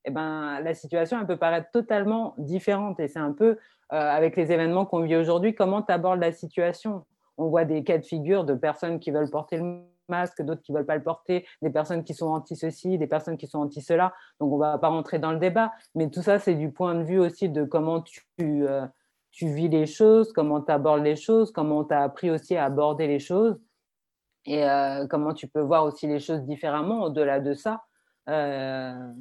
eh 0.04 0.10
ben 0.10 0.60
la 0.60 0.74
situation 0.74 1.18
elle 1.20 1.26
peut 1.26 1.36
paraître 1.36 1.70
totalement 1.70 2.34
différente. 2.38 2.98
Et 3.00 3.08
c'est 3.08 3.18
un 3.18 3.32
peu 3.32 3.50
euh, 3.50 3.56
avec 3.90 4.36
les 4.36 4.52
événements 4.52 4.86
qu'on 4.86 5.00
vit 5.00 5.16
aujourd'hui 5.16 5.54
comment 5.54 5.82
tu 5.82 5.92
abordes 5.92 6.20
la 6.20 6.32
situation? 6.32 7.04
On 7.38 7.48
voit 7.48 7.64
des 7.64 7.84
cas 7.84 7.98
de 7.98 8.04
figure 8.04 8.44
de 8.44 8.54
personnes 8.54 9.00
qui 9.00 9.10
veulent 9.10 9.30
porter 9.30 9.58
le 9.58 9.82
masque 10.08 10.42
d'autres 10.42 10.62
qui 10.62 10.72
veulent 10.72 10.86
pas 10.86 10.96
le 10.96 11.02
porter 11.02 11.46
des 11.62 11.70
personnes 11.70 12.02
qui 12.04 12.12
sont 12.12 12.26
anti 12.26 12.56
ceci 12.56 12.98
des 12.98 13.06
personnes 13.06 13.38
qui 13.38 13.46
sont 13.46 13.60
anti 13.60 13.80
cela 13.80 14.12
donc 14.40 14.52
on 14.52 14.58
va 14.58 14.76
pas 14.76 14.88
rentrer 14.88 15.18
dans 15.18 15.32
le 15.32 15.38
débat. 15.38 15.72
Mais 15.94 16.10
tout 16.10 16.22
ça 16.22 16.38
c'est 16.38 16.54
du 16.54 16.70
point 16.70 16.94
de 16.94 17.02
vue 17.02 17.18
aussi 17.18 17.48
de 17.48 17.64
comment 17.64 18.02
tu 18.02 18.22
euh, 18.40 18.86
tu 19.32 19.48
vis 19.48 19.68
les 19.68 19.86
choses, 19.86 20.32
comment 20.32 20.60
tu 20.60 20.70
abordes 20.70 21.02
les 21.02 21.16
choses, 21.16 21.50
comment 21.50 21.84
tu 21.84 21.94
as 21.94 22.02
appris 22.02 22.30
aussi 22.30 22.54
à 22.54 22.66
aborder 22.66 23.06
les 23.06 23.18
choses 23.18 23.58
et 24.44 24.64
euh, 24.64 25.06
comment 25.06 25.32
tu 25.34 25.48
peux 25.48 25.60
voir 25.60 25.84
aussi 25.84 26.06
les 26.06 26.20
choses 26.20 26.42
différemment 26.42 27.04
au-delà 27.04 27.40
de 27.40 27.54
ça. 27.54 27.84
Euh, 28.28 29.12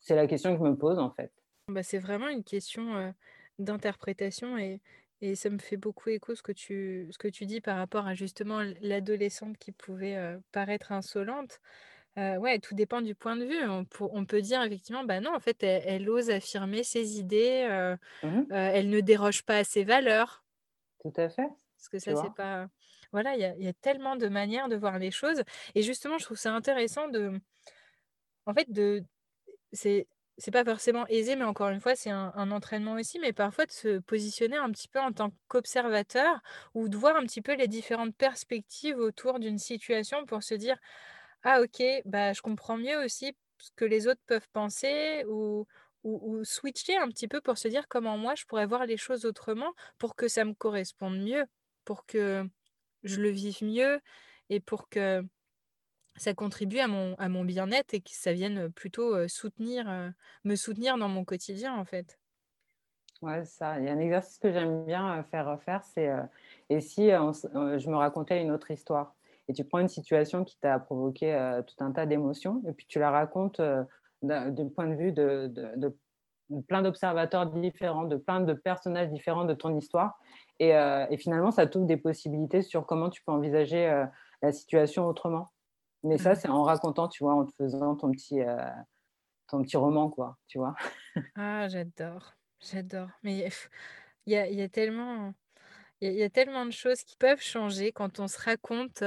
c'est 0.00 0.14
la 0.14 0.26
question 0.26 0.52
que 0.52 0.64
je 0.64 0.70
me 0.70 0.76
pose 0.76 0.98
en 0.98 1.10
fait. 1.10 1.32
Bah, 1.68 1.82
c'est 1.82 1.98
vraiment 1.98 2.28
une 2.28 2.44
question 2.44 2.94
euh, 2.96 3.10
d'interprétation 3.58 4.58
et, 4.58 4.80
et, 5.22 5.34
ça 5.34 5.48
me 5.48 5.58
fait 5.58 5.78
beaucoup 5.78 6.10
écho 6.10 6.34
ce 6.34 6.42
que 6.42 6.52
tu, 6.52 7.08
ce 7.10 7.18
que 7.18 7.28
tu 7.28 7.46
dis 7.46 7.60
par 7.60 7.78
rapport 7.78 8.06
à 8.06 8.14
justement 8.14 8.60
l'adolescente 8.82 9.56
qui 9.56 9.72
pouvait 9.72 10.18
paraître 10.52 10.92
insolente. 10.92 11.60
Euh, 12.16 12.36
ouais, 12.36 12.60
tout 12.60 12.74
dépend 12.74 13.00
du 13.00 13.14
point 13.14 13.36
de 13.36 13.44
vue. 13.44 13.60
On, 14.00 14.24
peut 14.24 14.40
dire 14.40 14.62
effectivement, 14.62 15.04
bah 15.04 15.20
non, 15.20 15.34
en 15.34 15.40
fait, 15.40 15.62
elle, 15.62 16.08
ose 16.08 16.30
affirmer 16.30 16.84
ses 16.84 17.18
idées, 17.18 17.66
euh, 17.68 17.96
mmh 18.22 18.26
euh, 18.52 18.70
elle 18.72 18.88
ne 18.88 19.00
déroge 19.00 19.42
pas 19.42 19.58
à 19.58 19.64
ses 19.64 19.84
valeurs. 19.84 20.44
Tout 21.00 21.12
à 21.16 21.28
fait. 21.28 21.48
Parce 21.76 21.88
que 21.90 21.98
ça, 21.98 22.14
c'est 22.14 22.34
pas. 22.34 22.68
Voilà, 23.12 23.36
il 23.36 23.62
y 23.62 23.68
a, 23.68 23.72
tellement 23.74 24.16
de 24.16 24.28
manières 24.28 24.68
de 24.68 24.76
voir 24.76 24.98
les 24.98 25.10
choses. 25.10 25.42
Et 25.74 25.82
justement, 25.82 26.18
je 26.18 26.24
trouve 26.24 26.36
ça 26.36 26.52
intéressant 26.52 27.08
de. 27.08 27.40
En 28.46 28.54
fait, 28.54 28.70
de. 28.70 29.02
C'est 29.72 30.06
c'est 30.36 30.50
pas 30.50 30.64
forcément 30.64 31.06
aisé, 31.06 31.36
mais 31.36 31.44
encore 31.44 31.68
une 31.68 31.80
fois, 31.80 31.94
c'est 31.94 32.10
un, 32.10 32.32
un 32.34 32.50
entraînement 32.50 32.94
aussi, 32.94 33.20
mais 33.20 33.32
parfois 33.32 33.66
de 33.66 33.70
se 33.70 33.98
positionner 34.00 34.56
un 34.56 34.68
petit 34.72 34.88
peu 34.88 34.98
en 34.98 35.12
tant 35.12 35.30
qu'observateur 35.46 36.40
ou 36.74 36.88
de 36.88 36.96
voir 36.96 37.14
un 37.14 37.22
petit 37.22 37.40
peu 37.40 37.54
les 37.54 37.68
différentes 37.68 38.16
perspectives 38.16 38.98
autour 38.98 39.38
d'une 39.38 39.58
situation 39.58 40.26
pour 40.26 40.42
se 40.42 40.54
dire 40.54 40.76
ah 41.44 41.60
OK, 41.62 41.82
bah 42.06 42.32
je 42.32 42.42
comprends 42.42 42.76
mieux 42.78 42.98
aussi 43.04 43.36
ce 43.58 43.70
que 43.76 43.84
les 43.84 44.08
autres 44.08 44.20
peuvent 44.26 44.48
penser 44.52 45.24
ou, 45.28 45.66
ou, 46.04 46.44
switcher 46.44 46.96
un 46.96 47.08
petit 47.08 47.28
peu 47.28 47.40
pour 47.40 47.58
se 47.58 47.68
dire 47.68 47.88
comment 47.88 48.18
moi 48.18 48.34
je 48.34 48.44
pourrais 48.46 48.66
voir 48.66 48.86
les 48.86 48.96
choses 48.96 49.24
autrement 49.26 49.72
pour 49.98 50.16
que 50.16 50.28
ça 50.28 50.44
me 50.44 50.54
corresponde 50.54 51.18
mieux, 51.18 51.44
pour 51.84 52.06
que 52.06 52.44
je 53.04 53.20
le 53.20 53.30
vive 53.30 53.62
mieux 53.64 54.00
et 54.50 54.60
pour 54.60 54.88
que 54.88 55.22
ça 56.16 56.34
contribue 56.34 56.78
à 56.80 56.88
mon 56.88 57.14
à 57.16 57.28
mon 57.28 57.44
bien-être 57.44 57.94
et 57.94 58.00
que 58.00 58.10
ça 58.12 58.32
vienne, 58.32 58.72
plutôt, 58.72 59.28
soutenir, 59.28 60.12
me 60.44 60.56
soutenir 60.56 60.98
dans 60.98 61.08
mon 61.08 61.24
quotidien, 61.24 61.74
en 61.76 61.84
fait. 61.84 62.18
Ouais, 63.22 63.44
ça. 63.44 63.78
Il 63.78 63.84
y 63.86 63.88
a 63.88 63.92
un 63.92 63.98
exercice 63.98 64.38
que 64.38 64.52
j'aime 64.52 64.84
bien, 64.84 65.22
faire, 65.24 65.60
faire, 65.62 65.82
c'est, 65.84 66.10
et 66.68 66.80
si, 66.80 67.08
je 67.08 67.88
me 67.90 67.96
racontais 67.96 68.42
une 68.42 68.50
autre 68.50 68.70
histoire? 68.70 69.14
Et 69.48 69.52
tu 69.54 69.64
prends 69.64 69.78
une 69.80 69.88
situation 69.88 70.44
qui 70.44 70.58
t'a 70.58 70.78
provoqué, 70.78 71.34
heu, 71.34 71.62
tout 71.66 71.82
un 71.84 71.92
tas 71.92 72.06
d'émotions 72.06 72.62
et 72.68 72.72
puis 72.72 72.86
tu 72.88 72.98
la 72.98 73.10
racontes, 73.10 73.60
heu, 73.60 73.84
d'un 74.22 74.50
du 74.50 74.70
point 74.70 74.86
de 74.88 74.94
vue 74.94 75.12
de 75.12 75.48
de 75.48 75.72
de 75.76 75.98
de 76.50 76.60
plein 76.62 76.82
d'observateurs 76.82 77.46
différents, 77.46 78.04
de 78.04 78.16
plein 78.16 78.40
de 78.40 78.52
personnages 78.54 79.10
différents 79.10 79.44
de 79.46 79.54
ton 79.54 79.76
histoire 79.78 80.18
et 80.60 80.70
et 81.10 81.16
finalement 81.18 81.50
ça 81.50 81.66
t'ouvre 81.66 81.86
des 81.86 81.96
possibilités 81.98 82.62
sur 82.62 82.86
comment 82.86 83.10
tu 83.10 83.22
peux 83.24 83.32
envisager, 83.32 83.88
heu, 83.90 84.06
la 84.42 84.52
situation 84.52 85.06
autrement. 85.06 85.52
Mais 86.04 86.18
ça, 86.18 86.34
c'est 86.34 86.48
en 86.50 86.62
racontant, 86.64 87.08
tu 87.08 87.24
vois, 87.24 87.34
en 87.34 87.46
te 87.46 87.52
faisant 87.56 87.96
ton 87.96 88.10
petit, 88.12 88.40
ton 89.48 89.62
petit 89.62 89.76
roman, 89.76 90.10
quoi, 90.10 90.38
tu 90.46 90.58
vois? 90.58 90.74
Ah 91.36 91.68
j'adore, 91.68 92.34
j'adore. 92.60 93.10
Mais 93.22 93.34
il 94.26 94.32
y 94.32 94.36
a 94.36 94.48
il 94.48 94.56
y 94.58 94.62
a 94.62 94.68
tellement 94.68 95.34
il 96.00 96.08
y 96.08 96.10
a 96.10 96.12
il 96.14 96.18
y 96.18 96.22
a 96.22 96.30
tellement 96.30 96.66
de 96.66 96.70
choses 96.70 97.02
qui 97.02 97.16
peuvent 97.16 97.40
changer 97.42 97.92
quand 97.92 98.20
on 98.20 98.28
se 98.28 98.38
raconte, 98.40 99.02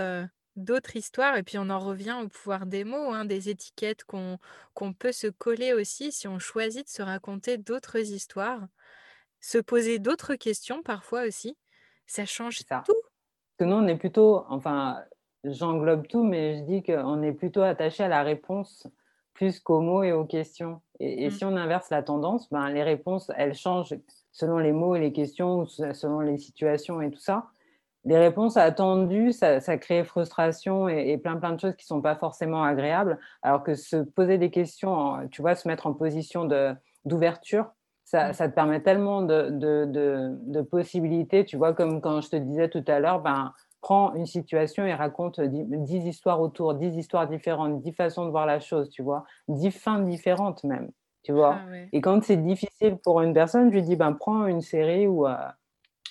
d'autres 0.56 0.96
histoires 0.98 1.38
et 1.38 1.44
puis 1.44 1.58
on 1.60 1.70
en 1.70 1.80
revient 1.80 2.18
au 2.24 2.30
pouvoir 2.30 2.66
des 2.66 2.84
mots, 2.84 3.12
hein, 3.14 3.26
des 3.26 3.50
étiquettes 3.50 4.04
qu'on 4.06 4.40
peut 5.00 5.12
se 5.14 5.28
coller 5.28 5.74
aussi 5.74 6.12
si 6.12 6.28
on 6.28 6.40
choisit 6.40 6.86
de 6.86 6.92
se 6.92 7.02
raconter 7.04 7.58
d'autres 7.60 7.98
histoires, 8.00 8.68
se 9.42 9.60
poser 9.60 10.00
d'autres 10.00 10.36
questions 10.36 10.84
parfois 10.84 11.24
aussi, 11.28 11.58
ça 12.08 12.26
change 12.26 12.60
ça. 12.62 12.86
tout. 12.86 12.94
Que 13.58 13.66
nous, 13.66 13.76
on 13.76 13.88
est 13.88 13.98
plutôt 13.98 14.46
enfin, 14.50 15.06
j'englobe 15.44 16.08
tout, 16.08 16.24
mais 16.24 16.58
je 16.58 16.64
dis 16.64 16.84
qu'on 16.84 17.24
est 17.24 17.34
plutôt 17.34 17.62
attaché 17.62 18.04
à 18.04 18.08
la 18.10 18.24
réponse 18.24 18.88
plus 19.34 19.60
qu'aux 19.62 19.82
mots 19.82 20.04
et 20.04 20.14
aux 20.14 20.26
questions 20.26 20.82
et 21.00 21.26
et 21.26 21.30
Mmh. 21.30 21.32
si 21.32 21.46
on 21.46 21.56
inverse 21.58 21.90
la 21.92 22.04
tendance, 22.04 22.50
ben, 22.52 22.70
les 22.72 22.84
réponses, 22.84 23.32
elles 23.38 23.56
changent 23.56 23.96
selon 24.38 24.60
les 24.60 24.72
mots 24.72 24.96
et 24.96 25.00
les 25.00 25.12
questions 25.14 25.66
selon 25.66 26.20
les 26.22 26.38
situations 26.38 27.02
et 27.02 27.10
tout 27.12 27.20
ça. 27.20 27.48
Les 28.06 28.18
réponses 28.18 28.58
attendues, 28.58 29.32
ça 29.34 29.60
ça 29.60 29.78
crée 29.78 30.04
frustration 30.04 30.88
et 30.90 31.12
et 31.12 31.18
plein, 31.18 31.38
plein 31.38 31.54
de 31.54 31.60
choses 31.60 31.76
qui 31.76 31.86
sont 31.86 32.02
pas 32.02 32.16
forcément 32.16 32.64
agréables, 32.64 33.20
alors 33.42 33.64
que 33.64 33.76
se 33.76 33.98
poser 33.98 34.38
des 34.38 34.52
questions 34.52 35.28
tu 35.32 35.42
vois, 35.42 35.56
se 35.56 35.68
mettre 35.68 35.88
en 35.88 35.94
position 35.94 36.46
d'ouverture, 37.06 37.72
ça 38.06 38.32
Mmh. 38.32 38.34
ça 38.34 38.48
te 38.50 38.56
permet 38.56 38.82
tellement 38.82 39.22
de 39.24 39.50
de 39.50 39.86
de 39.86 40.38
de 40.42 40.62
possibilités, 40.62 41.44
tu 41.46 41.58
vois? 41.58 41.74
Comme 41.74 42.02
quand 42.02 42.22
je 42.22 42.30
te 42.30 42.36
disais 42.38 42.70
tout 42.70 42.84
à 42.88 43.00
l'heure, 43.00 43.22
ben, 43.22 43.54
prends 43.82 44.14
une 44.16 44.26
situation 44.26 44.86
et 44.86 44.94
raconte, 44.94 45.40
dix 45.42 45.66
10 45.68 46.06
histoires 46.08 46.42
autour, 46.42 46.76
10 46.76 46.96
histoires 46.98 47.28
différentes, 47.28 47.82
10 47.82 47.94
façons 47.94 48.26
de 48.26 48.32
voir 48.32 48.46
la 48.46 48.60
chose, 48.60 48.90
tu 48.90 49.02
vois? 49.04 49.26
10 49.50 49.72
fins 49.72 50.00
différentes 50.00 50.64
même, 50.64 50.92
tu 51.24 51.32
vois? 51.34 51.64
Ah 51.64 51.68
ouais. 51.68 51.94
Et 51.94 52.02
quand 52.02 52.24
c'est 52.24 52.38
difficile 52.38 52.98
pour 53.04 53.22
une 53.22 53.34
personne, 53.34 53.70
je 53.70 53.76
lui 53.76 53.82
dis: 53.84 53.96
«Ben, 53.96 54.14
prends 54.14 54.46
une 54.48 54.62
série 54.62 55.08
ou, 55.08 55.26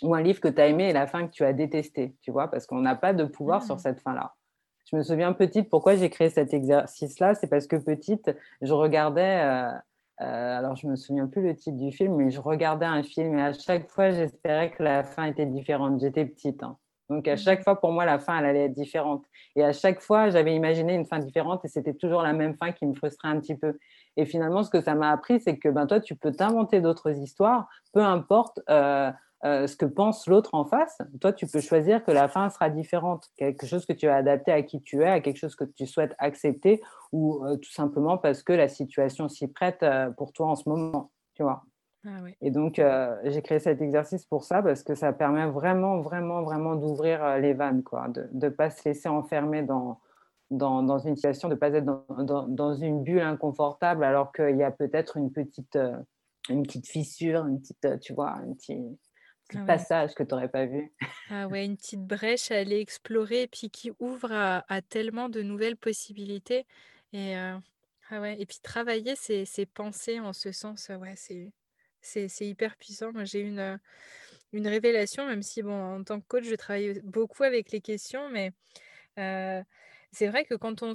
ou 0.02 0.14
un 0.14 0.22
livre 0.22 0.40
que 0.40 0.48
tu 0.48 0.60
as 0.60 0.66
aimé 0.68 0.90
et 0.90 0.92
la 0.92 1.06
fin 1.06 1.26
que 1.26 1.32
tu 1.32 1.44
as 1.44 1.52
détestée», 1.52 2.16
tu 2.20 2.30
vois? 2.30 2.48
Parce 2.48 2.66
qu'on 2.66 2.80
n'a 2.80 2.94
pas 2.96 3.12
de 3.14 3.24
pouvoir 3.24 3.62
sur 3.62 3.78
Mmh. 3.78 3.80
cette 3.80 4.00
fin-là. 4.00 4.34
Je 4.90 4.96
me 4.96 5.02
souviens 5.02 5.32
petite, 5.32 5.68
pourquoi 5.70 5.96
j'ai 5.96 6.10
créé 6.10 6.30
cet 6.30 6.54
exercice-là? 6.54 7.34
C'est 7.34 7.48
parce 7.48 7.66
que 7.66 7.76
petite, 7.76 8.30
je 8.62 8.72
regardais, 8.72 9.42
heu 9.44 9.68
heu, 10.22 10.24
alors 10.26 10.76
je 10.76 10.86
me 10.88 10.96
souviens 10.96 11.26
plus 11.28 11.42
le 11.42 11.54
titre 11.56 11.76
du 11.78 11.92
film, 11.92 12.16
mais 12.16 12.30
je 12.30 12.40
regardais 12.40 12.86
un 12.86 13.02
film 13.02 13.38
et 13.38 13.42
à 13.42 13.52
chaque 13.52 13.90
fois, 13.90 14.10
j'espérais 14.10 14.70
que 14.72 14.82
la 14.82 15.04
fin 15.04 15.24
était 15.26 15.46
différente. 15.46 16.00
J'étais 16.00 16.24
petite, 16.26 16.62
hein, 16.62 16.78
donc 17.10 17.28
à 17.28 17.36
chaque 17.36 17.62
Mmh. 17.62 17.64
fois, 17.64 17.80
pour 17.80 17.92
moi, 17.92 18.04
la 18.06 18.18
fin, 18.18 18.38
elle 18.38 18.46
allait 18.46 18.64
être 18.66 18.74
différente 18.74 19.24
et 19.56 19.64
à 19.64 19.72
chaque 19.72 20.00
fois, 20.00 20.30
j'avais 20.30 20.54
imaginé 20.54 20.94
une 20.94 21.06
fin 21.06 21.18
différente 21.20 21.64
et 21.64 21.68
c'était 21.68 21.94
toujours 21.94 22.22
la 22.22 22.32
même 22.32 22.56
fin 22.56 22.72
qui 22.72 22.86
me 22.86 22.94
frustrait 22.94 23.28
un 23.28 23.40
petit 23.40 23.56
peu 23.56 23.78
et 24.16 24.26
finalement, 24.26 24.62
ce 24.62 24.70
que 24.70 24.80
ça 24.80 24.94
m'a 24.94 25.10
appris, 25.10 25.40
c'est 25.40 25.58
que, 25.58 25.68
ben, 25.68 25.86
toi, 25.86 26.00
tu 26.00 26.16
peux 26.16 26.32
t'inventer 26.32 26.80
d'autres 26.80 27.10
histoires, 27.18 27.68
peu 27.92 28.00
importe, 28.00 28.60
heu 28.70 29.10
heu, 29.44 29.66
ce 29.66 29.76
que 29.76 29.84
pense 29.86 30.26
l'autre 30.26 30.54
en 30.54 30.64
face. 30.64 30.98
Toi, 31.20 31.32
tu 31.32 31.46
peux 31.46 31.60
choisir 31.60 32.02
que 32.04 32.10
la 32.10 32.26
fin 32.28 32.48
sera 32.48 32.70
différente, 32.70 33.26
quelque 33.36 33.66
chose 33.66 33.84
que 33.86 33.92
tu 33.92 34.08
as 34.08 34.16
adapté 34.16 34.50
à 34.52 34.62
qui 34.62 34.82
tu 34.82 35.02
es, 35.02 35.06
à 35.06 35.20
quelque 35.20 35.36
chose 35.36 35.54
que 35.56 35.64
tu 35.64 35.86
souhaites 35.86 36.14
accepter 36.18 36.80
ou, 37.12 37.44
heu, 37.46 37.58
tout 37.58 37.70
simplement 37.70 38.16
parce 38.18 38.42
que 38.42 38.52
la 38.54 38.68
situation 38.68 39.28
s'y 39.28 39.48
prête, 39.48 39.84
pour 40.16 40.32
toi 40.32 40.46
en 40.48 40.56
ce 40.56 40.68
moment, 40.68 41.12
tu 41.34 41.42
vois? 41.42 41.62
Ah 42.04 42.22
ouais. 42.22 42.38
Et 42.42 42.50
donc, 42.50 42.80
j'ai 43.24 43.42
créé 43.42 43.58
cet 43.60 43.80
exercice 43.82 44.26
pour 44.26 44.44
ça, 44.44 44.62
parce 44.62 44.82
que 44.82 44.94
ça 44.94 45.12
permet 45.12 45.46
vraiment, 45.46 46.00
vraiment, 46.00 46.42
vraiment 46.42 46.74
d'ouvrir, 46.76 47.38
les 47.38 47.54
vannes, 47.54 47.82
quoi, 47.82 48.08
de 48.08 48.28
de 48.32 48.48
pas 48.50 48.70
se 48.70 48.88
laisser 48.88 49.08
enfermer 49.08 49.62
dans 49.62 50.00
dans 50.50 50.82
dans 50.82 50.98
une 50.98 51.16
situation, 51.16 51.48
de 51.48 51.54
pas 51.56 51.70
être 51.74 51.84
dans 51.84 52.04
dans 52.24 52.48
dans 52.48 52.74
une 52.74 53.02
bulle 53.02 53.20
inconfortable 53.20 54.04
alors 54.04 54.32
qu'il 54.32 54.56
y 54.56 54.62
a 54.62 54.70
peut-être 54.70 55.16
une 55.16 55.32
petite, 55.32 55.76
heu, 55.76 55.94
une 56.48 56.62
petite 56.64 56.86
fissure, 56.88 57.46
une 57.46 57.60
petite, 57.60 57.84
heu, 57.84 57.98
tu 58.00 58.14
vois, 58.14 58.32
un 58.32 58.52
petit 58.54 58.80
petit 59.48 59.58
Ah 59.58 59.64
ouais. 59.66 59.86
passage 59.86 60.14
que 60.14 60.22
tu 60.24 60.34
aurais 60.34 60.48
pas 60.50 60.66
vu. 60.66 60.94
Ah 61.28 61.48
ouais, 61.48 61.64
une 61.64 61.76
petite 61.76 62.06
brèche 62.06 62.50
à 62.52 62.58
aller 62.58 62.78
explorer 62.80 63.42
et 63.42 63.48
puis 63.48 63.68
qui 63.70 63.90
ouvre 63.98 64.30
à 64.32 64.64
à 64.72 64.80
tellement 64.82 65.28
de 65.28 65.42
nouvelles 65.42 65.76
possibilités 65.76 66.66
et 67.12 67.34
heu, 67.36 67.58
ah 68.10 68.20
ouais 68.20 68.40
et 68.40 68.46
puis 68.46 68.58
travailler 68.62 69.16
ses 69.16 69.44
ses 69.44 69.66
pensées 69.66 70.20
en 70.20 70.32
ce 70.32 70.52
sens, 70.52 70.88
ouais, 70.88 71.14
c'est 71.16 71.52
c'est 72.00 72.28
c'est 72.28 72.46
hyper 72.46 72.76
puissant. 72.76 73.12
Moi, 73.12 73.24
j'ai 73.24 73.40
une, 73.40 73.80
une 74.52 74.68
révélation, 74.68 75.26
même 75.26 75.42
si 75.42 75.62
bon, 75.62 75.74
en 76.00 76.04
tant 76.04 76.20
que 76.20 76.26
coach, 76.28 76.44
je 76.44 76.54
travaille 76.56 77.00
beaucoup 77.04 77.44
avec 77.44 77.72
les 77.72 77.80
questions, 77.82 78.30
mais 78.30 78.52
c'est 80.16 80.28
vrai 80.28 80.44
que 80.44 80.54
quand 80.54 80.82
on 80.82 80.92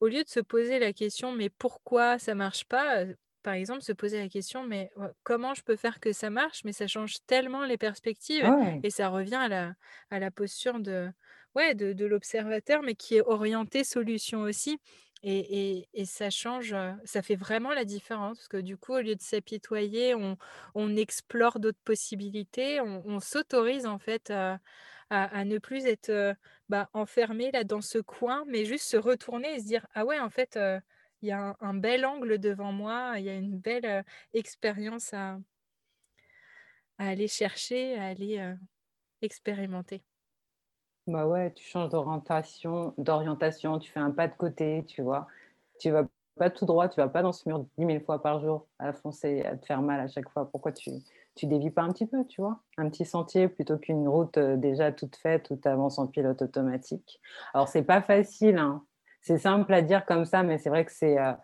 au 0.00 0.08
lieu 0.08 0.24
de 0.24 0.28
se 0.28 0.40
poser 0.40 0.78
la 0.80 0.92
question: 0.92 1.32
«Mais 1.32 1.50
pourquoi 1.50 2.18
ça 2.18 2.34
marche 2.34 2.64
pas?» 2.64 3.04
heu, 3.04 3.16
par 3.42 3.54
exemple, 3.54 3.82
se 3.82 3.92
poser 3.92 4.18
la 4.20 4.28
question: 4.28 4.64
«Mais, 4.66 4.90
comment 5.24 5.54
je 5.54 5.62
peux 5.62 5.76
faire 5.76 6.00
que 6.00 6.12
ça 6.12 6.30
marche?» 6.30 6.64
mais 6.64 6.72
ça 6.72 6.86
change 6.88 7.16
tellement 7.26 7.64
les 7.64 7.78
perspectives 7.78 8.50
Ouais, 8.50 8.84
et 8.84 8.90
ça 8.90 9.08
revient 9.08 9.36
à 9.36 9.48
la 9.48 9.74
à 10.10 10.18
la 10.20 10.30
posture 10.30 10.80
de 10.80 11.10
ouais, 11.54 11.74
de 11.74 11.92
de 11.92 12.04
l'observateur, 12.06 12.82
mais 12.82 12.94
qui 12.96 13.16
est 13.16 13.22
orienté 13.22 13.84
solution 13.84 14.40
aussi 14.42 14.78
et 15.22 15.78
et 15.80 15.88
et 15.94 16.04
ça 16.04 16.30
change, 16.30 16.72
heu, 16.74 16.94
ça 17.04 17.22
fait 17.22 17.36
vraiment 17.36 17.72
la 17.74 17.84
différence 17.84 18.38
parce 18.38 18.48
que 18.48 18.56
du 18.58 18.76
coup, 18.76 18.94
au 18.94 19.00
lieu 19.00 19.14
de 19.16 19.22
s'apitoyer, 19.22 20.14
on 20.14 20.36
on 20.74 20.96
explore 20.96 21.60
d'autres 21.60 21.78
possibilités, 21.84 22.80
on 22.80 23.02
on 23.06 23.20
s'autorise 23.20 23.86
en 23.86 23.98
fait 23.98 24.30
à 24.30 24.58
à 25.10 25.24
à 25.38 25.44
ne 25.44 25.58
plus 25.58 25.86
être, 25.86 26.10
heu, 26.10 26.34
bah, 26.72 26.90
enfermé 26.94 27.52
là 27.52 27.64
dans 27.64 27.82
ce 27.82 27.98
coin, 27.98 28.44
mais 28.48 28.64
juste 28.66 28.86
se 28.88 28.96
retourner 28.98 29.54
et 29.56 29.60
se 29.60 29.66
dire: 29.66 29.86
«Ah 29.94 30.04
ouais, 30.06 30.20
en 30.20 30.30
fait, 30.30 30.58
il 31.22 31.28
y 31.28 31.32
a 31.32 31.56
un 31.60 31.74
bel 31.74 32.06
angle 32.06 32.38
devant 32.40 32.72
moi, 32.72 33.14
il 33.18 33.24
y 33.26 33.30
a 33.30 33.34
une 33.36 33.58
belle, 33.58 34.04
expérience 34.34 35.14
à 35.14 35.38
aller 36.98 37.28
chercher, 37.28 37.98
à 37.98 38.06
aller, 38.06 38.54
expérimenter». 39.22 40.04
bah, 41.06 41.26
ouais, 41.26 41.52
tu 41.54 41.64
changes 41.64 41.88
d'orientation 41.90 42.94
d'orientation, 42.98 43.78
tu 43.78 43.90
fais 43.90 44.00
un 44.00 44.10
pas 44.10 44.28
de 44.28 44.34
côté, 44.36 44.84
tu 44.86 45.02
vois? 45.02 45.26
Tu 45.80 45.90
vas 45.90 46.04
pas 46.36 46.50
tout 46.50 46.64
droit, 46.66 46.88
tu 46.88 46.96
vas 47.00 47.08
pas 47.08 47.22
dans 47.22 47.32
ce 47.32 47.48
mur 47.48 47.66
dix 47.78 47.84
mille 47.84 48.00
fois 48.04 48.22
par 48.22 48.40
jour, 48.40 48.68
à 48.78 48.92
foncer, 48.92 49.42
à 49.42 49.56
te 49.56 49.66
faire 49.66 49.82
mal 49.82 50.00
à 50.00 50.08
chaque 50.08 50.28
fois. 50.30 50.50
Pourquoi 50.50 50.72
tu 50.72 50.90
tu 51.34 51.46
dévies 51.46 51.70
pas 51.70 51.82
un 51.82 51.92
petit 51.92 52.06
peu, 52.06 52.24
tu 52.26 52.40
vois? 52.40 52.60
Un 52.78 52.88
petit 52.90 53.04
sentier 53.04 53.48
plutôt 53.48 53.78
qu'une 53.78 54.08
route, 54.08 54.36
heu, 54.38 54.56
déjà 54.56 54.92
toute 54.92 55.16
faite 55.16 55.50
où 55.50 55.56
tu 55.56 55.68
avances 55.68 55.98
en 55.98 56.06
pilote 56.06 56.42
automatique. 56.42 57.20
Alors 57.54 57.68
c'est 57.68 57.82
pas 57.84 58.02
facile, 58.02 58.58
hein. 58.58 58.84
C'est 59.20 59.38
simple 59.38 59.72
à 59.74 59.82
dire 59.82 60.04
comme 60.06 60.24
ça, 60.24 60.42
mais 60.42 60.58
c'est 60.58 60.68
vrai 60.70 60.84
que 60.84 60.92
c'est, 60.92 61.18
heu, 61.18 61.34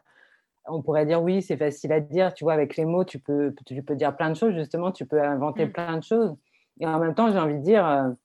on 0.66 0.82
pourrait 0.82 1.06
dire: 1.06 1.22
«Oui, 1.22 1.42
c'est 1.42 1.56
facile 1.56 1.92
à 1.92 2.00
dire», 2.00 2.34
tu 2.34 2.44
vois? 2.44 2.54
Avec 2.54 2.76
les 2.76 2.84
mots, 2.84 3.04
tu 3.04 3.18
peux 3.20 3.54
tu 3.66 3.82
peux 3.82 3.96
dire 3.96 4.16
plein 4.16 4.30
de 4.30 4.36
choses, 4.36 4.54
justement, 4.54 4.92
tu 4.92 5.06
peux 5.06 5.22
inventer 5.22 5.66
Mmh. 5.66 5.68
plein 5.68 5.96
de 5.98 6.02
choses 6.04 6.36
et 6.80 6.86
en 6.86 6.98
même 7.00 7.14
temps, 7.14 7.30
j'ai 7.32 7.38
envie 7.38 7.56
de 7.58 7.62
dire, 7.62 7.86
heu 7.86 8.16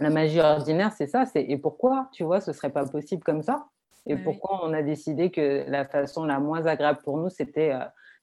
la 0.00 0.10
magie 0.10 0.40
ordinaire, 0.40 0.92
c'est 0.92 1.06
ça, 1.08 1.24
c'est 1.26 1.42
et 1.42 1.58
pourquoi, 1.58 2.08
tu 2.12 2.24
vois, 2.24 2.40
ce 2.40 2.52
serait 2.52 2.70
pas 2.72 2.86
possible 2.86 3.22
comme 3.24 3.42
ça? 3.42 3.66
Et 4.06 4.16
oui. 4.16 4.18
pourquoi 4.18 4.60
on 4.64 4.72
a 4.72 4.82
décidé 4.82 5.30
que 5.30 5.64
la 5.68 5.84
façon 5.84 6.24
la 6.24 6.38
moins 6.40 6.64
agréable 6.66 7.00
pour 7.04 7.18
nous, 7.18 7.28
c'était, 7.30 7.72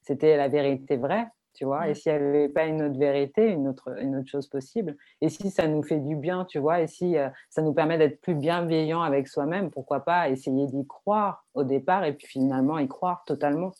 c'était 0.02 0.36
la 0.36 0.48
vérité 0.48 0.96
vraie, 0.96 1.26
tu 1.56 1.64
vois? 1.64 1.88
Et 1.88 1.94
s'il 1.94 2.12
y 2.12 2.14
avait 2.14 2.48
pas 2.48 2.66
une 2.66 2.82
autre 2.82 2.98
vérité, 2.98 3.50
une 3.50 3.68
autre 3.68 3.96
une 4.00 4.16
autre 4.16 4.28
chose 4.30 4.48
possible? 4.48 4.96
Et 5.20 5.28
si 5.28 5.50
ça 5.50 5.66
nous 5.68 5.82
fait 5.82 6.00
du 6.00 6.16
bien, 6.16 6.44
tu 6.44 6.58
vois? 6.58 6.80
Et 6.82 6.86
si, 6.86 7.16
heu, 7.16 7.30
ça 7.50 7.62
nous 7.62 7.74
permet 7.74 7.98
d'être 7.98 8.20
plus 8.20 8.34
bienveillants 8.34 9.02
avec 9.02 9.28
soi-même, 9.28 9.70
pourquoi 9.70 10.00
pas 10.00 10.28
essayer 10.28 10.66
d'y 10.66 10.86
croire 10.86 11.46
au 11.54 11.64
départ 11.64 12.04
et 12.04 12.12
puis 12.14 12.26
finalement 12.26 12.78
y 12.78 12.88
croire 12.88 13.24
totalement? 13.26 13.72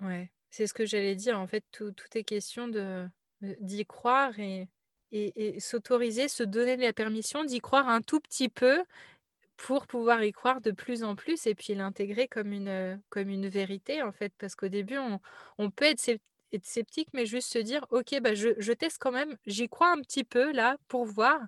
Ouais. 0.00 0.30
C'est 0.50 0.66
ce 0.66 0.74
que 0.74 0.86
j'allais 0.86 1.16
dire. 1.16 1.38
En 1.38 1.46
fait, 1.46 1.64
tout, 1.72 1.92
tout 1.92 2.06
est 2.16 2.24
question 2.24 2.68
de 2.68 3.08
d'y 3.42 3.84
croire 3.84 4.38
et, 4.40 4.68
et, 5.12 5.56
et 5.56 5.60
s'autoriser, 5.60 6.26
se 6.28 6.42
donner 6.42 6.76
la 6.78 6.94
permission 6.94 7.44
d'y 7.44 7.60
croire 7.60 7.88
un 7.88 8.00
tout 8.00 8.18
petit 8.20 8.48
peu 8.48 8.82
pour 9.56 9.86
pouvoir 9.86 10.24
y 10.24 10.32
croire 10.32 10.60
de 10.62 10.70
plus 10.72 11.04
en 11.04 11.16
plus 11.16 11.46
et 11.46 11.54
puis 11.54 11.74
l'intégrer 11.74 12.28
comme 12.28 12.52
une, 12.52 13.02
comme 13.10 13.30
une 13.30 13.48
vérité, 13.48 14.02
en 14.02 14.12
fait. 14.12 14.32
Parce 14.38 14.54
qu'au 14.56 14.68
début, 14.68 14.98
on, 14.98 15.20
on 15.58 15.70
peut 15.70 15.86
être, 15.86 16.18
être 16.52 16.64
sceptique, 16.66 17.08
mais 17.12 17.26
juste 17.26 17.52
se 17.52 17.58
dire, 17.58 17.86
OK, 17.90 18.18
bah, 18.20 18.34
je, 18.34 18.72
teste 18.72 18.98
quand 19.00 19.12
même, 19.12 19.36
j'y 19.46 19.68
crois 19.68 19.92
un 19.92 20.00
petit 20.00 20.24
peu 20.24 20.52
là 20.52 20.76
pour 20.88 21.04
voir. 21.04 21.40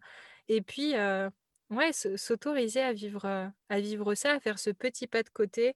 Et 0.49 0.63
puis, 0.63 0.97
euh, 0.97 1.31
ouais, 1.71 1.93
se- 1.93 2.17
s'autoriser 2.17 2.81
à 2.83 2.93
vivre, 2.93 3.25
à 3.69 3.81
vivre 3.81 4.15
ça, 4.15 4.33
à 4.35 4.41
faire 4.41 4.59
ce 4.59 4.71
petit 4.71 5.07
pas 5.07 5.23
de 5.23 5.31
côté 5.31 5.75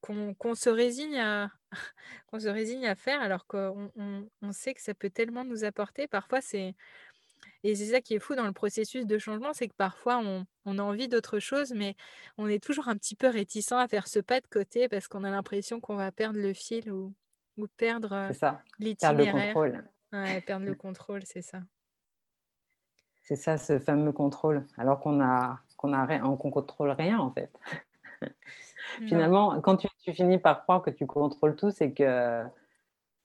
qu'on 0.00 0.54
se 0.54 0.68
résigne 0.68 1.18
à, 1.18 1.50
se 2.38 2.48
résigne 2.48 2.86
à 2.86 2.94
faire 2.94 3.22
alors 3.22 3.46
qu'on 3.46 3.90
on, 3.96 4.28
on 4.42 4.52
sait 4.52 4.74
que 4.74 4.82
ça 4.82 4.94
peut 4.94 5.10
tellement 5.10 5.44
nous 5.44 5.64
apporter. 5.64 6.06
Parfois, 6.06 6.40
c'est 6.40 6.74
et 7.62 7.74
c'est 7.74 7.86
ça 7.86 8.00
qui 8.00 8.14
est 8.14 8.18
fou 8.18 8.34
dans 8.34 8.46
le 8.46 8.52
processus 8.52 9.06
de 9.06 9.18
changement, 9.18 9.52
c'est 9.54 9.68
que 9.68 9.74
parfois 9.74 10.18
on, 10.18 10.46
on 10.66 10.78
a 10.78 10.82
envie 10.82 11.08
d'autre 11.08 11.38
chose, 11.38 11.72
mais 11.74 11.96
on 12.36 12.46
est 12.46 12.62
toujours 12.62 12.88
un 12.88 12.96
petit 12.96 13.16
peu 13.16 13.28
réticent 13.28 13.72
à 13.72 13.88
faire 13.88 14.06
ce 14.06 14.18
pas 14.18 14.40
de 14.40 14.46
côté 14.46 14.88
parce 14.88 15.08
qu'on 15.08 15.24
a 15.24 15.30
l'impression 15.30 15.80
qu'on 15.80 15.96
va 15.96 16.12
perdre 16.12 16.38
le 16.38 16.52
fil 16.52 16.92
ou, 16.92 17.14
ou 17.56 17.66
perdre 17.76 18.12
euh, 18.12 18.28
C'est 18.28 18.34
ça, 18.38 18.62
perdre 19.00 19.18
le 19.18 19.24
l'itinéraire. 19.24 19.46
contrôle. 19.54 19.84
Ouais, 20.12 20.40
perdre 20.40 20.66
le 20.66 20.74
contrôle, 20.74 21.22
c'est 21.24 21.42
ça. 21.42 21.60
C'est 23.22 23.36
ça, 23.36 23.56
ce 23.56 23.78
fameux 23.78 24.12
contrôle, 24.12 24.66
alors 24.76 25.00
qu'on 25.00 25.20
a, 25.22 25.60
qu'on 25.78 25.92
a, 25.94 26.04
rien- 26.04 26.20
qu'on 26.36 26.50
contrôle 26.50 26.90
rien 26.90 27.18
en 27.18 27.30
fait. 27.30 27.50
Finalement, 29.08 29.60
quand 29.60 29.76
tu, 29.78 29.88
tu 30.02 30.12
finis 30.12 30.38
par 30.38 30.62
croire 30.62 30.82
que 30.82 30.90
tu 30.90 31.06
contrôles 31.06 31.56
tout, 31.56 31.70
c'est 31.70 31.92
que 31.92 32.44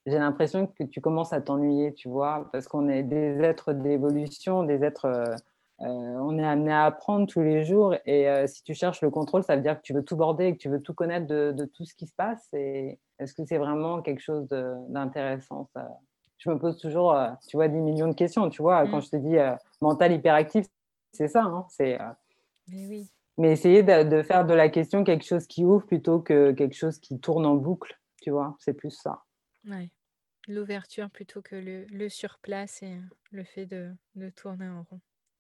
j'ai 0.06 0.18
l'impression 0.18 0.68
que 0.68 0.84
tu 0.86 1.02
commences 1.02 1.34
à 1.34 1.42
t'ennuyer, 1.42 1.94
tu 1.94 2.10
vois, 2.10 2.50
parce 2.52 2.68
qu'on 2.68 2.88
est 2.90 3.04
des 3.04 3.40
êtres 3.42 3.74
d'évolution, 3.74 4.64
des 4.64 4.84
êtres, 4.84 5.06
euh, 5.06 5.26
euh, 5.26 5.36
on 5.88 6.38
est 6.38 6.46
amené 6.46 6.72
à 6.72 6.86
apprendre 6.86 7.26
tous 7.28 7.42
les 7.42 7.64
jours, 7.64 7.96
et 8.06 8.30
euh, 8.30 8.48
si 8.48 8.64
tu 8.64 8.74
cherches 8.74 9.02
le 9.02 9.10
contrôle, 9.10 9.44
ça 9.44 9.56
veut 9.56 9.62
dire 9.62 9.78
que 9.78 9.82
tu 9.82 9.94
veux 9.94 10.04
tout 10.04 10.16
border 10.18 10.48
et 10.48 10.54
que 10.54 10.58
tu 10.58 10.70
veux 10.70 10.82
tout 10.82 10.94
connaître 10.94 11.28
de, 11.28 11.52
de 11.56 11.66
tout 11.66 11.86
ce 11.86 11.94
qui 11.96 12.06
se 12.08 12.14
passe. 12.16 12.48
Et 12.54 13.00
est-ce 13.20 13.34
que 13.34 13.46
c'est 13.46 13.58
vraiment 13.58 14.02
quelque 14.02 14.20
chose 14.22 14.48
d'intéressant 14.90 15.70
ça? 15.74 15.90
Je 16.38 16.50
me 16.50 16.58
pose 16.58 16.78
toujours, 16.78 17.14
euh, 17.14 17.30
tu 17.48 17.58
vois, 17.58 17.68
10 17.68 17.80
millions 17.80 18.08
de 18.08 18.14
questions, 18.14 18.50
tu 18.50 18.62
vois, 18.62 18.86
Mm. 18.86 18.92
quand 18.92 19.02
je 19.02 19.10
te 19.10 19.16
dis 19.18 19.38
euh, 19.38 19.56
mental 19.82 20.12
hyperactif, 20.14 20.66
c'est 21.14 21.28
ça, 21.28 21.44
hein, 21.44 21.66
c'est. 21.70 22.00
euh, 22.02 22.06
Mais 22.70 22.86
oui, 22.88 23.10
mais 23.38 23.52
essayer 23.54 23.84
de, 23.84 24.04
de 24.04 24.22
faire 24.22 24.46
de 24.46 24.54
la 24.54 24.70
question 24.70 25.04
quelque 25.04 25.26
chose 25.26 25.48
qui 25.48 25.64
ouvre 25.66 25.86
plutôt 25.86 26.20
que 26.20 26.52
quelque 26.52 26.76
chose 26.76 27.00
qui 27.00 27.20
tourne 27.20 27.46
en 27.46 27.56
boucle, 27.56 27.98
tu 28.22 28.32
vois, 28.32 28.56
c'est 28.60 28.74
plus 28.74 28.92
ça. 28.92 29.24
ouais. 29.70 29.90
L'ouverture 30.48 31.10
plutôt 31.12 31.42
que 31.44 31.56
le, 31.56 31.86
le 31.86 32.10
surplace 32.10 32.82
et 32.82 32.98
le 33.32 33.44
fait 33.44 33.66
de, 33.68 33.92
de 34.16 34.30
tourner 34.30 34.68
en 34.68 34.84
rond. 34.90 35.00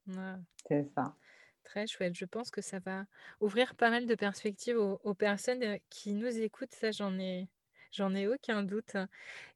Ouais. 0.09 0.35
C'est 0.67 0.83
ça. 0.95 1.15
Très 1.63 1.87
chouette. 1.87 2.15
Je 2.15 2.25
pense 2.25 2.51
que 2.51 2.61
ça 2.61 2.79
va 2.79 3.05
ouvrir 3.41 3.75
pas 3.75 3.89
mal 3.89 4.05
de 4.05 4.15
perspectives 4.15 4.77
aux, 4.77 4.99
aux 5.03 5.13
personnes 5.13 5.63
euh, 5.63 5.77
qui 5.89 6.13
nous 6.13 6.39
écoutent. 6.39 6.73
Ça, 6.73 6.91
j'en 6.91 7.17
ai, 7.19 7.47
j'en 7.91 8.15
ai 8.15 8.27
aucun 8.27 8.63
doute. 8.63 8.95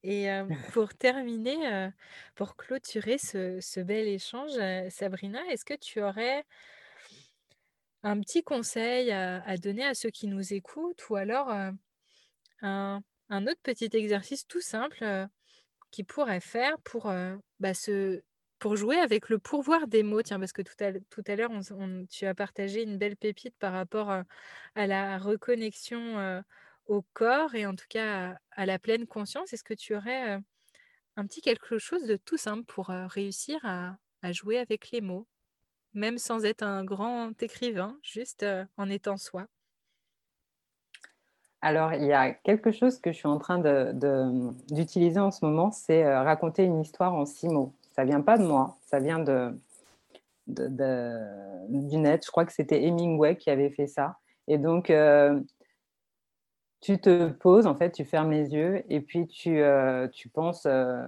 Et 0.03 0.29
euh, 0.31 0.45
pour 0.73 0.93
terminer, 0.93 1.71
euh, 1.73 1.89
pour 2.35 2.55
clôturer 2.55 3.17
ce, 3.17 3.59
ce 3.61 3.79
bel 3.79 4.07
échange, 4.07 4.51
euh, 4.57 4.89
Sabrina, 4.89 5.39
est-ce 5.49 5.65
que 5.65 5.75
tu 5.75 6.01
aurais 6.01 6.45
un 8.03 8.19
petit 8.19 8.43
conseil 8.43 9.11
à, 9.11 9.41
à 9.43 9.57
donner 9.57 9.85
à 9.85 9.93
ceux 9.93 10.09
qui 10.09 10.27
nous 10.27 10.53
écoutent 10.53 11.09
ou 11.09 11.15
alors 11.15 11.49
un, 12.61 13.01
un 13.29 13.47
autre 13.47 13.61
petit 13.63 13.89
exercice 13.93 14.45
tout 14.45 14.59
simple 14.59 15.27
qu'ils 15.89 16.05
pourraient 16.05 16.41
faire 16.41 16.77
pour, 16.81 17.09
bah, 17.61 17.73
se, 17.73 18.21
pour 18.63 18.77
jouer 18.77 18.97
avec 18.97 19.27
le 19.27 19.39
pourvoir 19.39 19.87
des 19.87 20.03
mots. 20.03 20.21
Tiens, 20.21 20.39
parce 20.39 20.53
que 20.53 20.61
tout 20.61 20.73
à, 20.79 21.35
l'heure, 21.35 21.51
tu 22.09 22.25
as 22.25 22.33
partagé 22.33 22.81
une 22.81 22.97
belle 22.97 23.17
pépite 23.17 23.53
par 23.59 23.73
rapport 23.73 24.09
à 24.09 24.87
la 24.87 25.17
reconnexion 25.17 26.41
au 26.85 27.01
corps 27.11 27.55
et 27.55 27.65
en 27.65 27.75
tout 27.75 27.87
cas 27.89 28.37
à, 28.51 28.65
la 28.65 28.79
pleine 28.79 29.05
conscience. 29.05 29.51
Est-ce 29.51 29.65
que 29.65 29.73
tu 29.73 29.97
aurais 29.97 30.39
un 31.17 31.27
petit 31.27 31.41
quelque 31.41 31.77
chose 31.77 32.07
de 32.07 32.15
tout 32.15 32.37
simple 32.37 32.63
pour 32.63 32.87
réussir 32.87 33.59
à, 33.63 33.97
jouer 34.31 34.59
avec 34.59 34.91
les 34.91 35.01
mots, 35.01 35.27
même 35.93 36.17
sans 36.17 36.45
être 36.45 36.63
un 36.63 36.85
grand 36.85 37.33
écrivain, 37.43 37.99
juste 38.01 38.45
en 38.77 38.89
étant 38.89 39.17
soi? 39.17 39.45
Alors, 41.61 41.93
il 41.93 42.05
y 42.05 42.13
a 42.13 42.31
quelque 42.31 42.71
chose 42.71 42.97
que 43.01 43.11
je 43.11 43.17
suis 43.17 43.27
en 43.27 43.39
train 43.39 43.57
de- 43.59 43.91
de- 43.93 44.73
d'utiliser 44.73 45.19
en 45.19 45.31
ce 45.31 45.43
moment, 45.43 45.69
c'est 45.71 46.07
raconter 46.15 46.63
une 46.63 46.79
histoire 46.79 47.13
en 47.13 47.25
six 47.25 47.49
mots. 47.49 47.73
Ça 47.93 48.03
vient 48.05 48.21
pas 48.21 48.37
de 48.37 48.43
moi, 48.45 48.77
ça 48.81 48.99
vient 48.99 49.19
de, 49.19 49.57
de- 50.47 50.67
de- 50.67 51.87
du 51.89 51.97
net. 51.97 52.23
Je 52.25 52.31
crois 52.31 52.45
que 52.45 52.51
c'était 52.53 52.83
Hemingway 52.83 53.37
qui 53.37 53.49
avait 53.49 53.69
fait 53.69 53.87
ça. 53.87 54.17
Et 54.47 54.57
donc, 54.57 54.89
euh, 54.89 55.39
tu 56.81 56.99
te 56.99 57.27
poses, 57.29 57.65
en 57.67 57.75
fait, 57.75 57.91
tu 57.91 58.03
fermes 58.03 58.31
les 58.31 58.53
yeux 58.53 58.83
et 58.91 58.99
puis 58.99 59.27
tu, 59.27 59.61
euh, 59.61 60.07
tu 60.09 60.27
penses, 60.29 60.65
euh, 60.65 61.05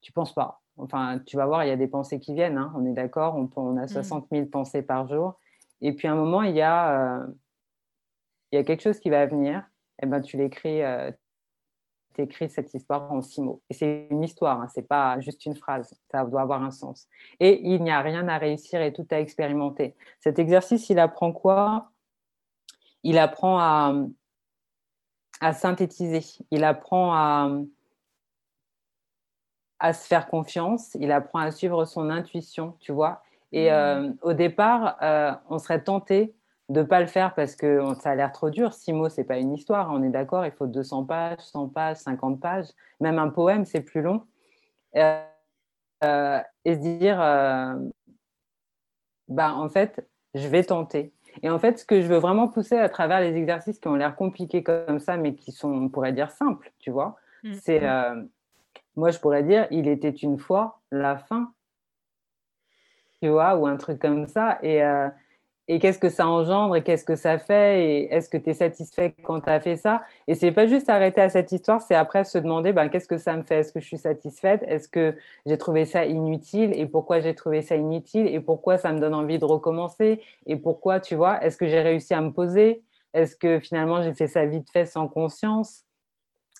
tu 0.00 0.12
penses 0.12 0.34
pas. 0.34 0.60
Enfin, 0.76 1.20
tu 1.24 1.36
vas 1.36 1.46
voir, 1.46 1.64
il 1.64 1.68
y 1.68 1.72
a 1.72 1.76
des 1.76 1.86
pensées 1.86 2.18
qui 2.18 2.34
viennent, 2.34 2.58
hein, 2.58 2.72
on 2.76 2.84
est 2.84 2.92
d'accord, 2.94 3.36
on, 3.36 3.48
on 3.56 3.76
a 3.76 3.84
Mm. 3.84 3.88
60 3.88 4.26
000 4.32 4.46
pensées 4.46 4.82
par 4.82 5.06
jour. 5.06 5.38
Et 5.82 5.92
puis, 5.92 6.08
à 6.08 6.12
un 6.12 6.16
moment, 6.16 6.42
il 6.42 6.56
y 6.56 6.62
a, 6.62 7.20
euh, 7.20 7.26
il 8.50 8.56
y 8.56 8.58
a 8.58 8.64
quelque 8.64 8.82
chose 8.82 8.98
qui 8.98 9.10
va 9.10 9.24
venir, 9.26 9.62
et 10.02 10.06
ben, 10.06 10.20
tu 10.20 10.36
l'écris, 10.36 10.82
écris 12.18 12.48
cette 12.50 12.72
histoire 12.74 13.12
en 13.12 13.22
six 13.22 13.40
mots. 13.40 13.62
Et 13.70 13.74
c'est 13.74 14.06
une 14.10 14.22
histoire, 14.22 14.60
hein, 14.60 14.68
c'est 14.74 14.86
pas 14.86 15.20
juste 15.20 15.44
une 15.46 15.56
phrase, 15.56 15.94
ça 16.10 16.24
doit 16.24 16.42
avoir 16.42 16.62
un 16.62 16.70
sens. 16.70 17.08
Et 17.40 17.66
il 17.66 17.82
n'y 17.82 17.90
a 17.90 18.00
rien 18.00 18.28
à 18.28 18.38
réussir 18.38 18.80
et 18.82 18.92
tout 18.92 19.06
à 19.10 19.20
expérimenter. 19.20 19.94
Cet 20.20 20.38
exercice, 20.38 20.90
il 20.90 20.98
apprend 20.98 21.32
quoi? 21.32 21.90
Il 23.02 23.18
apprend 23.18 23.58
à, 23.58 23.94
à 25.40 25.52
synthétiser, 25.52 26.22
il 26.50 26.64
apprend 26.64 27.12
à, 27.14 27.50
à 29.78 29.92
se 29.92 30.06
faire 30.06 30.26
confiance, 30.26 30.94
il 30.98 31.12
apprend 31.12 31.40
à 31.40 31.50
suivre 31.50 31.84
son 31.84 32.08
intuition, 32.08 32.76
tu 32.80 32.92
vois. 32.92 33.22
Et 33.52 33.66
Mm. 33.70 33.72
euh, 33.72 34.12
au 34.22 34.32
départ, 34.32 34.96
euh, 35.02 35.32
on 35.48 35.58
serait 35.58 35.82
tenté 35.84 36.34
de 36.68 36.80
ne 36.80 36.86
pas 36.86 37.00
le 37.00 37.06
faire 37.06 37.34
parce 37.34 37.56
que 37.56 37.82
ça 38.00 38.10
a 38.10 38.14
l'air 38.14 38.32
trop 38.32 38.50
dur. 38.50 38.72
Six 38.72 38.92
mots, 38.92 39.08
c'est 39.08 39.24
pas 39.24 39.38
une 39.38 39.52
histoire, 39.52 39.90
on 39.92 40.02
est 40.02 40.10
d'accord, 40.10 40.46
il 40.46 40.52
faut 40.52 40.66
200 40.66 41.04
pages, 41.04 41.40
100 41.40 41.68
pages, 41.68 41.96
50 41.98 42.40
pages. 42.40 42.68
Même 43.00 43.18
un 43.18 43.28
poème, 43.28 43.64
c'est 43.64 43.82
plus 43.82 44.02
long. 44.02 44.26
Euh, 44.96 45.22
euh, 46.04 46.40
et 46.64 46.74
se 46.74 46.80
dire, 46.80 47.20
euh, 47.20 47.74
bah, 49.28 49.54
en 49.54 49.68
fait, 49.68 50.06
je 50.34 50.48
vais 50.48 50.64
tenter. 50.64 51.12
Et 51.42 51.50
en 51.50 51.58
fait, 51.58 51.78
ce 51.78 51.84
que 51.84 52.00
je 52.00 52.06
veux 52.06 52.18
vraiment 52.18 52.48
pousser 52.48 52.76
à 52.78 52.88
travers 52.88 53.20
les 53.20 53.34
exercices 53.36 53.78
qui 53.78 53.88
ont 53.88 53.96
l'air 53.96 54.16
compliqués 54.16 54.62
comme 54.62 55.00
ça, 55.00 55.16
mais 55.16 55.34
qui 55.34 55.52
sont, 55.52 55.72
on 55.72 55.88
pourrait 55.88 56.12
dire, 56.12 56.30
simples, 56.30 56.72
tu 56.78 56.90
vois, 56.90 57.16
Mm. 57.44 57.52
c'est, 57.60 57.82
moi, 58.96 59.10
je 59.10 59.18
pourrais 59.18 59.42
dire, 59.42 59.66
il 59.70 59.86
était 59.88 60.10
une 60.10 60.38
fois 60.38 60.80
la 60.90 61.18
fin, 61.18 61.52
tu 63.20 63.28
vois, 63.28 63.56
ou 63.56 63.66
un 63.66 63.76
truc 63.76 64.00
comme 64.00 64.26
ça. 64.26 64.58
Et, 64.62 64.82
et 65.66 65.78
qu'est-ce 65.78 65.98
que 65.98 66.08
ça 66.08 66.28
engendre 66.28 66.76
et 66.76 66.82
qu'est-ce 66.82 67.04
que 67.04 67.16
ça 67.16 67.38
fait 67.38 67.84
et 67.84 68.14
est-ce 68.14 68.28
que 68.28 68.36
tu 68.36 68.50
es 68.50 68.54
satisfait 68.54 69.14
quand 69.22 69.40
tu 69.40 69.50
as 69.50 69.60
fait 69.60 69.76
ça? 69.76 70.02
Et 70.28 70.34
c'est 70.34 70.52
pas 70.52 70.66
juste 70.66 70.88
arrêter 70.88 71.20
à 71.20 71.28
cette 71.28 71.50
histoire, 71.52 71.80
c'est 71.80 71.94
après 71.94 72.24
se 72.24 72.38
demander 72.38 72.72
ben, 72.72 72.88
qu'est-ce 72.88 73.08
que 73.08 73.18
ça 73.18 73.36
me 73.36 73.42
fait? 73.42 73.60
Est-ce 73.60 73.72
que 73.72 73.80
je 73.80 73.86
suis 73.86 73.98
satisfaite? 73.98 74.62
Est-ce 74.66 74.88
que 74.88 75.16
j'ai 75.46 75.56
trouvé 75.58 75.84
ça 75.86 76.04
inutile? 76.04 76.72
Et 76.78 76.86
pourquoi 76.86 77.20
j'ai 77.20 77.34
trouvé 77.34 77.62
ça 77.62 77.76
inutile? 77.76 78.26
Et 78.26 78.40
pourquoi 78.40 78.76
ça 78.78 78.92
me 78.92 79.00
donne 79.00 79.14
envie 79.14 79.38
de 79.38 79.44
recommencer? 79.44 80.20
Et 80.46 80.56
pourquoi, 80.56 81.00
tu 81.00 81.14
vois, 81.14 81.42
est-ce 81.42 81.56
que 81.56 81.66
j'ai 81.66 81.80
réussi 81.80 82.12
à 82.14 82.20
me 82.20 82.30
poser? 82.30 82.82
Est-ce 83.14 83.36
que 83.36 83.60
finalement 83.60 84.02
j'ai 84.02 84.12
fait 84.12 84.26
ça 84.26 84.44
vite 84.44 84.68
fait 84.70 84.86
sans 84.86 85.08
conscience? 85.08 85.84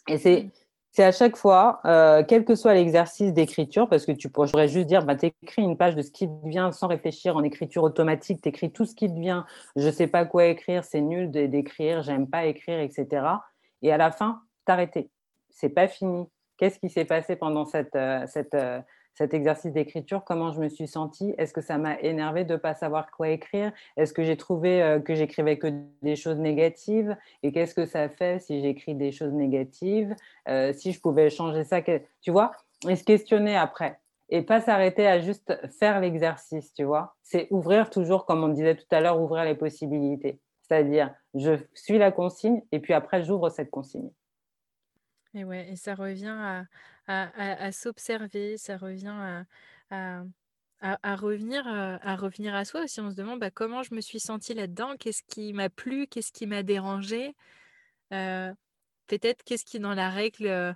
Et 0.08 0.18
c'est 0.18 0.48
c'est 0.94 1.02
à 1.02 1.10
chaque 1.10 1.36
fois, 1.36 1.80
euh, 1.86 2.22
quel 2.26 2.44
que 2.44 2.54
soit 2.54 2.72
l'exercice 2.72 3.32
d'écriture, 3.32 3.88
parce 3.88 4.06
que 4.06 4.12
tu 4.12 4.28
pourrais 4.28 4.68
juste 4.68 4.86
dire, 4.86 5.04
bah, 5.04 5.16
tu 5.16 5.26
écris 5.26 5.62
une 5.62 5.76
page 5.76 5.96
de 5.96 6.02
ce 6.02 6.12
qui 6.12 6.28
te 6.28 6.48
vient 6.48 6.70
sans 6.70 6.86
réfléchir 6.86 7.36
en 7.36 7.42
écriture 7.42 7.82
automatique, 7.82 8.40
tu 8.40 8.48
écris 8.48 8.70
tout 8.70 8.84
ce 8.84 8.94
qui 8.94 9.08
te 9.12 9.18
vient, 9.18 9.44
je 9.74 9.88
ne 9.88 9.90
sais 9.90 10.06
pas 10.06 10.24
quoi 10.24 10.46
écrire, 10.46 10.84
c'est 10.84 11.00
nul 11.00 11.32
d'écrire, 11.32 12.02
j'aime 12.02 12.28
pas 12.28 12.44
écrire, 12.44 12.78
etc. 12.78 13.26
Et 13.82 13.90
à 13.90 13.96
la 13.96 14.12
fin, 14.12 14.42
t'arrêter. 14.66 15.10
C'est 15.50 15.68
pas 15.68 15.88
fini. 15.88 16.28
Qu'est-ce 16.58 16.78
qui 16.78 16.88
s'est 16.88 17.04
passé 17.04 17.34
pendant 17.34 17.64
cette, 17.64 17.96
euh, 17.96 18.24
euh, 18.54 18.80
cet 19.14 19.32
exercice 19.32 19.72
d'écriture 19.72 20.24
Comment 20.24 20.52
je 20.52 20.60
me 20.60 20.68
suis 20.68 20.86
sentie? 20.88 21.34
Est-ce 21.38 21.52
que 21.52 21.60
ça 21.60 21.78
m'a 21.78 21.98
énervé 22.00 22.44
de 22.44 22.54
ne 22.54 22.58
pas 22.58 22.74
savoir 22.74 23.10
quoi 23.10 23.28
écrire? 23.28 23.72
Est-ce 23.96 24.12
que 24.12 24.24
j'ai 24.24 24.36
trouvé 24.36 24.82
euh, 24.82 25.00
que 25.00 25.14
j'écrivais 25.14 25.56
que 25.58 25.68
des 26.02 26.16
choses 26.16 26.38
négatives? 26.38 27.16
Et 27.42 27.52
qu'est-ce 27.52 27.74
que 27.74 27.86
ça 27.86 28.08
fait 28.08 28.40
si 28.40 28.60
j'écris 28.60 28.94
des 28.94 29.12
choses 29.12 29.32
négatives? 29.32 30.14
Euh, 30.48 30.72
Si 30.72 30.92
je 30.92 31.00
pouvais 31.00 31.30
changer 31.30 31.64
ça, 31.64 31.80
tu 31.82 32.30
vois? 32.30 32.50
Et 32.88 32.96
se 32.96 33.04
questionner 33.04 33.56
après. 33.56 34.00
Et 34.30 34.42
pas 34.42 34.60
s'arrêter 34.60 35.06
à 35.06 35.20
juste 35.20 35.54
faire 35.78 36.00
l'exercice, 36.00 36.72
tu 36.74 36.84
vois? 36.84 37.14
C'est 37.22 37.46
ouvrir 37.50 37.90
toujours, 37.90 38.26
comme 38.26 38.42
on 38.42 38.48
disait 38.48 38.74
tout 38.74 38.86
à 38.90 39.00
l'heure, 39.00 39.20
ouvrir 39.20 39.44
les 39.44 39.54
possibilités. 39.54 40.40
C'est-à-dire, 40.62 41.14
je 41.34 41.52
suis 41.74 41.98
la 41.98 42.10
consigne 42.10 42.62
et 42.72 42.80
puis 42.80 42.94
après, 42.94 43.22
j'ouvre 43.22 43.50
cette 43.50 43.70
consigne. 43.70 44.10
Et 45.34 45.44
ouais, 45.44 45.68
et 45.70 45.76
ça 45.76 45.94
revient 45.94 46.28
à, 46.28 46.64
à, 47.06 47.64
à, 47.64 47.72
s'observer, 47.72 48.56
ça 48.56 48.76
revient 48.76 49.44
à, 49.90 50.22
à, 50.80 51.16
revenir, 51.16 51.66
euh, 51.66 51.96
à 52.02 52.16
revenir 52.16 52.54
à 52.54 52.64
soi 52.64 52.84
aussi. 52.84 53.00
On 53.00 53.10
se 53.10 53.16
demande 53.16 53.40
bah, 53.40 53.50
comment 53.50 53.82
je 53.82 53.94
me 53.94 54.00
suis 54.00 54.20
sentie 54.20 54.54
là-dedans, 54.54 54.96
qu'est-ce 54.98 55.22
qui 55.26 55.52
m'a 55.52 55.70
plu, 55.70 56.06
qu'est-ce 56.06 56.30
qui 56.32 56.46
m'a 56.46 56.62
dérangé? 56.62 57.34
Euh, 58.12 58.52
peut-être 59.06 59.42
qu'est-ce 59.44 59.64
qui 59.64 59.80
dans 59.80 59.94
la 59.94 60.10
règle 60.10 60.46
euh, 60.46 60.72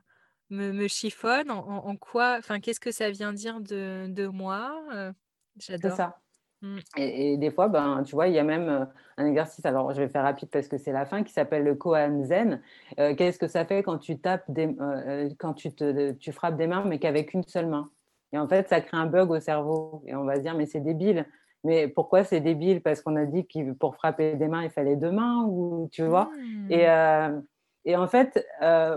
me, 0.50 0.72
me 0.72 0.88
chiffonne, 0.88 1.50
en, 1.50 1.96
quoi, 1.96 2.36
enfin 2.38 2.58
qu'est-ce 2.58 2.80
que 2.80 2.90
ça 2.90 3.10
vient 3.10 3.32
dire 3.32 3.60
de, 3.60 4.06
de 4.08 4.26
moi? 4.26 5.14
J'adore. 5.58 5.96
Ça. 5.96 6.20
Mmh. 6.62 6.78
Et, 6.96 7.36
des 7.36 7.50
fois, 7.50 7.68
ben, 7.68 8.02
tu 8.04 8.14
vois, 8.14 8.26
il 8.26 8.34
y 8.34 8.38
a 8.38 8.44
même 8.44 8.68
euh, 8.68 8.84
un 9.16 9.26
exercice, 9.26 9.64
alors 9.64 9.92
je 9.92 10.02
vais 10.02 10.08
faire 10.08 10.24
rapide 10.24 10.48
parce 10.50 10.66
que 10.66 10.76
c'est 10.76 10.92
la 10.92 11.06
fin, 11.06 11.22
qui 11.22 11.32
s'appelle 11.32 11.62
le 11.62 11.74
Koan 11.74 12.24
Zen. 12.24 12.60
Euh, 12.98 13.14
qu'est-ce 13.14 13.38
que 13.38 13.46
ça 13.46 13.64
fait 13.64 13.82
quand 13.82 13.98
tu 13.98 14.18
tapes 14.18 14.44
des, 14.48 14.76
euh, 14.80 15.28
quand 15.38 15.54
tu, 15.54 15.72
te, 15.72 16.12
tu 16.12 16.32
frappes 16.32 16.56
des 16.56 16.66
mains, 16.66 16.84
mais 16.84 16.98
qu'avec 16.98 17.32
une 17.34 17.44
seule 17.44 17.66
main? 17.66 17.90
Et 18.32 18.38
en 18.38 18.48
fait, 18.48 18.68
ça 18.68 18.80
crée 18.80 18.96
un 18.96 19.06
bug 19.06 19.30
au 19.30 19.40
cerveau. 19.40 20.02
Et 20.06 20.14
on 20.14 20.24
va 20.24 20.36
se 20.36 20.40
dire, 20.40 20.54
mais 20.54 20.66
c'est 20.66 20.80
débile. 20.80 21.26
Mais 21.64 21.88
pourquoi 21.88 22.24
c'est 22.24 22.40
débile? 22.40 22.82
Parce 22.82 23.02
qu'on 23.02 23.16
a 23.16 23.24
dit 23.24 23.46
que 23.46 23.72
pour 23.72 23.94
frapper 23.94 24.34
des 24.34 24.48
mains, 24.48 24.64
il 24.64 24.70
fallait 24.70 24.96
deux 24.96 25.10
mains, 25.10 25.44
ou 25.48 25.88
tu 25.92 26.02
vois? 26.02 26.30
Mmh. 26.36 26.72
et, 26.72 26.86
et, 27.84 27.96
en 27.96 28.06
fait, 28.06 28.46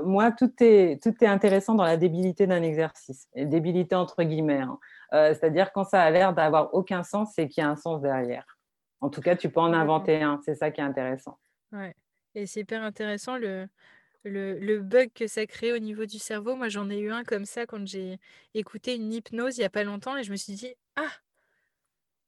moi, 0.04 0.32
tout 0.32 0.52
est, 0.60 1.02
tout 1.02 1.14
est 1.22 1.28
intéressant 1.28 1.76
dans 1.76 1.86
la 1.86 1.96
débilité 1.96 2.46
d'un 2.46 2.62
exercice. 2.62 3.30
Et 3.36 3.46
débilité 3.46 3.96
entre 3.96 4.22
guillemets. 4.24 4.60
Hein. 4.60 4.78
Euh, 5.14 5.34
c'est-à-dire 5.34 5.72
quand 5.74 5.84
ça 5.84 6.02
a 6.02 6.10
l'air 6.10 6.34
d'avoir 6.34 6.74
aucun 6.74 7.04
sens, 7.04 7.34
c'est 7.36 7.48
qu'il 7.48 7.64
y 7.64 7.66
a 7.66 7.70
un 7.70 7.76
sens 7.76 8.02
derrière. 8.02 8.46
En 9.02 9.10
tout 9.10 9.22
cas, 9.22 9.36
tu 9.36 9.50
peux 9.50 9.60
en 9.60 9.74
inventer 9.74 10.22
un. 10.22 10.40
C'est 10.46 10.56
ça 10.56 10.72
qui 10.72 10.80
est 10.80 10.84
intéressant. 10.84 11.38
Ouais. 11.72 11.96
Et 12.36 12.46
c'est 12.46 12.62
hyper 12.62 12.84
intéressant 12.84 13.38
le, 13.38 13.68
le, 14.24 14.80
bug 14.80 15.12
que 15.14 15.28
ça 15.28 15.46
crée 15.46 15.74
au 15.74 15.80
niveau 15.80 16.06
du 16.06 16.20
cerveau. 16.20 16.56
Moi, 16.56 16.70
j'en 16.70 16.90
ai 16.90 17.00
eu 17.00 17.12
un 17.12 17.24
comme 17.24 17.46
ça 17.46 17.66
quand 17.66 17.86
j'ai 17.86 18.20
écouté 18.54 18.96
une 18.96 19.12
hypnose 19.12 19.58
il 19.58 19.62
n'y 19.62 19.66
a 19.66 19.70
pas 19.70 19.84
longtemps 19.84 20.16
et 20.18 20.24
je 20.24 20.32
me 20.32 20.38
suis 20.38 20.54
dit, 20.54 20.74
ah, 20.96 21.12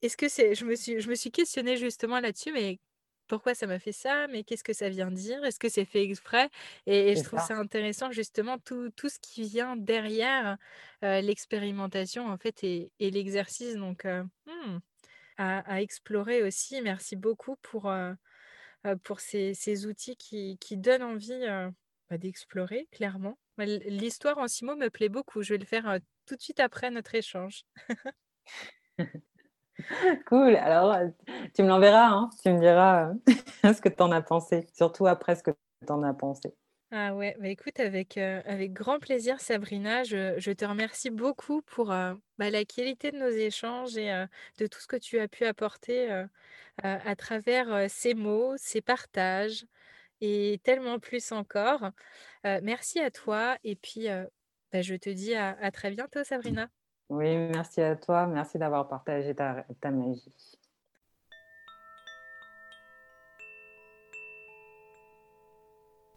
est-ce 0.02 0.18
que 0.18 0.28
c'est. 0.28 0.56
Je 0.56 0.66
me 0.66 0.76
suis, 0.76 1.00
je 1.00 1.10
me 1.10 1.16
suis 1.16 1.32
questionnée 1.32 1.78
justement 1.78 2.20
là-dessus, 2.20 2.52
mais 2.52 2.80
pourquoi 3.28 3.56
ça 3.56 3.68
m'a 3.68 3.80
fait 3.80 3.92
ça, 3.92 4.28
mais 4.28 4.44
qu'est-ce 4.44 4.64
que 4.64 4.74
ça 4.74 4.90
vient 4.90 5.12
dire? 5.12 5.44
Est-ce 5.44 5.60
que 5.60 5.70
c'est 5.70 5.86
fait 5.86 6.04
exprès? 6.04 6.50
Et, 6.86 7.16
je 7.16 7.24
trouve 7.24 7.40
ça. 7.40 7.58
intéressant 7.58 8.12
justement 8.12 8.58
tout, 8.60 8.90
tout, 8.92 9.10
ce 9.10 9.20
qui 9.20 9.44
vient 9.44 9.76
derrière 9.76 10.58
l'expérimentation 11.02 12.28
en 12.28 12.38
fait 12.38 12.64
et, 12.64 12.92
l'exercice. 13.00 13.76
Donc 13.76 14.06
hmm, 14.06 14.78
à, 15.38 15.82
explorer 15.82 16.44
aussi. 16.44 16.82
Merci 16.82 17.16
beaucoup 17.16 17.56
pour, 17.62 17.94
pour 19.04 19.20
ces, 19.20 19.54
ces, 19.54 19.86
outils 19.86 20.18
qui, 20.18 20.58
qui, 20.60 20.78
donnent 20.78 21.04
envie 21.04 21.46
bah, 22.10 22.18
d'explorer 22.18 22.88
clairement. 22.92 23.38
L'histoire 23.58 24.38
en 24.38 24.48
six 24.48 24.66
mots 24.66 24.76
me 24.76 24.90
plaît 24.90 25.10
beaucoup. 25.10 25.44
Je 25.44 25.54
vais 25.54 25.60
le 25.60 25.66
faire 25.66 26.00
tout 26.26 26.36
de 26.36 26.42
suite 26.42 26.60
après 26.60 26.90
notre 26.92 27.16
échange. 27.16 27.66
Cool. 30.28 30.56
Alors, 30.56 30.98
tu 31.54 31.64
me 31.64 31.68
l'enverras, 31.68 32.08
hein. 32.08 32.30
tu 32.42 32.50
me 32.52 32.60
diras 32.60 33.10
euh, 33.10 33.74
ce 33.74 33.82
que 33.82 33.90
tu 33.90 34.02
en 34.02 34.12
as 34.12 34.22
pensé, 34.22 34.68
surtout 34.74 35.08
après 35.08 35.36
ce 35.36 35.44
que 35.44 35.52
tu 35.52 35.92
en 35.92 36.04
as 36.04 36.14
pensé. 36.14 36.54
Ah 36.92 37.16
ouais, 37.16 37.36
bah 37.40 37.48
écoute, 37.48 37.80
avec, 37.80 38.18
euh, 38.18 38.42
avec 38.46 38.72
grand 38.72 39.00
plaisir, 39.00 39.42
Sabrina, 39.42 40.04
je, 40.04 40.52
te 40.52 40.64
remercie 40.64 41.10
beaucoup 41.10 41.64
pour 41.64 41.92
euh, 41.92 42.14
bah, 42.38 42.52
la 42.52 42.66
qualité 42.66 43.12
de 43.12 43.18
nos 43.18 43.30
échanges 43.30 43.98
et 43.98 44.26
de 44.60 44.68
tout 44.68 44.80
ce 44.80 44.88
que 44.88 44.98
tu 44.98 45.20
as 45.20 45.28
pu 45.28 45.46
apporter 45.46 46.26
à 46.84 47.16
travers 47.16 47.90
ces 47.90 48.14
mots, 48.14 48.54
ces 48.58 48.82
partages 48.82 49.66
et 50.22 50.60
tellement 50.64 51.00
plus 51.00 51.32
encore. 51.32 51.90
merci 52.44 53.00
à 53.00 53.10
toi 53.10 53.58
et 53.64 53.76
puis 53.76 54.08
bah, 54.72 54.84
je 54.84 54.94
te 54.94 55.10
dis 55.10 55.34
à 55.34 55.72
très 55.72 55.90
bientôt, 55.90 56.24
Sabrina. 56.24 56.70
Oui, 57.14 57.38
merci 57.38 57.80
à 57.82 57.96
toi. 57.96 58.26
Merci 58.26 58.58
d'avoir 58.58 58.88
partagé 58.88 59.36
ta, 59.36 59.66
magie. 59.92 60.34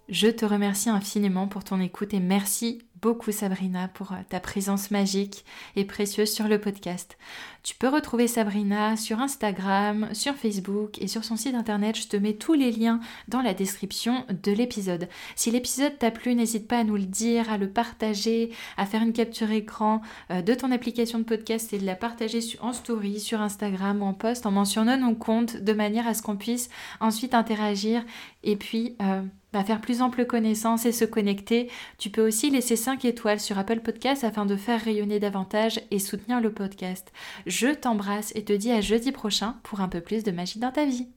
Je 0.09 0.29
te 0.29 0.45
remercie 0.45 0.89
infiniment 0.89 1.49
pour 1.49 1.65
ton 1.65 1.81
écoute 1.81 2.15
et 2.15 2.21
merci 2.21 2.87
beaucoup 3.03 3.33
Sabrina 3.33 3.89
pour 3.89 4.13
euh, 4.13 4.17
ta 4.29 4.41
présence 4.41 4.91
magique 4.91 5.45
et 5.75 5.85
précieuse 5.85 6.33
sur 6.33 6.49
le 6.49 6.61
podcast. 6.61 7.19
Tu 7.63 7.75
peux 7.75 7.89
retrouver 7.89 8.29
Sabrina 8.29 8.97
sur 8.97 9.21
Instagram, 9.21 10.09
sur 10.13 10.35
Facebook 10.35 11.03
et 11.03 11.09
sur 11.09 11.25
son 11.25 11.37
site 11.37 11.55
internet. 11.55 11.97
Je 11.97 12.07
te 12.07 12.17
mets 12.17 12.35
tous 12.35 12.55
les 12.55 12.71
liens 12.71 13.01
dans 13.27 13.43
la 13.43 13.55
description 13.55 14.25
de 14.31 14.53
l'épisode. 14.53 15.09
Si 15.35 15.51
l'épisode 15.51 15.99
t'a 15.99 16.11
plu, 16.11 16.35
n'hésite 16.35 16.69
pas 16.69 16.79
à 16.79 16.85
nous 16.85 16.97
le 16.97 17.07
dire, 17.07 17.51
à 17.51 17.59
le 17.59 17.69
partager, 17.69 18.51
à 18.77 18.87
faire 18.87 19.03
une 19.03 19.13
capture 19.13 19.51
écran 19.51 20.01
euh, 20.31 20.43
de 20.43 20.55
ton 20.55 20.71
application 20.71 21.19
de 21.19 21.25
podcast 21.25 21.73
et 21.73 21.79
de 21.79 21.87
la 21.87 21.97
partager 21.97 22.39
en 22.61 22.73
story, 22.73 23.19
sur 23.19 23.41
Instagram 23.41 24.03
ou 24.03 24.07
en 24.07 24.15
post 24.15 24.47
en 24.47 24.53
mentionnant 24.53 24.97
nos 24.97 25.15
comptes 25.15 25.57
de 25.57 25.73
manière 25.73 26.07
à 26.07 26.15
ce 26.15 26.23
qu'on 26.23 26.37
puisse 26.37 26.71
ensuite 27.01 27.35
interagir 27.35 28.05
et 28.47 28.57
puis... 28.57 28.97
Euh, 29.03 29.23
bah, 29.53 29.65
faire 29.65 29.81
plus 29.81 30.03
ample 30.03 30.27
connaissance 30.27 30.85
et 30.85 30.93
se 30.93 31.07
connecter. 31.07 31.71
Tu 31.97 32.11
peux 32.11 32.27
aussi 32.27 32.51
laisser 32.51 32.77
5 32.77 33.07
étoiles 33.07 33.41
sur 33.41 33.59
Apple 33.59 33.81
Podcast 33.81 34.23
afin 34.23 34.45
de 34.45 34.55
faire 34.55 34.83
rayonner 34.83 35.19
davantage 35.19 35.81
et 35.91 35.99
soutenir 35.99 36.43
le 36.43 36.53
podcast. 36.53 37.11
Je 37.47 37.69
t'embrasse 37.69 38.33
et 38.35 38.45
te 38.45 38.53
dis 38.53 38.71
à 38.71 38.83
jeudi 38.83 39.13
prochain 39.13 39.57
pour 39.63 39.81
un 39.81 39.89
peu 39.89 40.03
plus 40.03 40.25
de 40.25 40.31
magie 40.31 40.59
dans 40.59 40.73
ta 40.73 40.85
vie. 40.85 41.09